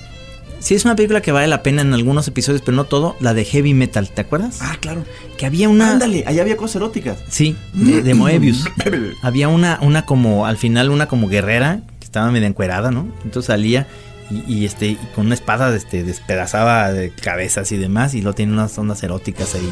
Sí, 0.60 0.76
es 0.76 0.86
una 0.86 0.96
película 0.96 1.22
que 1.22 1.32
vale 1.32 1.48
la 1.48 1.64
pena 1.64 1.82
en 1.82 1.94
algunos 1.94 2.28
episodios, 2.28 2.62
pero 2.62 2.76
no 2.76 2.84
todo, 2.84 3.16
la 3.20 3.34
de 3.34 3.46
Heavy 3.46 3.74
Metal, 3.74 4.10
¿te 4.10 4.22
acuerdas? 4.22 4.60
ah, 4.62 4.76
claro. 4.80 5.06
Que 5.38 5.46
había 5.46 5.70
una... 5.70 5.92
Ándale, 5.92 6.24
allá 6.28 6.42
había 6.42 6.58
cosas 6.58 6.78
eróticas. 6.78 7.18
Sí, 7.30 7.56
de, 7.74 8.02
de 8.02 8.14
Moebius. 8.16 8.66
Había 9.22 9.48
una, 9.48 9.80
una 9.82 10.06
como, 10.06 10.46
al 10.46 10.58
final 10.58 10.90
una 10.90 11.08
como 11.08 11.30
guerrera, 11.30 11.82
que 12.00 12.06
estaba 12.06 12.30
medio 12.32 12.48
encuerada, 12.48 12.92
¿no? 12.92 13.08
Entonces 13.24 13.46
salía 13.48 13.88
y, 14.30 14.54
y, 14.54 14.66
este, 14.66 14.88
y 14.88 14.96
con 15.16 15.28
una 15.28 15.36
espada 15.36 15.74
este, 15.76 16.04
despedazaba 16.04 16.92
de 16.92 17.12
cabezas 17.12 17.72
y 17.72 17.78
demás, 17.78 18.14
y 18.14 18.22
lo 18.22 18.34
tiene 18.34 18.52
unas 18.52 18.78
ondas 18.78 19.02
eróticas 19.02 19.56
ahí. 19.56 19.70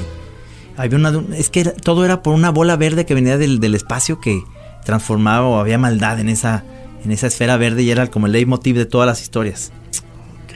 Había 0.78 0.98
una, 0.98 1.14
es 1.36 1.50
que 1.50 1.66
todo 1.66 2.06
era 2.06 2.24
por 2.24 2.34
una 2.34 2.50
bola 2.52 2.76
verde 2.78 3.06
que 3.06 3.14
venía 3.14 3.38
del, 3.38 3.60
del 3.60 3.76
espacio 3.76 4.22
que 4.22 4.42
transformaba 4.86 5.46
o 5.46 5.60
había 5.60 5.78
maldad 5.78 6.20
en 6.20 6.30
esa, 6.30 6.64
en 7.04 7.12
esa 7.12 7.28
esfera 7.28 7.58
verde 7.58 7.84
y 7.84 7.92
era 7.92 8.08
como 8.08 8.28
el 8.28 8.32
leitmotiv 8.32 8.78
de 8.78 8.86
todas 8.86 9.06
las 9.06 9.22
historias. 9.22 9.72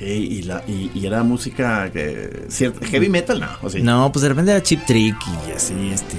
Y, 0.03 0.41
la, 0.43 0.63
y, 0.67 0.89
y 0.95 1.05
era 1.05 1.21
música 1.23 1.91
que, 1.91 2.45
cierta, 2.49 2.85
heavy 2.87 3.07
metal, 3.09 3.39
no, 3.39 3.47
o 3.61 3.69
sí. 3.69 3.81
No, 3.81 4.11
pues 4.11 4.23
de 4.23 4.29
repente 4.29 4.51
era 4.51 4.63
chip 4.63 4.81
trick 4.87 5.15
y 5.47 5.51
así, 5.51 5.73
este. 5.93 6.15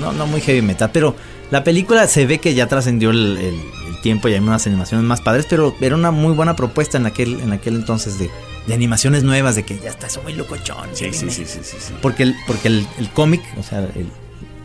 No, 0.00 0.12
no 0.12 0.26
muy 0.26 0.40
heavy 0.40 0.62
metal, 0.62 0.90
pero 0.92 1.16
la 1.50 1.64
película 1.64 2.06
se 2.06 2.26
ve 2.26 2.38
que 2.38 2.54
ya 2.54 2.68
trascendió 2.68 3.10
el, 3.10 3.36
el- 3.38 3.60
el 3.88 4.00
tiempo 4.02 4.28
y 4.28 4.34
hay 4.34 4.38
unas 4.40 4.64
animaciones 4.68 5.04
más 5.04 5.20
padres, 5.20 5.46
pero 5.50 5.74
era 5.80 5.96
una 5.96 6.12
muy 6.12 6.32
buena 6.34 6.54
propuesta 6.54 6.98
en 6.98 7.06
aquel, 7.06 7.40
en 7.40 7.50
aquel 7.52 7.74
entonces 7.74 8.18
de, 8.20 8.30
de 8.68 8.74
animaciones 8.74 9.24
nuevas, 9.24 9.56
de 9.56 9.64
que 9.64 9.76
ya 9.80 9.90
está 9.90 10.06
eso 10.06 10.22
muy 10.22 10.34
locochón. 10.34 10.88
Sí, 10.92 11.06
sí, 11.12 11.28
sí, 11.30 11.44
sí, 11.44 11.58
sí, 11.62 11.76
sí. 11.80 11.94
Porque 12.00 12.22
el, 12.22 12.36
porque 12.46 12.68
el, 12.68 12.86
el 12.98 13.08
cómic, 13.10 13.42
o 13.58 13.62
sea, 13.64 13.88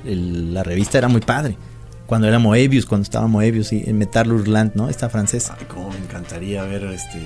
la 0.04 0.64
revista 0.64 0.98
era 1.00 1.08
muy 1.08 1.22
padre. 1.22 1.58
Cuando 2.06 2.28
era 2.28 2.38
Moebius, 2.38 2.86
cuando 2.86 3.04
estaba 3.04 3.28
Moebius 3.28 3.72
y 3.74 3.82
en 3.90 3.98
Metal 3.98 4.32
Hurlant, 4.32 4.76
¿no? 4.76 4.90
Esta 4.90 5.10
francesa. 5.10 5.56
Ay, 5.58 5.66
cómo 5.68 5.90
me 5.90 5.98
encantaría 5.98 6.62
ver 6.66 6.84
este 6.84 7.18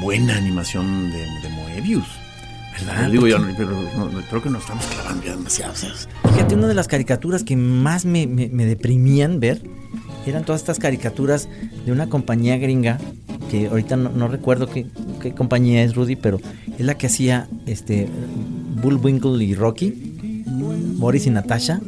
buena 0.00 0.36
animación 0.36 1.10
de, 1.10 1.18
de 1.18 1.48
Moebius. 1.50 2.06
¿Verdad? 2.78 3.10
Digo 3.10 3.26
yo, 3.26 3.38
pero 3.56 3.70
no, 3.96 4.08
creo 4.30 4.42
que 4.42 4.50
nos 4.50 4.62
estamos 4.62 4.86
clavando 4.86 5.24
ya 5.24 5.32
demasiado. 5.36 5.74
¿sabes? 5.74 6.08
Fíjate, 6.32 6.54
una 6.54 6.68
de 6.68 6.74
las 6.74 6.86
caricaturas 6.86 7.42
que 7.42 7.56
más 7.56 8.04
me, 8.04 8.26
me- 8.28 8.48
me 8.48 8.66
deprimían 8.66 9.40
ver 9.40 9.60
eran 10.26 10.44
todas 10.44 10.60
estas 10.60 10.78
caricaturas 10.78 11.48
de 11.86 11.90
una 11.92 12.08
compañía 12.08 12.56
gringa 12.58 12.98
que 13.50 13.66
ahorita 13.68 13.96
no, 13.96 14.10
no 14.10 14.28
recuerdo 14.28 14.66
qué, 14.68 14.86
qué 15.22 15.32
compañía 15.32 15.82
es 15.82 15.94
Rudy, 15.96 16.16
pero 16.16 16.38
es 16.78 16.84
la 16.84 16.94
que 16.98 17.06
hacía 17.06 17.48
este 17.66 18.08
Bullwinkle 18.82 19.42
y 19.42 19.54
Rocky, 19.54 20.44
Boris 20.46 21.26
y 21.26 21.30
Natasha, 21.30 21.80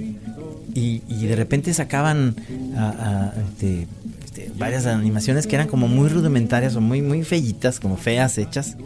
y, 0.75 1.03
y 1.09 1.27
de 1.27 1.37
repente 1.37 1.75
sacaban 1.75 2.35
a- 2.77 3.33
a, 3.37 3.41
este, 3.43 3.87
varias 4.61 4.87
animaciones 4.87 5.47
que 5.49 5.57
eran 5.57 5.67
como 5.67 5.89
muy 5.89 6.09
rudimentarias 6.09 6.77
o 6.77 6.81
muy, 6.81 7.03
muy 7.03 7.25
feitas, 7.25 7.81
como 7.81 7.97
feas 7.97 8.39
hechas, 8.39 8.77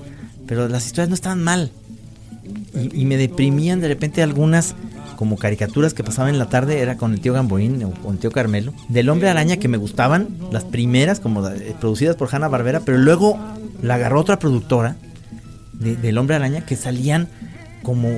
pero 0.47 0.69
las 0.69 0.87
historias 0.87 1.09
no 1.11 1.15
estaban 1.15 1.43
mal. 1.43 1.71
Y, 2.93 3.05
me 3.07 3.17
deprimían 3.17 3.81
de 3.81 3.89
repente 3.89 4.23
algunas 4.23 4.75
como 5.17 5.37
caricaturas 5.37 5.95
que 5.95 6.05
pasaban 6.05 6.33
en 6.33 6.39
la 6.39 6.49
tarde 6.49 6.81
era 6.81 6.97
con 6.97 7.13
el 7.15 7.21
tío 7.21 7.33
Gamboín 7.33 7.83
o 7.85 7.91
con 7.93 8.15
el 8.15 8.19
tío 8.19 8.31
Carmelo 8.33 8.75
del 8.89 9.09
hombre 9.09 9.29
araña 9.29 9.57
que 9.59 9.69
me 9.69 9.77
gustaban 9.79 10.29
las 10.53 10.65
primeras 10.65 11.21
como 11.21 11.47
eh, 11.49 11.75
producidas 11.81 12.17
por 12.17 12.29
Hanna 12.35 12.49
Barbera 12.49 12.81
pero 12.81 12.99
luego 12.99 13.39
la 13.81 13.95
agarró 13.95 14.21
otra 14.21 14.39
productora 14.41 14.97
de- 15.73 15.97
del 15.97 16.19
hombre 16.19 16.35
araña 16.37 16.67
que 16.67 16.75
salían 16.77 17.29
como 17.85 18.11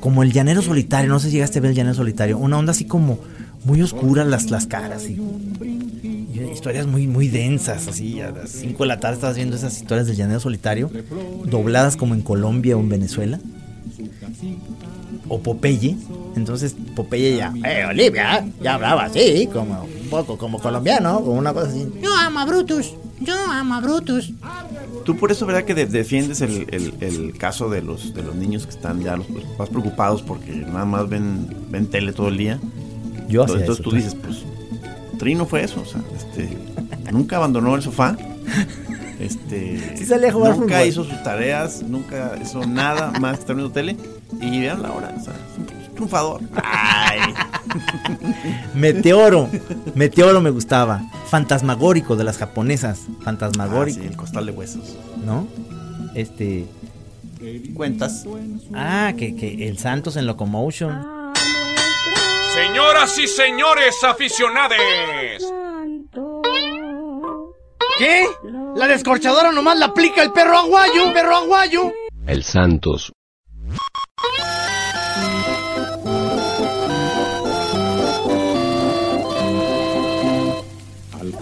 como 0.00 0.22
el 0.22 0.32
llanero 0.32 0.60
solitario 0.62 1.08
no 1.10 1.18
sé 1.20 1.28
si 1.28 1.32
llegaste 1.34 1.58
a 1.58 1.62
ver 1.62 1.70
el 1.70 1.76
llanero 1.76 1.94
solitario 1.96 2.36
una 2.38 2.58
onda 2.58 2.72
así 2.72 2.84
como 2.84 3.18
muy 3.64 3.80
oscura 3.80 4.22
las, 4.24 4.50
las 4.50 4.66
caras 4.66 5.04
y 5.08 5.18
historias 6.50 6.86
muy 6.86 7.06
muy 7.06 7.28
densas 7.28 7.86
así 7.88 8.20
a 8.20 8.30
las 8.30 8.50
5 8.50 8.82
de 8.82 8.88
la 8.88 9.00
tarde 9.00 9.14
estabas 9.16 9.36
viendo 9.36 9.56
esas 9.56 9.76
historias 9.76 10.06
del 10.06 10.16
llanero 10.16 10.40
solitario 10.40 10.90
dobladas 11.44 11.96
como 11.96 12.14
en 12.14 12.22
Colombia 12.22 12.76
o 12.76 12.80
en 12.80 12.88
Venezuela 12.88 13.38
o 15.28 15.38
Popeye. 15.40 15.96
Entonces 16.36 16.74
Popeye 16.96 17.36
ya, 17.36 17.52
eh, 17.64 17.84
Olivia, 17.88 18.46
ya 18.62 18.74
hablaba 18.74 19.04
así, 19.04 19.48
como 19.52 19.82
un 19.84 20.08
poco 20.10 20.36
como 20.38 20.58
colombiano, 20.58 21.16
como 21.20 21.32
una 21.34 21.52
cosa 21.52 21.68
así. 21.68 21.86
Yo 22.02 22.14
amo 22.16 22.40
a 22.40 22.44
Brutus. 22.46 22.94
Yo 23.20 23.34
amo 23.50 23.74
a 23.74 23.80
Brutus. 23.80 24.32
Tú 25.04 25.16
por 25.16 25.30
eso, 25.30 25.46
¿verdad? 25.46 25.64
Que 25.64 25.74
de- 25.74 25.86
defiendes 25.86 26.40
el, 26.40 26.66
el- 26.70 26.94
el 27.00 27.36
caso 27.38 27.68
de 27.70 27.82
los, 27.82 28.14
de 28.14 28.22
los 28.22 28.34
niños 28.34 28.64
que 28.64 28.70
están 28.70 29.00
ya 29.02 29.16
los, 29.16 29.28
los 29.30 29.44
más 29.58 29.68
preocupados 29.68 30.22
porque 30.22 30.52
nada 30.52 30.84
más 30.84 31.08
ven, 31.08 31.46
ven 31.70 31.86
tele 31.86 32.12
todo 32.12 32.28
el 32.28 32.36
día. 32.36 32.58
Yo 33.28 33.42
Entonces 33.42 33.68
eso, 33.68 33.82
tú 33.82 33.92
dices, 33.92 34.14
pues, 34.16 34.38
Trino 35.18 35.46
fue 35.46 35.62
eso, 35.64 35.80
o 35.80 35.84
sea, 35.84 36.00
este, 36.16 36.48
nunca 37.12 37.36
abandonó 37.36 37.74
el 37.74 37.82
sofá. 37.82 38.16
Este, 39.20 39.94
Sí 39.96 40.06
salía 40.06 40.30
a 40.30 40.32
jugar 40.32 40.56
nunca 40.56 40.74
fútbol. 40.76 40.88
hizo 40.88 41.04
sus 41.04 41.22
tareas, 41.22 41.82
nunca 41.82 42.34
hizo 42.42 42.66
nada 42.66 43.12
más 43.20 43.34
que 43.36 43.40
estar 43.40 43.56
viendo 43.56 43.72
tele. 43.72 43.96
Y 44.40 44.60
vean 44.60 44.82
la 44.82 44.90
hora, 44.92 45.14
o 45.16 45.22
sea, 45.22 45.34
es 45.34 45.58
un 45.58 45.94
triunfador. 45.94 46.40
Ay, 46.62 47.20
Meteoro, 48.74 49.48
Meteoro 49.94 50.40
me 50.40 50.50
gustaba. 50.50 51.02
Fantasmagórico 51.28 52.16
de 52.16 52.24
las 52.24 52.38
japonesas, 52.38 53.00
ah, 53.08 53.12
Fantasmagórico, 53.24 54.00
sí, 54.00 54.06
el 54.06 54.16
costal 54.16 54.46
de 54.46 54.52
huesos. 54.52 54.96
¿no? 55.24 55.46
Este, 56.14 56.66
Cuentas. 57.74 58.24
ah, 58.74 59.12
que, 59.16 59.34
que 59.36 59.68
el 59.68 59.78
Santos 59.78 60.16
en 60.16 60.26
Locomotion. 60.26 61.21
Señoras 62.54 63.18
y 63.18 63.26
señores 63.26 64.04
aficionados, 64.04 64.76
¿Qué? 67.98 68.26
La 68.74 68.86
descorchadora 68.88 69.52
nomás 69.52 69.78
la 69.78 69.86
aplica 69.86 70.22
el 70.22 70.32
perro 70.32 70.58
aguayo, 70.58 71.12
perro 71.14 71.36
aguayo. 71.36 71.92
El 72.26 72.42
Santos. 72.42 73.12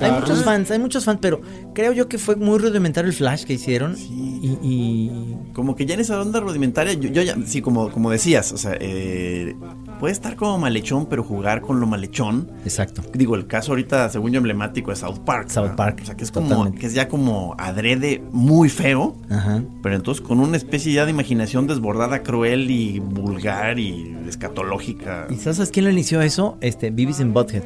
Hay 0.01 0.13
muchos 0.13 0.45
fans, 0.45 0.71
hay 0.71 0.79
muchos 0.79 1.05
fans, 1.05 1.19
pero 1.21 1.41
creo 1.75 1.93
yo 1.93 2.09
que 2.09 2.19
fue 2.19 2.37
muy 2.37 2.59
rudimentario 2.59 3.09
el 3.11 3.15
flash 3.17 3.45
que 3.45 3.55
hicieron. 3.55 3.97
Y, 3.99 4.59
y- 4.63 5.37
Como 5.53 5.77
que 5.77 5.85
ya 5.87 5.95
en 5.95 6.01
esa 6.01 6.21
onda 6.21 6.41
rudimentaria, 6.41 6.95
yo, 6.95 7.11
yo 7.11 7.23
ya, 7.23 7.37
sí, 7.45 7.61
como, 7.61 7.91
como 7.91 8.11
decías, 8.11 8.53
o 8.53 8.57
sea, 8.57 8.77
eh, 8.81 9.55
puede 9.99 10.13
estar 10.13 10.37
como 10.37 10.57
malhechón, 10.59 11.07
pero 11.07 11.23
jugar 11.23 11.61
con 11.61 11.81
lo 11.81 11.87
malhechón. 11.87 12.51
Exacto. 12.65 13.03
Digo, 13.13 13.35
el 13.35 13.47
caso 13.47 13.73
ahorita, 13.73 14.09
según 14.09 14.31
yo, 14.33 14.39
emblemático 14.39 14.93
es 14.93 15.01
South 15.01 15.19
Park. 15.27 15.51
South. 15.51 15.71
Park, 15.77 16.01
O 16.03 16.07
sea, 16.07 16.17
que 16.17 16.25
es 16.25 16.31
como, 16.31 16.49
totalmente. 16.49 16.79
que 16.79 16.87
es 16.87 16.95
ya 16.95 17.09
como 17.09 17.55
adrede 17.59 18.23
muy 18.33 18.69
feo, 18.71 19.17
Ajá. 19.29 19.63
pero 19.83 19.97
entonces 19.97 20.23
con 20.25 20.41
una 20.41 20.57
especie 20.57 20.93
ya 20.93 21.05
de 21.05 21.11
imaginación 21.11 21.67
desbordada, 21.67 22.23
cruel 22.23 22.71
y 22.71 22.99
vulgar 23.01 23.79
y 23.79 24.17
escatológica. 24.29 25.27
¿Y 25.31 25.35
sabes 25.37 25.71
quién 25.71 25.85
lo 25.85 25.91
inició 25.91 26.23
eso? 26.23 26.57
Este, 26.61 26.91
Beavis 26.91 27.21
and 27.21 27.33
Butthead. 27.35 27.63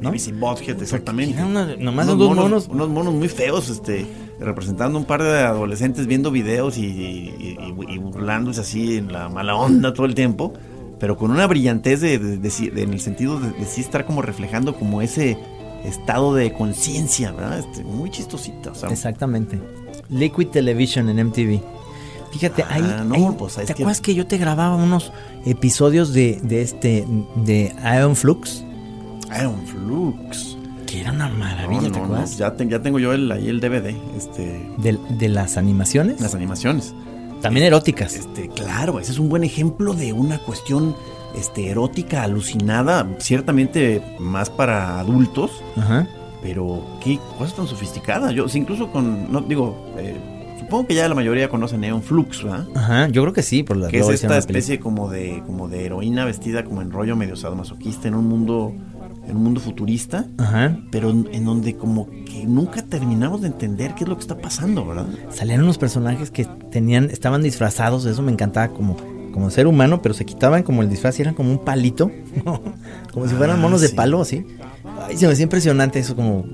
¿No? 0.00 0.10
BBC 0.10 0.32
Butthead, 0.38 0.80
exactamente. 0.82 1.42
Una- 1.42 1.76
nomás 1.76 2.06
Unos 2.06 2.18
dos 2.18 2.36
monos. 2.36 2.68
Unos 2.68 2.88
monos 2.88 3.14
muy 3.14 3.28
feos, 3.28 3.68
este, 3.68 4.06
representando 4.40 4.98
un 4.98 5.04
par 5.04 5.22
de 5.22 5.38
adolescentes 5.40 6.06
viendo 6.06 6.30
videos 6.30 6.76
y, 6.78 6.84
y- 6.86 7.56
y- 7.60 7.94
y 7.94 7.98
burlándose 7.98 8.60
así 8.60 8.96
en 8.98 9.12
la 9.12 9.28
mala 9.28 9.54
onda 9.56 9.92
todo 9.94 10.06
el 10.06 10.14
tiempo, 10.14 10.52
pero 10.98 11.16
con 11.16 11.30
una 11.30 11.46
brillantez 11.46 12.00
de, 12.00 12.14
en 12.14 12.92
el 12.92 13.00
sentido 13.00 13.38
de, 13.40 13.52
sí 13.66 13.80
estar 13.80 14.04
como 14.06 14.22
reflejando 14.22 14.74
como 14.74 15.02
ese 15.02 15.36
estado 15.84 16.34
de 16.34 16.52
conciencia, 16.52 17.32
¿verdad? 17.32 17.58
Este, 17.60 17.84
muy 17.84 18.10
chistosita, 18.10 18.72
o 18.72 18.74
sea, 18.74 18.88
Exactamente. 18.90 19.60
Liquid 20.10 20.48
Television 20.48 21.08
en 21.08 21.18
MTV. 21.28 21.60
Fíjate, 22.32 22.62
Ah, 22.64 22.68
ahí, 22.70 22.82
no, 23.06 23.14
ahí- 23.14 23.26
pues, 23.38 23.54
¿te 23.54 23.64
que- 23.66 23.72
acuerdas 23.72 24.00
que 24.00 24.14
yo 24.14 24.26
te 24.26 24.36
grababa 24.36 24.74
unos 24.76 25.12
episodios 25.46 26.12
de, 26.12 26.38
de 26.42 26.60
este 26.62 27.06
de 27.44 27.72
Iron 27.96 28.16
Flux? 28.16 28.64
Iron 29.40 29.66
Flux. 29.66 30.56
Que 30.86 31.00
era 31.00 31.12
una 31.12 31.28
maravilla, 31.28 31.82
No, 31.82 31.90
¿te 31.92 31.98
acuerdas? 31.98 32.30
no, 32.32 32.36
ya, 32.38 32.54
te- 32.54 32.68
ya 32.68 32.80
tengo 32.80 32.98
yo 32.98 33.12
el, 33.12 33.30
ahí 33.32 33.48
el 33.48 33.60
DVD, 33.60 33.94
este, 34.16 34.68
De, 34.78 34.98
de 35.18 35.28
las 35.28 35.56
animaciones. 35.56 36.20
las 36.20 36.34
animaciones. 36.34 36.94
También 37.42 37.66
eróticas. 37.66 38.14
Este, 38.14 38.48
claro, 38.48 38.98
ese 39.00 39.12
es 39.12 39.18
un 39.18 39.28
buen 39.28 39.42
ejemplo 39.44 39.92
de 39.94 40.12
una 40.12 40.38
cuestión 40.38 40.94
este, 41.36 41.68
erótica 41.70 42.22
alucinada, 42.22 43.06
ciertamente 43.18 44.00
más 44.20 44.48
para 44.48 44.98
adultos, 45.00 45.50
Ajá. 45.76 46.06
pero 46.40 46.82
qué 47.02 47.18
cosa 47.36 47.56
tan 47.56 47.66
sofisticada. 47.66 48.30
Yo, 48.32 48.48
sí, 48.48 48.58
incluso 48.58 48.90
con, 48.90 49.30
no 49.30 49.40
digo, 49.42 49.76
eh, 49.98 50.16
supongo 50.60 50.86
que 50.86 50.94
ya 50.94 51.06
la 51.08 51.14
mayoría 51.14 51.48
conocen 51.50 51.80
Neon 51.80 52.02
Flux, 52.02 52.42
¿verdad? 52.42 52.66
Ajá, 52.74 53.08
yo 53.08 53.22
creo 53.22 53.34
que 53.34 53.42
sí, 53.42 53.62
por 53.64 53.76
la 53.76 53.88
Que 53.88 53.98
es 53.98 54.08
esta 54.08 54.38
especie 54.38 54.80
como 54.80 55.10
de, 55.10 55.42
como 55.46 55.68
de 55.68 55.84
heroína 55.84 56.24
vestida 56.24 56.64
como 56.64 56.80
en 56.80 56.90
rollo 56.90 57.16
medio 57.16 57.36
sadomasoquista 57.36 58.08
en 58.08 58.14
un 58.14 58.28
mundo, 58.28 58.72
en 59.28 59.36
un 59.36 59.42
mundo 59.44 59.60
futurista. 59.60 60.26
Ajá. 60.38 60.78
pero 60.90 61.10
en, 61.10 61.44
donde 61.44 61.76
como 61.76 62.08
que 62.24 62.44
nunca 62.46 62.82
terminamos 62.82 63.40
de 63.42 63.48
entender 63.48 63.94
qué 63.94 64.04
es 64.04 64.08
lo 64.08 64.16
que 64.16 64.22
está 64.22 64.38
pasando, 64.38 64.86
¿verdad? 64.86 65.06
Salían 65.30 65.62
unos 65.62 65.78
personajes 65.78 66.30
que 66.30 66.44
tenían, 66.70 67.10
estaban 67.10 67.42
disfrazados, 67.42 68.04
eso 68.06 68.22
me 68.22 68.32
encantaba 68.32 68.68
como, 68.68 68.96
como 69.32 69.50
ser 69.50 69.66
humano, 69.66 70.00
pero 70.02 70.14
se 70.14 70.24
quitaban 70.24 70.62
como 70.62 70.82
el 70.82 70.88
disfraz 70.88 71.18
y 71.18 71.22
eran 71.22 71.34
como 71.34 71.50
un 71.50 71.58
palito, 71.64 72.10
como 73.12 73.28
si 73.28 73.34
fueran 73.34 73.58
Ah, 73.58 73.60
monos 73.62 73.80
de 73.80 73.88
palo, 73.90 74.20
así. 74.20 74.44
Ay, 75.06 75.16
se 75.16 75.26
me 75.26 75.32
hacía 75.32 75.42
impresionante 75.44 75.98
eso, 75.98 76.14
como 76.16 76.44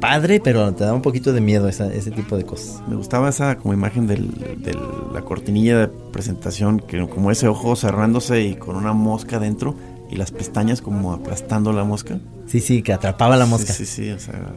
padre, 0.00 0.40
pero 0.42 0.72
te 0.74 0.84
da 0.84 0.92
un 0.92 1.00
poquito 1.02 1.32
de 1.32 1.40
miedo 1.40 1.68
esa- 1.68 1.92
ese 1.92 2.10
tipo 2.10 2.36
de 2.36 2.44
cosas. 2.44 2.82
Me 2.88 2.96
gustaba 2.96 3.28
esa 3.30 3.56
como 3.56 3.72
imagen 3.72 4.06
del, 4.06 4.30
de 4.58 4.76
la 5.12 5.22
cortinilla 5.22 5.78
de 5.78 5.88
presentación, 5.88 6.80
que 6.80 7.06
como 7.08 7.30
ese 7.30 7.48
ojo 7.48 7.74
cerrándose 7.76 8.42
y 8.42 8.54
con 8.56 8.76
una 8.76 8.92
mosca 8.92 9.38
dentro 9.38 9.74
y 10.10 10.16
las 10.16 10.30
pestañas 10.30 10.80
como 10.82 11.12
aplastando 11.12 11.72
la 11.72 11.84
mosca. 11.84 12.18
Sí, 12.46 12.60
sí, 12.60 12.82
que 12.82 12.92
atrapaba 12.92 13.36
la 13.36 13.46
mosca. 13.46 13.72
Sí, 13.72 13.86
sí, 13.86 14.04
sí, 14.04 14.10
o 14.10 14.18
sea, 14.18 14.52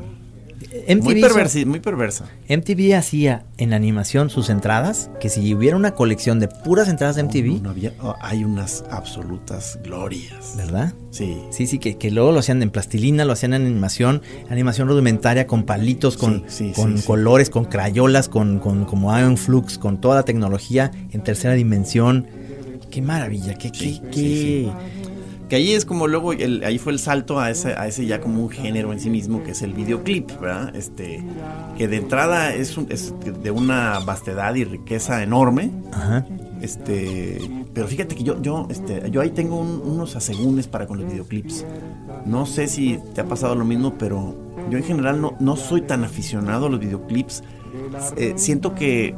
MTV, 0.87 1.03
muy, 1.03 1.21
perversi- 1.21 1.65
muy 1.65 1.79
perversa. 1.79 2.25
MTV 2.49 2.95
hacía 2.95 3.45
en 3.57 3.73
animación 3.73 4.29
sus 4.29 4.49
entradas, 4.49 5.09
que 5.21 5.29
si 5.29 5.53
hubiera 5.53 5.75
una 5.77 5.91
colección 5.91 6.39
de 6.39 6.47
puras 6.47 6.87
entradas 6.89 7.15
de 7.15 7.23
MTV, 7.23 7.55
No, 7.57 7.63
no 7.63 7.69
había- 7.71 7.93
oh, 8.01 8.15
hay 8.21 8.43
unas 8.43 8.83
absolutas 8.91 9.79
glorias. 9.83 10.53
¿verdad? 10.57 10.93
Sí. 11.11 11.37
Sí, 11.51 11.67
sí, 11.67 11.79
que, 11.79 11.97
que 11.97 12.11
luego 12.11 12.31
lo 12.31 12.39
hacían 12.39 12.61
en 12.61 12.69
plastilina, 12.69 13.23
lo 13.25 13.33
hacían 13.33 13.53
en 13.53 13.65
animación, 13.65 14.21
animación 14.49 14.87
rudimentaria 14.87 15.47
con 15.47 15.63
palitos, 15.63 16.17
con, 16.17 16.43
Sí, 16.47 16.67
sí, 16.69 16.71
con 16.75 16.97
sí, 16.97 17.05
colores, 17.05 17.49
con 17.49 17.65
crayolas, 17.65 18.27
con, 18.29 18.59
con 18.59 18.85
como 18.85 19.17
Ion 19.17 19.37
Flux, 19.37 19.77
con 19.77 19.99
toda 20.01 20.15
la 20.15 20.23
tecnología 20.23 20.91
en 21.11 21.23
tercera 21.23 21.53
dimensión. 21.53 22.27
Qué 22.91 23.01
maravilla, 23.01 23.53
qué, 23.55 23.71
qué, 23.71 23.99
qué. 24.11 24.71
Que 25.49 25.55
ahí 25.55 25.71
es 25.73 25.85
como 25.85 26.07
luego, 26.07 26.33
el- 26.33 26.63
ahí 26.65 26.77
fue 26.77 26.91
el 26.91 26.99
salto 26.99 27.39
a 27.39 27.49
ese, 27.49 27.69
a 27.73 27.87
ese 27.87 28.05
ya 28.05 28.19
como 28.19 28.43
un 28.43 28.49
género 28.49 28.91
en 28.91 28.99
sí 28.99 29.09
mismo, 29.09 29.43
que 29.43 29.51
es 29.51 29.61
el 29.61 29.73
videoclip, 29.73 30.29
¿verdad? 30.41 30.75
Este, 30.75 31.23
que 31.77 31.87
de 31.87 31.97
entrada 31.97 32.53
es, 32.53 32.77
un- 32.77 32.87
es 32.89 33.13
de 33.43 33.51
una 33.51 33.99
vastedad 33.99 34.53
y 34.55 34.65
riqueza 34.65 35.23
enorme. 35.23 35.71
Ajá. 35.93 36.25
Este, 36.61 37.39
pero 37.73 37.87
fíjate 37.87 38.15
que 38.15 38.23
yo, 38.23 38.41
yo, 38.41 38.67
este, 38.69 39.09
yo 39.11 39.21
ahí 39.21 39.29
tengo 39.29 39.59
un- 39.59 39.81
unos 39.85 40.15
asegúnes 40.15 40.67
para 40.67 40.85
con 40.87 40.99
los 40.99 41.09
videoclips. 41.09 41.65
No 42.25 42.45
sé 42.45 42.67
si 42.67 42.99
te 43.13 43.21
ha 43.21 43.25
pasado 43.25 43.55
lo 43.55 43.63
mismo, 43.63 43.93
pero 43.97 44.35
yo 44.69 44.77
en 44.77 44.83
general 44.83 45.21
no, 45.21 45.35
no 45.39 45.55
soy 45.55 45.81
tan 45.81 46.03
aficionado 46.03 46.65
a 46.65 46.69
los 46.69 46.79
videoclips. 46.79 47.43
Eh, 48.17 48.33
siento 48.35 48.73
que, 48.75 49.15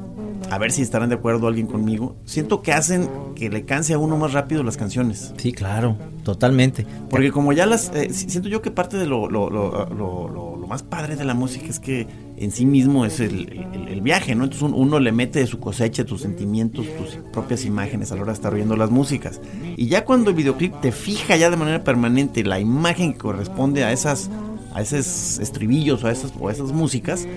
a 0.49 0.57
ver 0.57 0.71
si 0.71 0.81
estarán 0.81 1.09
de 1.09 1.15
acuerdo 1.15 1.47
alguien 1.47 1.67
conmigo, 1.67 2.15
siento 2.25 2.61
que 2.61 2.71
hacen 2.73 3.09
que 3.35 3.49
le 3.49 3.65
canse 3.65 3.93
a 3.93 3.97
uno 3.99 4.17
más 4.17 4.33
rápido 4.33 4.63
las 4.63 4.77
canciones. 4.77 5.33
Sí, 5.37 5.51
claro, 5.51 5.95
totalmente. 6.23 6.85
Porque 7.09 7.31
como 7.31 7.53
ya 7.53 7.65
las... 7.65 7.91
eh, 7.95 8.09
si- 8.13 8.29
siento 8.29 8.49
yo 8.49 8.61
que 8.61 8.71
parte 8.71 8.97
de 8.97 9.05
lo, 9.05 9.29
lo- 9.29 9.49
lo- 9.49 9.85
lo- 9.89 10.27
lo- 10.29 10.55
lo 10.57 10.67
más 10.67 10.83
padre 10.83 11.15
de 11.15 11.25
la 11.25 11.33
música 11.33 11.65
es 11.67 11.79
que 11.79 12.07
en 12.37 12.51
sí 12.51 12.65
mismo 12.65 13.05
es 13.05 13.19
el, 13.19 13.67
el- 13.73 13.87
el 13.89 14.01
viaje, 14.01 14.35
¿no? 14.35 14.43
Entonces 14.45 14.61
un- 14.63 14.73
uno 14.73 14.99
le 14.99 15.11
mete 15.11 15.39
de 15.39 15.47
su 15.47 15.59
cosecha, 15.59 16.03
tus 16.05 16.21
sentimientos, 16.21 16.85
tus 16.97 17.17
propias 17.31 17.65
imágenes 17.65 18.11
a 18.11 18.15
la 18.15 18.21
hora 18.21 18.31
de 18.31 18.35
estar 18.35 18.53
viendo 18.53 18.75
las 18.75 18.89
músicas. 18.91 19.41
Y 19.77 19.87
ya 19.87 20.05
cuando 20.05 20.29
el 20.31 20.35
videoclip 20.35 20.79
te 20.81 20.91
fija 20.91 21.35
ya 21.37 21.49
de 21.49 21.57
manera 21.57 21.83
permanente 21.83 22.43
la 22.43 22.59
imagen 22.59 23.13
que 23.13 23.19
corresponde 23.19 23.83
a 23.83 23.91
esas... 23.91 24.29
A 24.71 24.81
esos 24.83 25.39
estribillos 25.39 26.03
o 26.03 26.07
a 26.07 26.11
esas, 26.11 26.31
o 26.39 26.47
a 26.47 26.51
esas 26.51 26.71
músicas, 26.71 27.27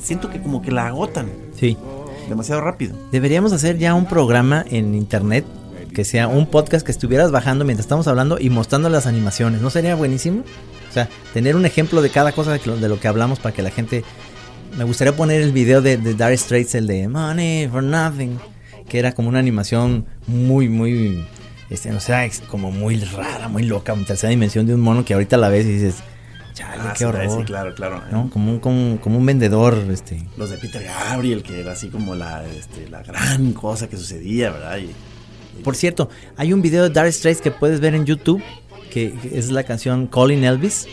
siento 0.00 0.30
que 0.30 0.40
como 0.40 0.62
que 0.62 0.70
la 0.72 0.86
agotan 0.86 1.26
Sí. 1.54 1.76
Demasiado 2.30 2.62
rápido. 2.62 2.96
Deberíamos 3.12 3.52
hacer 3.52 3.76
ya 3.78 3.94
un 3.94 4.06
programa 4.06 4.64
en 4.70 4.94
internet 4.94 5.44
que 5.90 6.04
sea 6.04 6.28
un 6.28 6.46
podcast 6.46 6.86
que 6.86 6.92
estuvieras 6.92 7.30
bajando 7.30 7.64
mientras 7.64 7.84
estamos 7.84 8.06
hablando 8.06 8.38
y 8.40 8.48
mostrando 8.48 8.88
las 8.88 9.06
animaciones. 9.06 9.60
¿No 9.60 9.70
sería 9.70 9.94
buenísimo? 9.94 10.44
O 10.88 10.92
sea, 10.92 11.08
tener 11.34 11.56
un 11.56 11.66
ejemplo 11.66 12.00
de 12.02 12.10
cada 12.10 12.32
cosa 12.32 12.52
de, 12.52 12.88
lo 12.88 12.98
que 12.98 13.08
hablamos 13.08 13.38
para 13.38 13.54
que 13.54 13.62
la 13.62 13.70
gente... 13.70 14.04
Me 14.76 14.84
gustaría 14.84 15.14
poner 15.14 15.42
el 15.42 15.52
video 15.52 15.82
de, 15.82 15.96
de 15.96 16.14
Dire 16.14 16.36
Straits, 16.36 16.76
el 16.76 16.86
de 16.86 17.08
Money 17.08 17.68
for 17.68 17.82
Nothing, 17.82 18.38
que 18.88 19.00
era 19.00 19.12
como 19.12 19.28
una 19.28 19.40
animación 19.40 20.06
muy, 20.26 20.68
muy... 20.68 21.26
Este, 21.68 21.90
no 21.90 22.00
sé, 22.00 22.30
como 22.48 22.70
muy 22.70 22.98
rara, 23.00 23.48
muy 23.48 23.64
loca, 23.64 23.94
tercera 24.06 24.30
dimensión 24.30 24.66
de 24.66 24.74
un 24.74 24.80
mono 24.80 25.04
que 25.04 25.14
ahorita 25.14 25.36
la 25.36 25.48
ves 25.48 25.66
y 25.66 25.72
dices, 25.72 25.96
chale, 26.52 26.82
Ah, 26.84 26.92
qué 26.92 26.98
sí, 26.98 27.04
horror. 27.04 27.38
sí, 27.38 27.44
claro, 27.44 27.74
claro. 27.74 28.02
¿no? 28.10 28.30
Como, 28.30 28.52
un, 28.52 28.60
como, 28.60 29.00
como 29.00 29.18
un 29.18 29.26
vendedor, 29.26 29.74
este... 29.90 30.22
los 30.36 30.50
de 30.50 30.58
Peter 30.58 30.82
Gabriel, 30.84 31.42
que 31.42 31.60
era 31.60 31.72
así 31.72 31.88
como 31.88 32.14
la, 32.14 32.44
este, 32.46 32.88
la 32.88 33.02
gran 33.02 33.52
cosa 33.52 33.88
que 33.88 33.96
sucedía, 33.96 34.50
¿verdad? 34.50 34.78
Y, 34.78 35.62
Por 35.62 35.76
cierto, 35.76 36.08
hay 36.36 36.52
un 36.52 36.62
video 36.62 36.88
de 36.88 36.90
Dire 36.90 37.12
Straits 37.12 37.40
que 37.40 37.50
puedes 37.50 37.80
ver 37.80 37.94
en 37.94 38.04
YouTube, 38.06 38.42
que 38.90 39.14
es 39.32 39.50
la 39.50 39.62
canción 39.64 40.06
Calling 40.06 40.44
Elvis, 40.44 40.86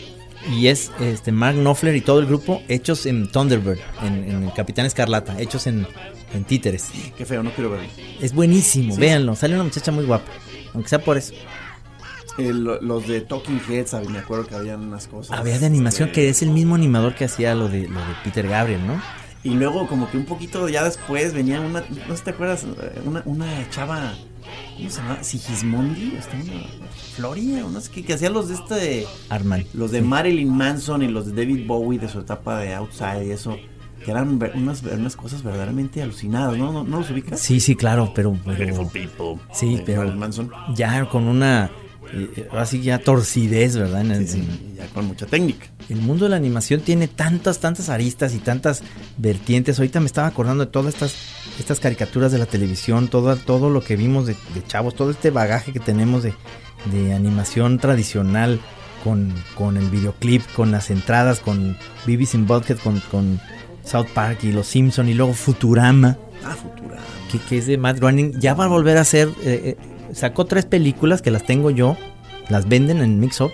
y 0.52 0.68
es 0.68 0.92
este 1.00 1.32
Mark 1.32 1.56
Knopfler 1.56 1.96
y 1.96 2.00
todo 2.00 2.20
el 2.20 2.26
grupo 2.26 2.62
hechos 2.68 3.06
en 3.06 3.28
Thunderbird, 3.30 3.78
en, 4.02 4.24
en 4.30 4.42
el 4.44 4.52
Capitán 4.54 4.86
Escarlata, 4.86 5.40
hechos 5.40 5.66
en, 5.66 5.86
en 6.32 6.44
títeres. 6.44 6.86
qué 7.16 7.26
feo, 7.26 7.42
no 7.42 7.50
quiero 7.52 7.70
verlo. 7.70 7.86
Es 8.20 8.32
buenísimo, 8.32 8.94
Sí, 8.94 9.00
véanlo, 9.00 9.34
sale 9.34 9.54
una 9.54 9.64
muchacha 9.64 9.90
muy 9.90 10.04
guapa, 10.04 10.30
aunque 10.74 10.88
sea 10.88 11.00
por 11.00 11.16
eso. 11.18 11.34
El- 12.38 12.64
los 12.64 13.06
de 13.06 13.20
Talking 13.20 13.60
Heads, 13.68 13.90
¿sabes? 13.90 14.08
me 14.08 14.18
acuerdo 14.18 14.46
que 14.46 14.54
habían 14.54 14.80
unas 14.80 15.06
cosas. 15.08 15.36
Había 15.38 15.58
de 15.58 15.66
animación 15.66 16.10
que 16.12 16.28
es 16.28 16.42
el 16.42 16.50
mismo 16.50 16.74
animador 16.74 17.14
que 17.14 17.24
hacía 17.24 17.54
lo 17.54 17.68
de, 17.68 17.88
lo 17.88 17.98
de 18.00 18.06
Peter 18.24 18.46
Gabriel, 18.48 18.86
¿no? 18.86 19.00
Y 19.44 19.50
luego, 19.50 19.86
como 19.86 20.10
que 20.10 20.16
un 20.16 20.24
poquito 20.24 20.68
ya 20.68 20.84
después 20.84 21.32
venía 21.32 21.60
una. 21.60 21.80
No 21.80 22.08
sé 22.12 22.16
si 22.18 22.24
te 22.24 22.30
acuerdas, 22.30 22.66
una, 23.04 23.22
una 23.24 23.70
chava. 23.70 24.14
¿Cómo 24.76 24.90
se 24.90 24.96
llama? 25.00 25.22
Sigismondi, 25.22 26.14
este, 26.16 26.36
una 26.36 26.66
Floria, 27.14 27.66
o 27.66 27.70
no 27.70 27.80
sé 27.80 27.90
qué, 27.90 28.04
que 28.04 28.14
hacía 28.14 28.30
los 28.30 28.48
de 28.48 28.54
este. 28.54 29.06
Arman. 29.28 29.64
Los 29.74 29.90
de 29.92 30.02
Marilyn 30.02 30.50
Manson 30.56 31.02
y 31.02 31.08
los 31.08 31.26
de 31.26 31.32
David 31.32 31.66
Bowie 31.66 31.98
de 31.98 32.08
su 32.08 32.20
etapa 32.20 32.58
de 32.58 32.74
Outside 32.74 33.26
y 33.26 33.30
eso. 33.30 33.56
Que 34.04 34.12
eran 34.12 34.40
unas, 34.54 34.82
unas 34.84 35.16
cosas 35.16 35.42
verdaderamente 35.42 36.00
alucinadas, 36.02 36.56
¿no? 36.56 36.72
¿No, 36.72 36.84
no 36.84 36.98
los 36.98 37.10
ubicas? 37.10 37.40
Sí, 37.40 37.58
sí, 37.60 37.74
claro, 37.74 38.12
pero, 38.14 38.36
pero 38.44 38.56
Beautiful 38.56 38.86
People. 38.86 39.40
Sí, 39.52 39.82
pero- 39.84 39.98
Marilyn 40.02 40.18
Manson. 40.20 40.50
ya 40.74 41.04
con 41.08 41.24
una, 41.24 41.68
eh, 42.12 42.48
así 42.52 42.80
ya 42.82 42.98
torcidez, 42.98 43.76
¿verdad? 43.76 44.00
En 44.02 44.10
el- 44.12 44.28
Sí, 44.28 44.34
sí, 44.40 44.48
en- 44.70 44.76
ya 44.76 44.86
con 44.88 45.06
mucha 45.06 45.26
técnica. 45.26 45.66
El 45.88 46.00
mundo 46.02 46.24
de 46.24 46.30
la 46.30 46.36
animación 46.36 46.80
tiene 46.80 47.08
tantas, 47.08 47.58
tantas 47.60 47.88
aristas 47.88 48.34
y 48.34 48.38
tantas 48.38 48.82
vertientes. 49.16 49.78
Ahorita 49.78 50.00
me 50.00 50.06
estaba 50.06 50.26
acordando 50.28 50.64
de 50.66 50.70
todas 50.70 50.94
estas, 50.94 51.14
estas 51.58 51.80
caricaturas 51.80 52.30
de 52.32 52.38
la 52.38 52.46
televisión, 52.46 53.08
todo, 53.08 53.34
todo 53.36 53.70
lo 53.70 53.82
que 53.82 53.96
vimos 53.96 54.26
de, 54.26 54.34
de 54.54 54.64
chavos, 54.66 54.94
todo 54.94 55.10
este 55.10 55.30
bagaje 55.30 55.72
que 55.72 55.80
tenemos 55.80 56.22
de, 56.22 56.34
de 56.92 57.12
animación 57.14 57.78
tradicional 57.78 58.60
con, 59.04 59.32
con 59.54 59.76
el 59.76 59.88
videoclip, 59.88 60.42
con 60.54 60.70
las 60.72 60.90
entradas, 60.90 61.40
con 61.40 61.76
Beavis 62.06 62.34
in 62.34 62.46
Butthead, 62.46 62.78
con, 62.78 63.00
con 63.10 63.40
South 63.84 64.08
Park 64.12 64.40
y 64.44 64.52
Los 64.52 64.66
Simpson 64.66 65.08
y 65.08 65.14
luego 65.14 65.32
Futurama, 65.32 66.18
Ah, 66.44 66.54
Futurama. 66.54 67.02
que, 67.32 67.38
que 67.38 67.58
es 67.58 67.66
de 67.66 67.78
Matt 67.78 67.98
Groening. 67.98 68.38
Ya 68.40 68.54
va 68.54 68.64
a 68.64 68.68
volver 68.68 68.98
a 68.98 69.00
hacer, 69.02 69.28
eh, 69.42 69.74
eh, 69.74 69.76
sacó 70.12 70.44
tres 70.46 70.64
películas 70.66 71.22
que 71.22 71.30
las 71.30 71.44
tengo 71.44 71.70
yo, 71.70 71.96
las 72.48 72.68
venden 72.68 72.98
en 73.02 73.20
Mix 73.20 73.40
Up. 73.40 73.52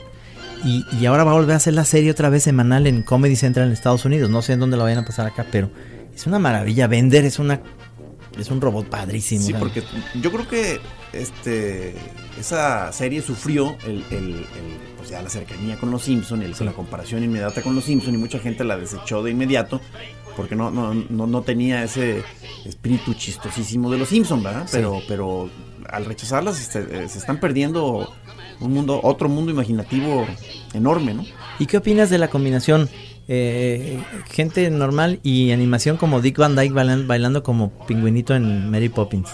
Y, 0.64 0.82
y 0.98 1.04
ahora 1.06 1.24
va 1.24 1.32
a 1.32 1.34
volver 1.34 1.52
a 1.52 1.56
hacer 1.56 1.74
la 1.74 1.84
serie 1.84 2.10
otra 2.10 2.30
vez 2.30 2.42
semanal 2.42 2.86
en 2.86 3.02
Comedy 3.02 3.36
Central 3.36 3.66
en 3.66 3.72
Estados 3.72 4.04
Unidos. 4.06 4.30
No 4.30 4.40
sé 4.40 4.54
en 4.54 4.60
dónde 4.60 4.76
la 4.78 4.84
vayan 4.84 5.00
a 5.00 5.04
pasar 5.04 5.26
acá, 5.26 5.44
pero 5.52 5.70
es 6.14 6.26
una 6.26 6.38
maravilla. 6.38 6.86
Vender 6.86 7.24
es 7.26 7.38
una 7.38 7.60
es 8.38 8.50
un 8.50 8.60
robot 8.60 8.86
padrísimo. 8.88 9.44
Sí, 9.44 9.52
porque 9.52 9.82
yo 10.20 10.32
creo 10.32 10.48
que 10.48 10.80
este 11.12 11.94
esa 12.40 12.90
serie 12.92 13.20
sufrió 13.22 13.76
el, 13.86 14.04
el- 14.10 14.34
el, 14.34 14.76
pues 14.96 15.10
ya 15.10 15.20
la 15.22 15.28
cercanía 15.28 15.76
con 15.76 15.90
los 15.90 16.02
Simpson, 16.02 16.42
el, 16.42 16.54
la 16.58 16.72
comparación 16.72 17.22
inmediata 17.22 17.60
con 17.62 17.74
los 17.74 17.84
Simpson 17.84 18.14
y 18.14 18.16
mucha 18.18 18.38
gente 18.38 18.64
la 18.64 18.76
desechó 18.78 19.22
de 19.22 19.30
inmediato 19.32 19.80
porque 20.36 20.54
no, 20.56 20.70
no, 20.70 20.92
no, 20.94 21.26
no 21.26 21.42
tenía 21.42 21.82
ese 21.84 22.22
espíritu 22.64 23.14
chistosísimo 23.14 23.90
de 23.90 23.98
los 23.98 24.08
Simpson, 24.08 24.42
¿verdad? 24.42 24.66
Pero, 24.72 25.00
pero 25.08 25.50
al 25.88 26.04
rechazarlas 26.04 26.60
este, 26.60 27.04
eh, 27.04 27.08
se 27.08 27.18
están 27.18 27.38
perdiendo 27.40 28.12
un 28.60 28.72
mundo, 28.72 29.00
otro 29.02 29.28
mundo 29.28 29.50
imaginativo 29.50 30.26
enorme, 30.72 31.14
¿no? 31.14 31.24
¿Y 31.58 31.66
qué 31.66 31.76
opinas 31.78 32.10
de 32.10 32.18
la 32.18 32.28
combinación 32.28 32.88
eh, 33.28 34.02
gente 34.30 34.68
normal 34.70 35.20
y 35.22 35.50
animación 35.52 35.96
como 35.96 36.20
Dick 36.20 36.36
Van 36.38 36.54
Dyke 36.56 36.74
bailan- 36.74 37.06
bailando 37.06 37.42
como 37.42 37.70
pingüinito 37.86 38.34
en 38.34 38.70
Mary 38.70 38.88
Poppins? 38.88 39.28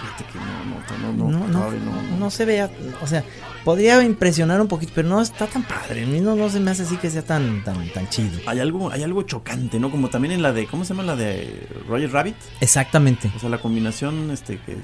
Fíjate 0.00 0.24
que 0.32 0.38
no, 0.38 1.12
no, 1.12 1.12
no, 1.12 1.48
no, 1.48 1.48
No, 1.48 1.70
no. 1.70 2.16
no 2.18 2.30
se 2.30 2.44
vea, 2.44 2.70
o 3.02 3.06
sea, 3.06 3.24
podría 3.64 4.02
impresionar 4.02 4.60
un 4.60 4.68
poquito, 4.68 4.92
pero 4.94 5.08
no 5.08 5.20
está 5.20 5.46
tan 5.46 5.62
padre. 5.62 6.04
A 6.04 6.06
mí 6.06 6.20
no, 6.20 6.34
no 6.34 6.48
se 6.48 6.60
me 6.60 6.70
hace 6.70 6.82
así 6.82 6.96
que 6.96 7.10
sea 7.10 7.22
tan, 7.22 7.64
tan, 7.64 7.88
tan 7.92 8.08
chido. 8.08 8.38
Hay 8.46 8.60
algo, 8.60 8.90
hay 8.90 9.02
algo 9.02 9.22
chocante, 9.22 9.78
¿no? 9.78 9.90
Como 9.90 10.08
también 10.08 10.32
en 10.32 10.42
la 10.42 10.52
de, 10.52 10.66
¿cómo 10.66 10.84
se 10.84 10.94
llama 10.94 11.02
la 11.02 11.16
de 11.16 11.68
Roger 11.88 12.10
Rabbit? 12.12 12.36
Exactamente. 12.60 13.30
O 13.36 13.38
sea, 13.38 13.48
la 13.48 13.58
combinación, 13.58 14.30
este, 14.30 14.58
que, 14.58 14.76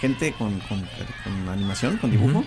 gente 0.00 0.32
con, 0.38 0.58
con, 0.60 0.80
con 1.24 1.48
animación, 1.48 1.96
con 1.98 2.10
dibujo, 2.10 2.44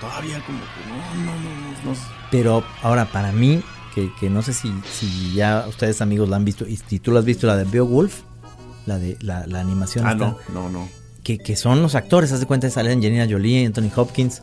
todavía 0.00 0.40
como 0.44 0.58
que 0.58 0.88
no, 0.88 1.24
no, 1.24 1.32
no, 1.32 1.50
no, 1.84 1.90
no. 1.92 1.96
Pero 2.30 2.64
ahora, 2.82 3.06
para 3.06 3.32
mí, 3.32 3.62
que, 3.94 4.10
que 4.18 4.30
no 4.30 4.42
sé 4.42 4.52
si, 4.52 4.72
si 4.90 5.34
ya 5.34 5.66
ustedes 5.68 6.00
amigos 6.00 6.28
la 6.28 6.36
han 6.36 6.44
visto, 6.44 6.66
y 6.66 6.76
si 6.76 6.98
tú 6.98 7.12
la 7.12 7.20
has 7.20 7.24
visto, 7.24 7.46
la 7.46 7.56
de 7.56 7.64
Beowulf, 7.64 8.22
la 8.86 8.98
de 8.98 9.16
la, 9.20 9.46
la 9.46 9.60
animación. 9.60 10.06
Ah, 10.06 10.14
no, 10.14 10.36
no, 10.52 10.68
no. 10.68 10.88
Que, 11.22 11.38
que 11.38 11.54
son 11.54 11.82
los 11.82 11.94
actores, 11.94 12.32
haz 12.32 12.40
de 12.40 12.46
cuenta, 12.46 12.70
sale 12.70 12.92
Angelina 12.92 13.26
Jolie, 13.28 13.66
Anthony 13.66 13.90
Hopkins, 13.94 14.42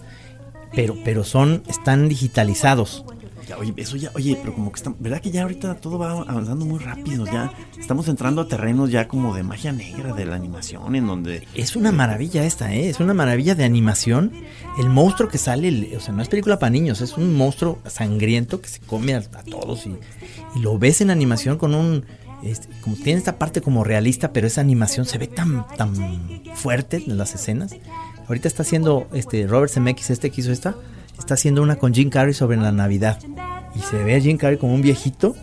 pero, 0.73 0.95
pero 1.03 1.23
son, 1.23 1.63
están 1.67 2.09
digitalizados. 2.09 3.05
Ya, 3.47 3.57
oye, 3.57 3.73
eso 3.77 3.95
ya, 3.95 4.11
oye, 4.13 4.37
pero 4.41 4.53
como 4.53 4.73
que 4.73 4.75
está, 4.75 4.93
¿verdad 4.99 5.21
que 5.21 5.31
ya 5.31 5.43
ahorita 5.43 5.75
todo 5.75 5.97
va 5.97 6.11
avanzando 6.11 6.65
muy 6.65 6.79
rápido? 6.79 7.25
Ya 7.25 7.53
estamos 7.79 8.09
entrando 8.09 8.41
a 8.41 8.47
terrenos 8.49 8.91
ya 8.91 9.07
como 9.07 9.33
de 9.33 9.43
magia 9.43 9.71
negra 9.71 10.13
de 10.13 10.25
la 10.25 10.35
animación, 10.35 10.95
en 10.95 11.07
donde 11.07 11.47
Es 11.53 11.77
una 11.77 11.93
maravilla 11.93 12.43
esta, 12.43 12.73
¿eh? 12.73 12.89
Es 12.89 12.99
una 12.99 13.13
maravilla 13.13 13.55
de 13.55 13.63
animación. 13.63 14.33
El 14.77 14.89
monstruo 14.89 15.29
que 15.29 15.37
sale, 15.37 15.95
o 15.95 16.01
sea, 16.01 16.13
no 16.13 16.21
es 16.21 16.27
película 16.27 16.59
para 16.59 16.71
niños, 16.71 16.99
es 16.99 17.15
un 17.15 17.35
monstruo 17.35 17.79
sangriento 17.85 18.59
que 18.59 18.67
se 18.67 18.81
come 18.81 19.13
a, 19.13 19.19
a 19.19 19.43
todos 19.49 19.85
y, 19.87 19.95
y 20.55 20.59
lo 20.59 20.77
ves 20.77 20.99
en 20.99 21.09
animación 21.09 21.57
con 21.57 21.73
un... 21.73 22.03
este, 22.43 22.67
como 22.81 22.97
tiene 22.97 23.17
esta 23.17 23.37
parte 23.39 23.61
como 23.61 23.85
realista, 23.85 24.33
pero 24.33 24.47
esa 24.47 24.59
animación 24.59 25.05
se 25.05 25.19
ve 25.19 25.27
tan, 25.27 25.65
tan 25.77 25.95
fuerte 26.55 27.01
en 27.07 27.17
las 27.17 27.33
escenas. 27.33 27.73
Ahorita 28.27 28.49
está 28.49 28.63
haciendo 28.63 29.07
este 29.13 29.47
Robert 29.47 29.71
Zemeckis, 29.71 30.09
este 30.09 30.29
que 30.31 30.41
hizo 30.41 30.51
esta, 30.51 30.75
está 31.17 31.35
haciendo 31.35 31.61
una 31.61 31.77
con 31.77 31.93
Jim 31.93 32.09
Carrey 32.09 32.33
sobre 32.33 32.57
la 32.57 32.73
Navidad. 32.73 33.19
Y 33.73 33.79
se 33.79 34.03
ve 34.03 34.15
a 34.15 34.19
Jim 34.19 34.37
Carrey 34.37 34.57
como 34.57 34.73
un 34.73 34.81
viejito 34.81 35.35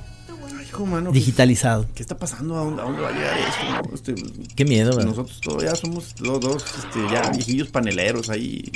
Ay, 0.58 0.66
hijo, 0.66 0.84
mano, 0.84 1.10
pues, 1.10 1.14
digitalizado. 1.14 1.86
¿qué 1.94 2.02
está 2.02 2.18
pasando? 2.18 2.56
¿A 2.56 2.64
dónde, 2.64 2.82
a 2.82 2.84
dónde 2.84 3.00
va 3.00 3.08
a 3.08 3.12
llegar 3.12 3.36
esto? 3.38 3.94
Este, 3.94 4.14
Qué 4.54 4.64
miedo, 4.66 4.90
¿verdad? 4.90 5.10
Nosotros 5.10 5.40
todavía 5.40 5.74
somos 5.76 6.14
los 6.20 6.40
dos 6.40 6.62
este, 6.78 7.00
ya 7.10 7.30
viejillos 7.30 7.68
paneleros 7.68 8.28
ahí. 8.28 8.70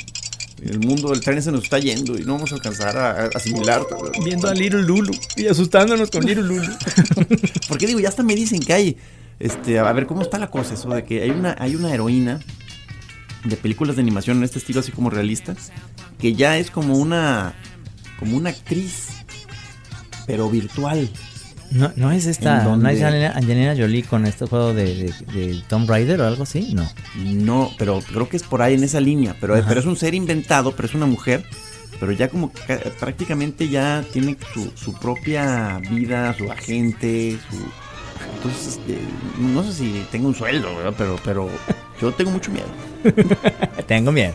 El 0.63 0.81
mundo 0.81 1.11
del 1.11 1.21
tren 1.21 1.41
se 1.43 1.53
nos 1.53 1.65
está 1.65 1.79
yendo 1.79 2.19
y 2.19 2.23
no 2.23 2.33
vamos 2.33 2.51
a 2.53 2.55
alcanzar 2.57 2.97
a, 2.97 3.11
a 3.11 3.27
asimilar. 3.35 3.83
Viendo 4.25 4.49
a 4.49 4.55
Little 4.55 4.83
Lulu 4.83 5.13
y 5.37 5.47
asustándonos 5.47 6.11
con 6.11 6.25
Little 6.25 6.45
Lulu. 6.45 6.73
Porque 7.69 7.87
digo, 7.87 8.01
ya 8.01 8.09
hasta 8.09 8.23
me 8.23 8.35
dicen 8.35 8.61
que 8.61 8.73
hay, 8.73 8.97
este, 9.39 9.79
a 9.79 9.93
ver 9.93 10.07
cómo 10.07 10.23
está 10.23 10.39
la 10.39 10.51
cosa, 10.51 10.75
eso 10.75 10.89
de 10.89 11.05
que 11.05 11.23
hay 11.23 11.31
una, 11.31 11.55
hay 11.59 11.77
una 11.77 11.93
heroína 11.93 12.41
de 13.45 13.57
películas 13.57 13.97
de 13.97 14.03
animación 14.03 14.39
en 14.39 14.45
este 14.45 14.59
estilo 14.59 14.80
así 14.80 14.93
como 14.93 15.11
realista, 15.11 15.55
que 16.18 16.34
ya 16.34 16.59
es 16.59 16.70
como 16.70 16.97
una, 16.97 17.55
como 18.18 18.36
una 18.36 18.51
actriz, 18.51 19.09
pero 20.26 20.51
virtual. 20.51 21.09
No, 21.70 21.93
no 21.97 22.11
es 22.12 22.24
esta, 22.26 22.62
¿En 22.64 22.80
no 22.82 22.89
es 22.89 23.03
Angelina, 23.03 23.74
Jolie 23.76 24.03
con 24.03 24.24
este 24.24 24.47
juego 24.47 24.72
de, 24.72 24.95
de, 24.95 25.12
de 25.34 25.62
Tomb 25.68 25.89
Raider 25.89 26.18
o 26.22 26.26
algo 26.26 26.45
así, 26.45 26.72
no. 26.72 26.91
No, 27.16 27.70
pero 27.78 28.01
creo 28.01 28.26
que 28.28 28.39
es 28.39 28.43
por 28.43 28.62
ahí 28.62 28.74
en 28.74 28.84
esa 28.84 29.01
línea, 29.01 29.36
pero, 29.39 29.55
Ajá. 29.55 29.64
pero 29.68 29.80
es 29.80 29.86
un 29.86 29.97
ser 29.97 30.14
inventado, 30.14 30.74
pero 30.74 30.89
es 30.89 30.95
una 30.95 31.05
mujer, 31.05 31.45
pero 32.01 32.11
ya 32.12 32.28
como 32.30 32.51
que 32.53 32.61
ca- 32.62 32.80
prácticamente 32.99 33.68
ya 33.68 34.03
tiene 34.14 34.39
su, 34.55 34.72
su 34.76 34.95
propia 34.95 35.78
vida, 35.91 36.34
su 36.39 36.51
agente, 36.51 37.39
su... 37.51 37.57
Entonces, 38.37 38.79
este, 38.79 38.99
no 39.39 39.62
sé 39.64 39.72
si 39.72 40.05
tengo 40.12 40.29
un 40.29 40.35
sueldo, 40.35 40.74
¿verdad? 40.76 40.95
pero, 40.97 41.16
pero 41.24 41.49
yo 42.01 42.12
tengo 42.12 42.31
mucho 42.31 42.51
miedo. 42.53 42.66
Tengo 43.87 44.12
miedo. 44.12 44.35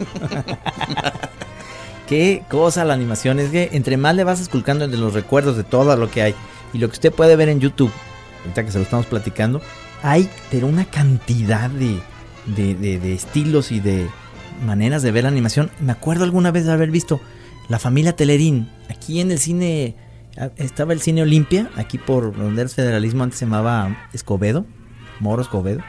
Qué 2.07 2.43
cosa 2.49 2.83
la 2.85 2.93
animación, 2.93 3.39
es 3.39 3.49
que 3.49 3.69
entre 3.73 3.97
más 3.97 4.15
le 4.15 4.23
vas 4.23 4.41
esculcando 4.41 4.87
de 4.87 4.97
los 4.97 5.13
recuerdos 5.13 5.55
de 5.55 5.63
todo 5.63 5.95
lo 5.95 6.11
que 6.11 6.21
hay 6.21 6.35
y 6.73 6.77
lo 6.79 6.87
que 6.89 6.93
usted 6.93 7.13
puede 7.13 7.35
ver 7.35 7.49
en 7.49 7.59
YouTube, 7.59 7.91
ahorita 8.41 8.65
que 8.65 8.71
se 8.71 8.77
lo 8.79 8.83
estamos 8.83 9.05
platicando, 9.05 9.61
hay 10.01 10.29
pero 10.51 10.67
una 10.67 10.85
cantidad 10.85 11.69
de, 11.69 11.99
de, 12.47 12.75
de- 12.75 12.99
de 12.99 13.13
estilos 13.13 13.71
y 13.71 13.79
de 13.79 14.07
maneras 14.65 15.01
de 15.01 15.11
ver 15.11 15.23
la 15.23 15.29
animación. 15.29 15.71
Me 15.79 15.91
acuerdo 15.93 16.23
alguna 16.25 16.51
vez 16.51 16.65
de 16.65 16.73
haber 16.73 16.91
visto 16.91 17.21
La 17.69 17.79
familia 17.79 18.15
Telerín, 18.15 18.69
aquí 18.89 19.21
en 19.21 19.31
el 19.31 19.39
cine, 19.39 19.95
estaba 20.57 20.93
el 20.93 21.01
cine 21.01 21.21
Olimpia, 21.21 21.69
aquí 21.75 21.97
por 21.97 22.35
donde 22.35 22.61
era 22.61 22.69
el 22.69 22.69
federalismo, 22.69 23.23
antes 23.23 23.39
se 23.39 23.45
llamaba 23.45 24.07
Escobedo, 24.13 24.65
Moro 25.19 25.41
Escobedo. 25.41 25.81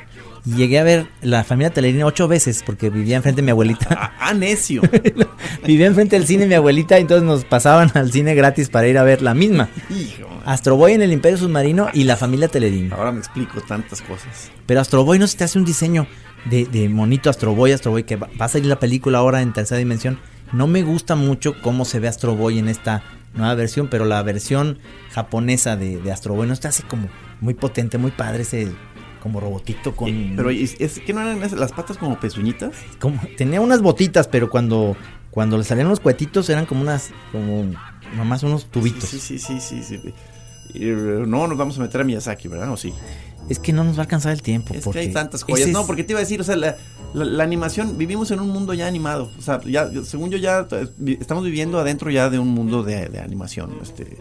Y 0.46 0.56
llegué 0.56 0.78
a 0.78 0.84
ver 0.84 1.06
la 1.22 1.42
familia 1.42 1.72
Telerín 1.72 2.02
ocho 2.02 2.28
veces 2.28 2.62
porque 2.64 2.90
vivía 2.90 3.16
enfrente 3.16 3.40
de 3.40 3.46
mi 3.46 3.50
abuelita. 3.50 3.86
¡Ah, 3.90 4.12
ah, 4.20 4.34
necio! 4.34 4.82
vivía 5.66 5.86
enfrente 5.86 6.16
del 6.16 6.26
cine 6.26 6.46
mi 6.46 6.54
abuelita 6.54 6.98
entonces 6.98 7.26
nos 7.26 7.44
pasaban 7.46 7.90
al 7.94 8.12
cine 8.12 8.34
gratis 8.34 8.68
para 8.68 8.86
ir 8.86 8.98
a 8.98 9.02
ver 9.02 9.22
la 9.22 9.32
misma. 9.32 9.70
Hijo, 9.88 10.28
Astro 10.44 10.76
Boy 10.76 10.92
en 10.92 11.02
el 11.02 11.12
Imperio 11.12 11.38
Submarino 11.38 11.88
y 11.94 12.04
la 12.04 12.16
familia 12.16 12.48
Telerín. 12.48 12.92
ahora 12.92 13.10
me 13.10 13.20
explico 13.20 13.62
tantas 13.62 14.02
cosas. 14.02 14.50
Pero 14.66 14.80
Astro 14.80 15.04
Boy 15.04 15.18
no 15.18 15.26
se 15.26 15.38
te 15.38 15.44
hace 15.44 15.58
un 15.58 15.64
diseño 15.64 16.06
de, 16.44 16.66
de 16.66 16.90
monito 16.90 17.30
Astro 17.30 17.54
Boy, 17.54 17.72
Astro 17.72 17.92
Boy, 17.92 18.04
que 18.04 18.16
va, 18.16 18.28
va 18.38 18.44
a 18.44 18.48
salir 18.50 18.66
la 18.66 18.78
película 18.78 19.18
ahora 19.18 19.40
en 19.40 19.54
tercera 19.54 19.78
dimensión. 19.78 20.18
No 20.52 20.66
me 20.66 20.82
gusta 20.82 21.14
mucho 21.14 21.54
cómo 21.62 21.86
se 21.86 22.00
ve 22.00 22.08
Astro 22.08 22.36
Boy 22.36 22.58
en 22.58 22.68
esta 22.68 23.02
nueva 23.34 23.54
versión, 23.54 23.88
pero 23.88 24.04
la 24.04 24.22
versión 24.22 24.78
japonesa 25.12 25.76
de, 25.76 26.00
de 26.00 26.12
Astro 26.12 26.34
Boy 26.34 26.46
no 26.48 26.56
te 26.56 26.68
hace 26.68 26.82
como 26.84 27.08
muy 27.40 27.54
potente, 27.54 27.98
muy 27.98 28.10
padre 28.10 28.42
ese 28.42 28.72
como 29.20 29.40
robotito 29.40 29.96
con... 29.96 30.08
Eh, 30.10 30.32
Pero 30.36 30.50
es, 30.50 30.76
es 30.80 30.98
que 31.00 31.12
no 31.14 31.20
eran 31.22 31.40
las 31.58 31.72
patas 31.72 31.96
como 31.96 32.20
pezuñitas. 32.20 32.74
como- 33.00 33.20
tenía 33.38 33.60
unas 33.60 33.80
botitas, 33.80 34.28
pero 34.28 34.50
cuando, 34.50 34.96
cuando 35.30 35.56
le 35.56 35.64
salían 35.64 35.88
los 35.88 36.00
cuetitos 36.00 36.48
eran 36.50 36.66
como 36.66 36.82
unas, 36.82 37.10
como 37.32 37.64
nomás 38.16 38.42
unos 38.42 38.66
tubitos. 38.70 39.08
Sí, 39.08 39.18
sí, 39.18 39.38
sí, 39.38 39.60
sí, 39.60 39.82
sí. 39.82 40.00
Eh, 40.74 41.24
no 41.26 41.46
nos 41.46 41.56
vamos 41.56 41.78
a 41.78 41.80
meter 41.80 42.00
a 42.02 42.04
Miyazaki, 42.04 42.48
¿verdad? 42.48 42.70
¿O 42.70 42.76
sí? 42.76 42.92
Es 43.48 43.58
que 43.58 43.72
no 43.72 43.82
nos 43.84 43.94
va 43.96 44.00
a 44.00 44.02
alcanzar 44.02 44.32
el 44.32 44.42
tiempo. 44.42 44.74
Es 44.74 44.84
porque 44.84 45.00
que 45.00 45.06
hay 45.06 45.12
tantas 45.12 45.42
joyas. 45.42 45.68
es- 45.68 45.72
No, 45.72 45.86
porque 45.86 46.04
te 46.04 46.12
iba 46.12 46.20
a 46.20 46.22
decir, 46.22 46.40
o 46.40 46.44
sea, 46.44 46.56
la, 46.56 46.76
la- 47.14 47.24
la 47.24 47.44
animación, 47.44 47.96
vivimos 47.96 48.30
en 48.30 48.40
un 48.40 48.48
mundo 48.50 48.74
ya 48.74 48.86
animado. 48.86 49.30
O 49.38 49.42
sea, 49.42 49.60
ya, 49.64 49.88
según 50.04 50.30
yo 50.30 50.36
ya 50.38 50.66
estamos 51.20 51.44
viviendo 51.44 51.78
adentro 51.78 52.10
ya 52.10 52.28
de 52.28 52.38
un 52.38 52.48
mundo 52.48 52.82
de, 52.82 53.08
de 53.08 53.20
animación. 53.20 53.76
Este, 53.82 54.16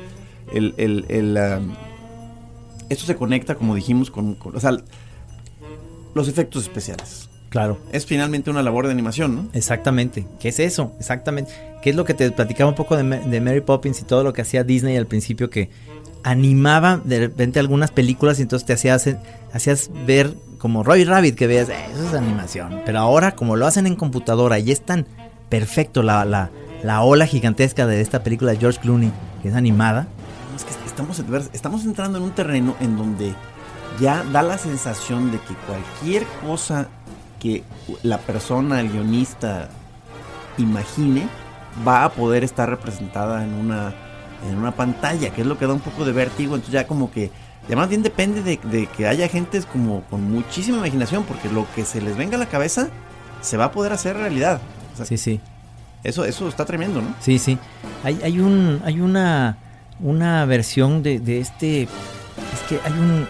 el, 0.53 0.73
el, 0.77 1.05
el, 1.09 1.37
um, 1.59 1.73
esto 2.89 3.05
se 3.05 3.15
conecta, 3.15 3.55
como 3.55 3.75
dijimos, 3.75 4.09
con, 4.11 4.35
con- 4.35 4.55
o 4.55 4.59
sea, 4.59 4.77
los 6.13 6.27
efectos 6.27 6.63
especiales. 6.63 7.29
Claro. 7.49 7.77
Es 7.91 8.05
finalmente 8.07 8.49
una 8.49 8.63
labor 8.63 8.85
de 8.87 8.91
animación, 8.93 9.35
¿no? 9.35 9.47
Exactamente. 9.53 10.25
¿Qué 10.39 10.49
es 10.49 10.59
eso? 10.59 10.93
Exactamente. 10.99 11.51
¿Qué 11.83 11.91
es 11.91 11.95
lo 11.95 12.03
que 12.03 12.13
te 12.15 12.31
platicaba 12.31 12.69
un 12.69 12.75
poco 12.75 12.97
de, 12.97 13.03
de 13.03 13.41
Mary 13.41 13.61
Poppins 13.61 14.01
y 14.01 14.05
todo 14.05 14.23
lo 14.23 14.33
que 14.33 14.41
hacía 14.41 14.63
Disney 14.63 14.97
al 14.97 15.05
principio? 15.05 15.49
Que 15.51 15.69
animaba 16.23 16.99
de 17.03 17.19
repente 17.19 17.59
algunas 17.59 17.91
películas 17.91 18.39
y 18.39 18.43
entonces 18.43 18.65
te 18.65 18.73
hacías, 18.73 19.07
hacías 19.53 19.89
ver 20.05 20.35
como 20.57 20.83
Roy 20.83 21.03
Rabbit 21.03 21.35
que 21.35 21.47
veas, 21.47 21.69
"Eh, 21.69 21.75
eso 21.93 22.07
es 22.07 22.13
animación. 22.13 22.81
Pero 22.85 22.99
ahora, 22.99 23.35
como 23.35 23.55
lo 23.55 23.67
hacen 23.67 23.85
en 23.87 23.95
computadora 23.95 24.59
y 24.59 24.71
es 24.71 24.81
tan 24.81 25.05
perfecto 25.49 26.01
la, 26.03 26.23
la, 26.25 26.49
la 26.83 27.01
ola 27.01 27.25
gigantesca 27.27 27.85
de 27.85 28.01
esta 28.01 28.23
película 28.23 28.51
de 28.51 28.57
George 28.57 28.79
Clooney, 28.79 29.11
que 29.41 29.49
es 29.49 29.55
animada, 29.55 30.07
estamos, 30.85 31.21
estamos 31.53 31.83
entrando 31.85 32.17
en 32.19 32.23
un 32.23 32.31
terreno 32.31 32.75
en 32.79 32.95
donde 32.97 33.33
ya 33.99 34.23
da 34.31 34.41
la 34.41 34.57
sensación 34.57 35.31
de 35.31 35.39
que 35.39 35.53
cualquier 35.67 36.23
cosa 36.45 36.87
que 37.39 37.63
la 38.03 38.17
persona, 38.19 38.79
el 38.79 38.89
guionista, 38.91 39.69
imagine, 40.57 41.27
va 41.85 42.05
a 42.05 42.09
poder 42.11 42.43
estar 42.43 42.69
representada 42.69 43.43
en 43.43 43.53
una, 43.53 43.93
en 44.49 44.57
una 44.57 44.71
pantalla, 44.71 45.29
que 45.31 45.41
es 45.41 45.47
lo 45.47 45.57
que 45.57 45.67
da 45.67 45.73
un 45.73 45.79
poco 45.79 46.05
de 46.05 46.11
vértigo. 46.11 46.55
Entonces 46.55 46.73
ya 46.73 46.87
como 46.87 47.11
que, 47.11 47.31
ya 47.69 47.75
más 47.75 47.89
bien 47.89 48.03
depende 48.03 48.41
de, 48.41 48.59
de 48.63 48.87
que 48.87 49.07
haya 49.07 49.27
gentes 49.27 49.65
como 49.65 50.03
con 50.03 50.31
muchísima 50.31 50.77
imaginación, 50.77 51.23
porque 51.23 51.49
lo 51.49 51.65
que 51.75 51.85
se 51.85 52.01
les 52.01 52.17
venga 52.17 52.35
a 52.35 52.39
la 52.39 52.47
cabeza 52.47 52.89
se 53.41 53.57
va 53.57 53.65
a 53.65 53.71
poder 53.71 53.93
hacer 53.93 54.17
realidad. 54.17 54.61
O 54.93 54.97
sea, 54.97 55.05
sí, 55.05 55.17
sí. 55.17 55.39
Eso, 56.03 56.25
eso 56.25 56.47
está 56.47 56.65
tremendo, 56.65 57.01
¿no? 57.01 57.13
Sí, 57.19 57.39
sí. 57.39 57.57
Hay, 58.03 58.19
hay 58.23 58.39
un, 58.39 58.81
hay 58.83 58.99
una, 58.99 59.57
una 59.99 60.45
versión 60.45 61.01
de, 61.01 61.19
de 61.19 61.39
este. 61.39 61.83
Es 61.83 61.89
que 62.67 62.79
hay 62.83 62.91
un, 62.91 63.27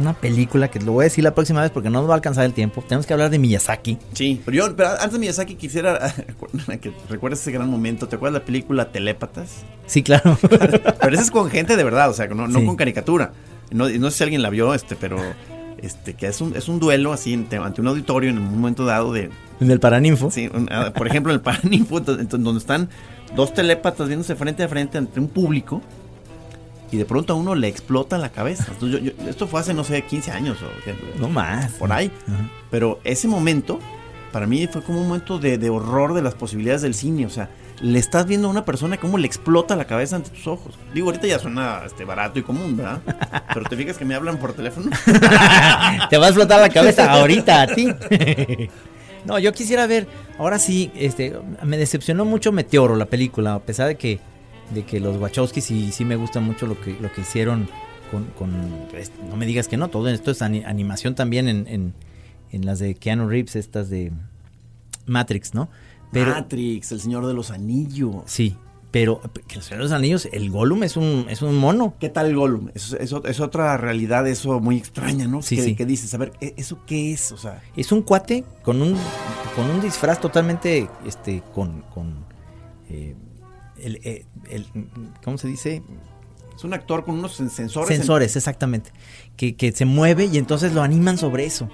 una 0.00 0.14
película 0.14 0.68
que 0.68 0.80
lo 0.80 0.92
voy 0.92 1.02
a 1.02 1.04
decir 1.04 1.22
la 1.24 1.34
próxima 1.34 1.62
vez 1.62 1.70
porque 1.70 1.90
no 1.90 2.00
nos 2.00 2.08
va 2.08 2.14
a 2.14 2.16
alcanzar 2.16 2.44
el 2.44 2.52
tiempo. 2.52 2.82
Tenemos 2.86 3.06
que 3.06 3.12
hablar 3.12 3.30
de 3.30 3.38
Miyazaki. 3.38 3.98
Sí, 4.12 4.40
pero 4.44 4.56
yo, 4.56 4.76
pero 4.76 4.90
antes 4.90 5.12
de 5.12 5.18
Miyazaki 5.18 5.54
quisiera 5.56 6.12
que 6.80 6.92
recuerdes 7.08 7.40
ese 7.40 7.52
gran 7.52 7.68
momento. 7.70 8.08
¿Te 8.08 8.16
acuerdas 8.16 8.40
la 8.40 8.46
película 8.46 8.90
Telépatas? 8.92 9.64
Sí, 9.86 10.02
claro. 10.02 10.36
Pero 11.00 11.14
esa 11.14 11.22
es 11.22 11.30
con 11.30 11.48
gente 11.50 11.76
de 11.76 11.84
verdad, 11.84 12.10
o 12.10 12.12
sea, 12.12 12.26
no, 12.28 12.46
no 12.46 12.58
Sí. 12.60 12.66
con 12.66 12.76
caricatura. 12.76 13.32
No, 13.70 13.88
no 13.88 14.10
sé 14.10 14.18
si 14.18 14.22
alguien 14.24 14.42
la 14.42 14.50
vio, 14.50 14.74
este, 14.74 14.96
pero 14.96 15.18
este, 15.80 16.14
que 16.14 16.26
es 16.26 16.40
un, 16.40 16.56
es 16.56 16.68
un 16.68 16.78
duelo 16.80 17.12
así 17.12 17.34
ante, 17.34 17.58
un 17.58 17.86
auditorio 17.86 18.30
en 18.30 18.38
un 18.38 18.58
momento 18.58 18.84
dado 18.84 19.12
de. 19.12 19.30
en 19.60 19.70
el 19.70 19.78
Paraninfo. 19.80 20.30
Sí, 20.30 20.48
un- 20.52 20.68
ah, 20.70 20.92
por 20.94 21.06
ejemplo, 21.06 21.32
en 21.32 21.36
el 21.36 21.40
Paraninfo, 21.42 22.00
donde 22.00 22.58
están 22.58 22.88
dos 23.36 23.52
telépatas 23.54 24.08
viéndose 24.08 24.34
frente 24.36 24.62
a 24.62 24.68
frente 24.68 24.98
ante 24.98 25.20
un 25.20 25.28
público. 25.28 25.80
Y 26.90 26.96
de 26.96 27.04
pronto 27.04 27.32
a 27.34 27.36
uno 27.36 27.54
le 27.54 27.68
explota 27.68 28.16
la 28.18 28.30
cabeza. 28.30 28.66
Entonces, 28.70 29.00
yo- 29.02 29.12
yo- 29.12 29.28
esto 29.28 29.46
fue 29.46 29.60
hace, 29.60 29.74
no 29.74 29.84
sé, 29.84 30.02
15 30.02 30.30
años 30.30 30.58
o 30.62 31.20
No 31.20 31.28
más. 31.28 31.72
por 31.72 31.92
ahí. 31.92 32.10
Pero 32.70 33.00
ese 33.04 33.28
momento, 33.28 33.78
para 34.32 34.46
mí 34.46 34.66
fue 34.66 34.82
como 34.82 35.00
un 35.00 35.08
momento 35.08 35.38
de, 35.38 35.58
de 35.58 35.68
horror 35.70 36.14
de 36.14 36.22
las 36.22 36.34
posibilidades 36.34 36.82
del 36.82 36.94
cine. 36.94 37.26
O 37.26 37.30
sea, 37.30 37.50
le 37.80 37.98
estás 37.98 38.26
viendo 38.26 38.48
a 38.48 38.50
una 38.50 38.64
persona 38.64 38.96
cómo 38.96 39.18
le 39.18 39.26
explota 39.26 39.76
la 39.76 39.84
cabeza 39.84 40.16
ante 40.16 40.30
tus 40.30 40.46
ojos. 40.46 40.74
Digo, 40.94 41.08
ahorita 41.08 41.26
ya 41.26 41.38
suena 41.38 41.82
este, 41.86 42.04
barato 42.04 42.38
y 42.38 42.42
común, 42.42 42.76
¿verdad? 42.76 43.00
Pero 43.54 43.66
te 43.68 43.76
fijas 43.76 43.96
que 43.98 44.04
me 44.04 44.14
hablan 44.14 44.38
por 44.38 44.52
teléfono. 44.54 44.90
Te 46.10 46.18
va 46.18 46.26
a 46.26 46.28
explotar 46.28 46.60
la 46.60 46.70
cabeza 46.70 47.12
ahorita 47.12 47.62
a 47.62 47.66
ti. 47.68 47.88
no, 49.26 49.38
yo 49.38 49.52
quisiera 49.52 49.86
ver. 49.86 50.06
Ahora 50.38 50.58
sí, 50.58 50.90
este, 50.96 51.34
me 51.62 51.76
decepcionó 51.76 52.24
mucho 52.24 52.50
Meteoro, 52.52 52.96
la 52.96 53.06
película, 53.06 53.54
a 53.54 53.60
pesar 53.60 53.88
de 53.88 53.96
que, 53.96 54.20
de 54.74 54.84
que 54.84 55.00
los 55.00 55.16
Wachowski 55.18 55.60
sí, 55.60 55.90
sí 55.92 56.04
me 56.04 56.16
gusta 56.16 56.40
mucho 56.40 56.66
lo 56.66 56.80
que, 56.80 56.96
lo 57.00 57.10
que 57.12 57.22
hicieron 57.22 57.68
con, 58.10 58.24
con- 58.38 58.50
no 59.28 59.36
me 59.36 59.46
digas 59.46 59.68
que 59.68 59.76
no, 59.76 59.88
todo 59.88 60.08
esto 60.08 60.30
es 60.30 60.40
ani- 60.42 60.64
animación 60.64 61.14
también 61.14 61.48
en, 61.48 61.66
en, 61.66 61.94
en 62.52 62.66
las 62.66 62.78
de 62.78 62.94
Keanu 62.94 63.28
Reeves, 63.28 63.56
estas 63.56 63.90
de 63.90 64.12
Matrix, 65.06 65.54
¿no? 65.54 65.68
Pero 66.12 66.30
Matrix, 66.32 66.92
el 66.92 67.00
señor 67.00 67.26
de 67.26 67.34
los 67.34 67.50
anillos. 67.50 68.16
sí, 68.26 68.56
Pero 68.90 69.20
que 69.46 69.56
el 69.56 69.62
Señor 69.62 69.80
de 69.80 69.84
los 69.84 69.92
Anillos, 69.92 70.26
el 70.32 70.50
Gollum 70.50 70.82
es 70.82 70.96
un, 70.96 71.26
es 71.28 71.42
un 71.42 71.54
mono. 71.58 71.94
¿Qué 72.00 72.08
tal 72.08 72.28
el 72.28 72.36
Gollum? 72.36 72.70
Es, 72.74 72.94
es, 72.94 73.12
es 73.24 73.40
otra 73.40 73.76
realidad, 73.76 74.26
eso 74.26 74.58
muy 74.60 74.78
extraña, 74.78 75.26
¿no? 75.28 75.42
Sí, 75.42 75.56
que, 75.56 75.62
sí. 75.62 75.74
que 75.76 75.84
dices, 75.84 76.14
a 76.14 76.16
ver, 76.18 76.32
¿e- 76.40 76.54
¿eso 76.56 76.78
qué 76.86 77.12
es? 77.12 77.30
O 77.32 77.36
sea, 77.36 77.60
Es 77.76 77.92
un 77.92 78.00
cuate 78.00 78.44
con 78.62 78.80
un, 78.80 78.96
con 79.54 79.68
un 79.68 79.82
disfraz 79.82 80.18
totalmente, 80.18 80.88
este, 81.06 81.42
con, 81.54 81.82
con 81.94 82.24
eh, 82.88 83.14
el, 83.82 83.96
eh, 84.04 84.26
el- 84.50 84.66
¿cómo 85.24 85.38
se 85.38 85.48
dice? 85.48 85.82
es 86.56 86.64
un 86.64 86.74
actor 86.74 87.04
con 87.04 87.16
unos 87.18 87.40
sen- 87.40 87.48
sensores. 87.50 87.90
en- 87.90 87.96
Sensores, 87.98 88.34
exactamente. 88.36 88.90
Que, 89.36 89.54
que 89.54 89.70
se 89.72 89.84
mueve 89.84 90.24
y 90.26 90.38
entonces 90.38 90.72
lo 90.74 90.82
animan 90.82 91.16
sobre 91.18 91.44
eso. 91.46 91.68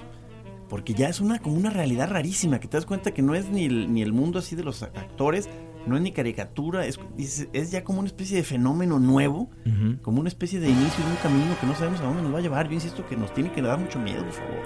porque 0.69 0.93
ya 0.95 1.09
es 1.09 1.21
una 1.21 1.39
como 1.39 1.57
una 1.57 1.71
realidad 1.71 2.11
rarísima, 2.11 2.59
que 2.59 2.67
te 2.69 2.77
das 2.77 2.85
cuenta 2.87 3.13
que 3.15 3.23
no 3.23 3.35
es 3.35 3.49
ni 3.49 3.65
el, 3.67 3.93
ni 3.93 4.03
el 4.03 4.13
mundo 4.13 4.41
así 4.41 4.57
de 4.57 4.65
los 4.65 4.83
actores, 4.83 5.49
no 5.87 5.95
es 5.97 6.03
ni 6.03 6.11
caricatura, 6.11 6.85
es, 6.87 6.99
es 7.53 7.71
ya 7.71 7.85
como 7.85 8.01
una 8.01 8.09
especie 8.09 8.37
de 8.39 8.43
fenómeno 8.43 8.99
nuevo, 8.99 9.51
como 10.03 10.19
una 10.21 10.29
especie 10.29 10.59
de 10.59 10.69
inicio 10.71 11.05
de 11.05 11.11
un 11.11 11.17
camino 11.19 11.57
que 11.61 11.67
no 11.67 11.75
sabemos 11.77 12.01
a 12.01 12.05
dónde 12.05 12.23
nos 12.23 12.35
va 12.35 12.39
a 12.39 12.43
llevar. 12.43 12.67
Yo 12.69 12.75
insisto 12.75 13.07
que 13.07 13.17
nos 13.17 13.33
tiene 13.33 13.53
que 13.53 13.63
dar 13.63 13.79
mucho 13.79 13.99
miedo, 14.01 14.25
por 14.25 14.33
favor. 14.33 14.65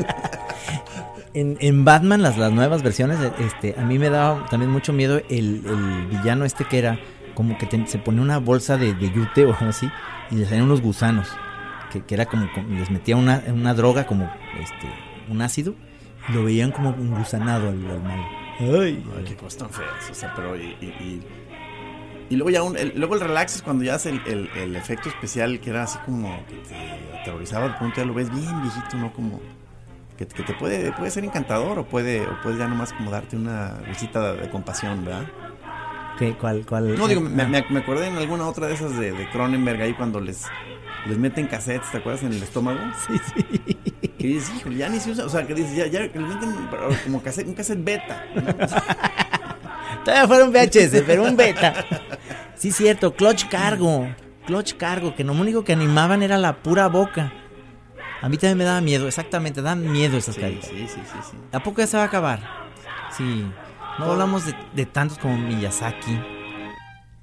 En, 1.32 1.56
en 1.60 1.84
Batman, 1.84 2.22
las, 2.22 2.36
las 2.36 2.50
nuevas 2.52 2.82
versiones, 2.82 3.18
este, 3.38 3.74
a 3.78 3.84
mí 3.84 3.98
me 3.98 4.10
daba 4.10 4.46
también 4.46 4.70
mucho 4.70 4.92
miedo 4.92 5.18
el, 5.28 5.62
el 5.64 6.06
villano 6.08 6.44
este 6.44 6.64
que 6.64 6.78
era 6.78 6.98
como 7.34 7.56
que 7.56 7.66
te- 7.66 7.86
se 7.86 7.98
ponía 7.98 8.20
una 8.22 8.38
bolsa 8.38 8.76
de, 8.76 8.94
de 8.94 9.12
yute 9.12 9.44
o 9.44 9.54
algo 9.54 9.68
así 9.70 9.88
y 10.30 10.34
le 10.36 10.44
salían 10.44 10.64
unos 10.64 10.80
gusanos. 10.80 11.28
Que, 11.92 12.02
que 12.02 12.14
era 12.14 12.26
como, 12.26 12.50
como- 12.52 12.68
les 12.76 12.90
metía 12.90 13.16
una, 13.16 13.42
una 13.52 13.74
droga 13.74 14.06
como 14.06 14.24
este 14.60 14.88
un 15.28 15.40
ácido 15.42 15.74
y 16.28 16.32
lo 16.32 16.42
veían 16.44 16.72
como 16.72 16.90
un 16.90 17.10
gusanado 17.16 17.68
al, 17.68 17.90
al 17.90 18.02
malo. 18.02 18.24
Ay, 18.60 19.04
Ay, 19.16 19.24
qué 19.26 19.36
cosas 19.36 19.58
tan 19.58 19.70
feas, 19.70 20.10
o 20.10 20.14
sea, 20.14 20.32
pero 20.34 20.56
y, 20.56 20.76
y, 20.80 20.86
y- 20.86 21.22
y 22.28 22.36
luego 22.36 22.50
ya 22.50 22.62
un- 22.64 22.76
el, 22.76 22.92
luego 22.96 23.14
el 23.14 23.20
relax 23.20 23.56
es 23.56 23.62
cuando 23.62 23.84
ya 23.84 23.94
hace 23.94 24.10
el, 24.10 24.20
el- 24.26 24.50
el 24.56 24.76
efecto 24.76 25.08
especial 25.08 25.60
que 25.60 25.70
era 25.70 25.84
así 25.84 25.98
como 26.04 26.44
que 26.46 26.56
te 26.68 27.18
aterrorizaba 27.20 27.66
al 27.66 27.76
punto 27.78 27.96
ya 27.98 28.04
lo 28.04 28.14
ves 28.14 28.30
bien 28.30 28.62
viejito, 28.62 28.96
¿no? 28.96 29.12
Como 29.12 29.40
que, 30.20 30.34
que 30.34 30.42
te 30.42 30.52
puede, 30.54 30.92
puede 30.92 31.10
ser 31.10 31.24
encantador 31.24 31.78
o 31.78 31.84
puede, 31.84 32.20
o 32.26 32.40
puede 32.42 32.58
ya 32.58 32.68
nomás 32.68 32.92
como 32.92 33.10
darte 33.10 33.36
una 33.36 33.78
visita 33.88 34.34
de 34.34 34.50
compasión, 34.50 35.04
¿verdad? 35.04 35.24
¿Qué, 36.18 36.34
cuál, 36.34 36.66
cuál? 36.68 36.94
No, 36.98 37.08
digo, 37.08 37.22
me, 37.22 37.42
Ah, 37.42 37.48
me, 37.48 37.64
me 37.70 37.80
acordé 37.80 38.06
en 38.08 38.18
alguna 38.18 38.46
otra 38.46 38.66
de 38.66 38.74
esas 38.74 38.98
de, 38.98 39.12
de 39.12 39.30
Cronenberg 39.30 39.80
ahí 39.80 39.94
cuando 39.94 40.20
les, 40.20 40.46
les 41.06 41.16
meten 41.16 41.46
cassettes, 41.46 41.90
¿te 41.90 41.98
acuerdas? 41.98 42.22
En 42.22 42.32
el 42.32 42.42
estómago. 42.42 42.78
Sí, 43.06 43.18
sí. 43.34 43.76
Que 44.18 44.26
dices, 44.26 44.52
híjole, 44.58 44.76
ya 44.76 44.90
ni 44.90 45.00
se 45.00 45.12
usa, 45.12 45.24
o 45.24 45.30
sea, 45.30 45.46
que 45.46 45.54
dices, 45.54 45.74
ya, 45.74 45.86
ya 45.86 46.12
que 46.12 46.18
le 46.18 46.26
meten 46.26 46.54
como 47.04 47.22
cassette, 47.22 47.48
un 47.48 47.54
cassette 47.54 47.82
beta. 47.82 48.22
Todavía 50.04 50.26
fuera 50.28 50.44
un 50.44 50.52
VHS, 50.52 51.02
pero 51.06 51.24
un 51.24 51.36
beta. 51.36 51.86
Sí, 52.54 52.70
cierto, 52.70 53.14
Clutch 53.14 53.48
Cargo. 53.48 54.06
Clutch 54.46 54.74
Cargo, 54.76 55.14
que 55.14 55.24
lo 55.24 55.32
único 55.32 55.64
que 55.64 55.72
animaban 55.72 56.22
era 56.22 56.36
la 56.36 56.56
pura 56.58 56.88
boca. 56.88 57.32
A 58.22 58.28
mí 58.28 58.36
también 58.36 58.58
me 58.58 58.64
daba 58.64 58.80
miedo, 58.80 59.06
exactamente, 59.08 59.62
dan 59.62 59.90
miedo 59.90 60.16
esas 60.18 60.34
Sí, 60.34 60.40
caricaturas. 60.40 60.76
sí, 60.78 60.86
sí, 60.94 61.00
sí, 61.10 61.18
sí. 61.30 61.36
¿A 61.52 61.62
poco 61.62 61.80
ya 61.80 61.86
se 61.86 61.96
va 61.96 62.02
a 62.04 62.06
acabar? 62.06 62.40
Sí. 63.16 63.46
No 63.98 64.06
hablamos 64.12 64.44
de, 64.46 64.54
de 64.74 64.86
tantos 64.86 65.18
como 65.18 65.36
Miyazaki. 65.38 66.18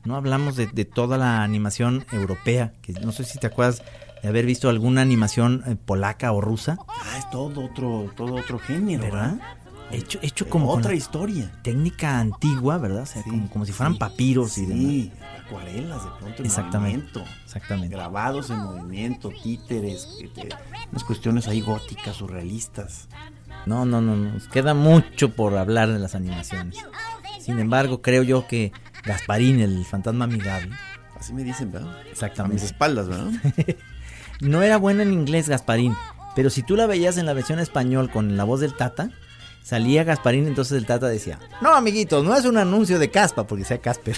No 0.05 0.15
hablamos 0.15 0.55
de, 0.55 0.67
de 0.67 0.85
toda 0.85 1.17
la 1.17 1.43
animación 1.43 2.05
europea. 2.11 2.73
Que 2.81 2.93
no 2.93 3.11
sé 3.11 3.23
si 3.25 3.37
te 3.39 3.47
acuerdas 3.47 3.83
de 4.23 4.29
haber 4.29 4.45
visto 4.45 4.69
alguna 4.69 5.01
animación 5.01 5.63
eh, 5.67 5.75
polaca 5.75 6.31
o 6.31 6.41
rusa. 6.41 6.77
Ah, 6.87 7.17
es 7.17 7.29
todo 7.29 7.65
otro, 7.65 8.11
todo 8.15 8.35
otro 8.35 8.57
género, 8.59 9.03
¿Verdad? 9.03 9.31
¿verdad? 9.33 9.47
Hecho, 9.91 10.19
hecho 10.21 10.49
como 10.49 10.69
otra 10.69 10.93
historia. 10.93 11.51
técnica 11.61 12.19
antigua, 12.19 12.77
¿verdad? 12.77 13.03
O 13.03 13.05
sea, 13.05 13.23
Sí, 13.23 13.29
como, 13.29 13.49
como 13.49 13.65
si 13.65 13.71
fueran 13.71 13.93
sí, 13.93 13.99
papiros 13.99 14.57
y 14.57 14.65
demás. 14.65 15.17
Acuarelas 15.47 16.03
de 16.03 16.09
pronto 16.19 16.39
en 16.41 16.45
Exactamente. 16.45 16.97
movimiento. 16.97 17.23
Exactamente. 17.45 17.95
Grabados 17.95 18.49
en 18.49 18.57
movimiento, 18.59 19.29
títeres, 19.43 20.07
te- 20.35 20.49
unas 20.91 21.03
cuestiones 21.03 21.47
ahí 21.47 21.61
góticas, 21.61 22.15
surrealistas. 22.17 23.07
No, 23.65 23.85
no, 23.85 24.01
no, 24.01 24.15
no. 24.15 24.33
Nos 24.33 24.47
queda 24.47 24.73
mucho 24.73 25.29
por 25.35 25.57
hablar 25.57 25.89
de 25.91 25.99
las 25.99 26.15
animaciones. 26.15 26.77
Sin 27.39 27.59
embargo, 27.59 28.01
creo 28.01 28.23
yo 28.23 28.45
que 28.47 28.71
Gasparín, 29.05 29.59
el 29.61 29.85
fantasma 29.85 30.25
amigable, 30.25 30.75
Así 31.19 31.33
me 31.33 31.43
dicen, 31.43 31.71
¿verdad? 31.71 31.95
A 31.97 32.03
mis 32.03 32.11
exactamente. 32.11 32.65
espaldas, 32.65 33.07
¿verdad? 33.07 33.31
No 34.39 34.61
era 34.61 34.77
buena 34.77 35.01
en 35.01 35.13
inglés 35.13 35.49
Gasparín, 35.49 35.95
pero 36.35 36.51
si 36.51 36.61
tú 36.61 36.75
la 36.75 36.85
veías 36.85 37.17
en 37.17 37.25
la 37.25 37.33
versión 37.33 37.57
español 37.57 38.11
con 38.11 38.37
la 38.37 38.43
voz 38.43 38.59
del 38.59 38.75
Tata, 38.75 39.09
salía 39.67 40.05
Gasparín, 40.05 40.47
entonces 40.47 40.77
el 40.77 40.85
Tata 40.85 41.07
decía, 41.07 41.39
no 41.61 41.75
amiguitos, 41.75 42.23
no 42.23 42.33
es 42.37 42.45
un 42.45 42.57
anuncio 42.57 42.99
de 42.99 43.11
Caspa, 43.11 43.45
porque 43.45 43.65
sea 43.65 43.79
Casper. 43.79 44.17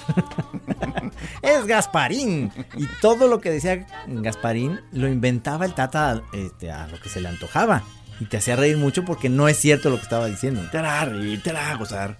es 1.42 1.66
Gasparín. 1.66 2.52
Y 2.78 2.86
todo 3.02 3.28
lo 3.28 3.42
que 3.42 3.50
decía 3.50 3.88
Gasparín 4.08 4.80
lo 4.92 5.08
inventaba 5.08 5.66
el 5.66 5.74
Tata 5.74 6.22
este, 6.34 6.72
a 6.72 6.88
lo 6.88 7.00
que 7.00 7.10
se 7.10 7.20
le 7.20 7.30
antojaba. 7.30 7.82
Y 8.20 8.26
te 8.26 8.38
hacía 8.38 8.56
reír 8.58 8.78
mucho 8.78 9.06
porque 9.06 9.28
no 9.30 9.48
es 9.48 9.58
cierto 9.58 9.90
lo 9.90 9.96
que 9.96 10.04
estaba 10.04 10.28
diciendo. 10.28 10.62
Te 10.72 10.78
hará 10.78 11.06
reír, 11.06 11.42
te 11.42 11.50
hará 11.50 11.74
gozar. 11.76 12.20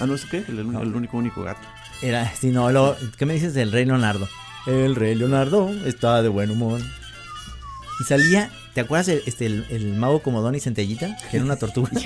Ah, 0.00 0.06
no 0.06 0.16
sé 0.16 0.26
qué, 0.30 0.38
el, 0.48 0.60
único- 0.60 0.82
el 0.82 0.94
único, 0.94 1.16
único 1.18 1.42
gato. 1.42 1.60
Era, 2.00 2.32
si 2.34 2.48
no, 2.52 2.70
lo, 2.72 2.96
¿qué 3.18 3.26
me 3.26 3.34
dices 3.34 3.52
del 3.52 3.70
rey 3.70 3.84
Leonardo? 3.84 4.28
El 4.66 4.94
rey 4.96 5.14
Leonardo 5.14 5.68
está 5.84 6.22
de 6.22 6.28
buen 6.28 6.50
humor. 6.50 6.80
Y 8.00 8.04
salía, 8.04 8.50
¿te 8.74 8.80
acuerdas 8.80 9.08
el, 9.08 9.22
este, 9.26 9.46
el, 9.46 9.66
el 9.70 9.94
mago 9.94 10.22
Comodón 10.22 10.54
y 10.54 10.60
Centellita? 10.60 11.16
Que 11.30 11.36
era 11.36 11.44
una 11.44 11.56
tortuga. 11.56 11.90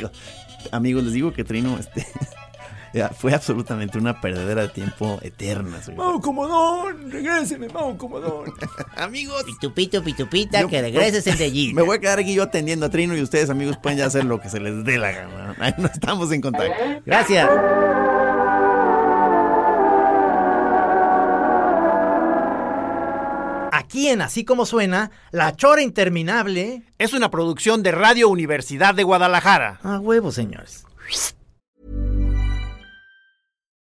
Amigos, 0.73 1.05
les 1.05 1.13
digo 1.13 1.33
que 1.33 1.45
Trino 1.45 1.79
este, 1.79 2.07
fue 3.19 3.35
absolutamente 3.35 3.99
una 3.99 4.21
perdedera 4.21 4.63
de 4.63 4.69
tiempo 4.69 5.19
eterna. 5.23 5.79
¡Mago 5.97 6.21
Comodón! 6.21 7.11
¡Regréseme, 7.11 7.69
mago 7.69 7.97
Comodón! 7.99 8.53
Amigos, 8.97 9.45
Pitupito, 9.45 10.03
pitupita, 10.03 10.61
Yo- 10.63 10.69
que 10.69 10.81
regrese 10.81 11.23
Centellita. 11.23 11.75
me 11.81 11.83
voy 11.83 11.97
a 11.97 12.01
quedar 12.01 12.19
aquí 12.19 12.35
yo 12.35 12.43
atendiendo 12.43 12.87
a 12.87 12.91
Trino 12.91 13.17
y 13.17 13.23
ustedes, 13.23 13.51
amigos, 13.51 13.77
pueden 13.79 13.99
ya 13.99 14.07
hacer 14.07 14.25
lo 14.25 14.41
que 14.41 14.49
se 14.49 14.61
les 14.61 14.85
dé 14.85 14.99
la 14.99 15.13
gana. 15.13 15.57
Ahí 15.59 15.75
no 15.79 15.87
estamos 15.87 16.33
en 16.33 16.41
contacto. 16.41 16.75
Gracias. 17.05 17.49
Aquí 23.87 24.09
en 24.09 24.21
Así 24.21 24.45
Como 24.45 24.67
Suena, 24.67 25.13
La 25.31 25.55
Chora 25.55 25.81
Interminable. 25.81 26.83
Es 26.99 27.13
una 27.13 27.31
producción 27.31 27.85
de 27.85 27.93
Radio 27.93 28.29
Universidad 28.29 28.97
de 28.97 29.05
Guadalajara. 29.05 29.79
A 29.85 30.01
huevo, 30.01 30.33
señores. 30.33 30.85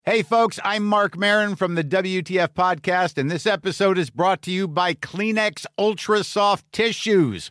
Hey, 0.05 0.23
folks, 0.23 0.61
I'm 0.65 0.85
Mark 0.85 1.17
Marin 1.19 1.57
from 1.57 1.75
the 1.75 1.83
WTF 1.83 2.55
Podcast, 2.55 3.19
and 3.19 3.29
this 3.29 3.47
episode 3.47 3.99
is 3.99 4.11
brought 4.11 4.43
to 4.43 4.53
you 4.53 4.69
by 4.69 4.95
Kleenex 4.95 5.67
Ultra 5.77 6.23
Soft 6.23 6.65
Tissues, 6.71 7.51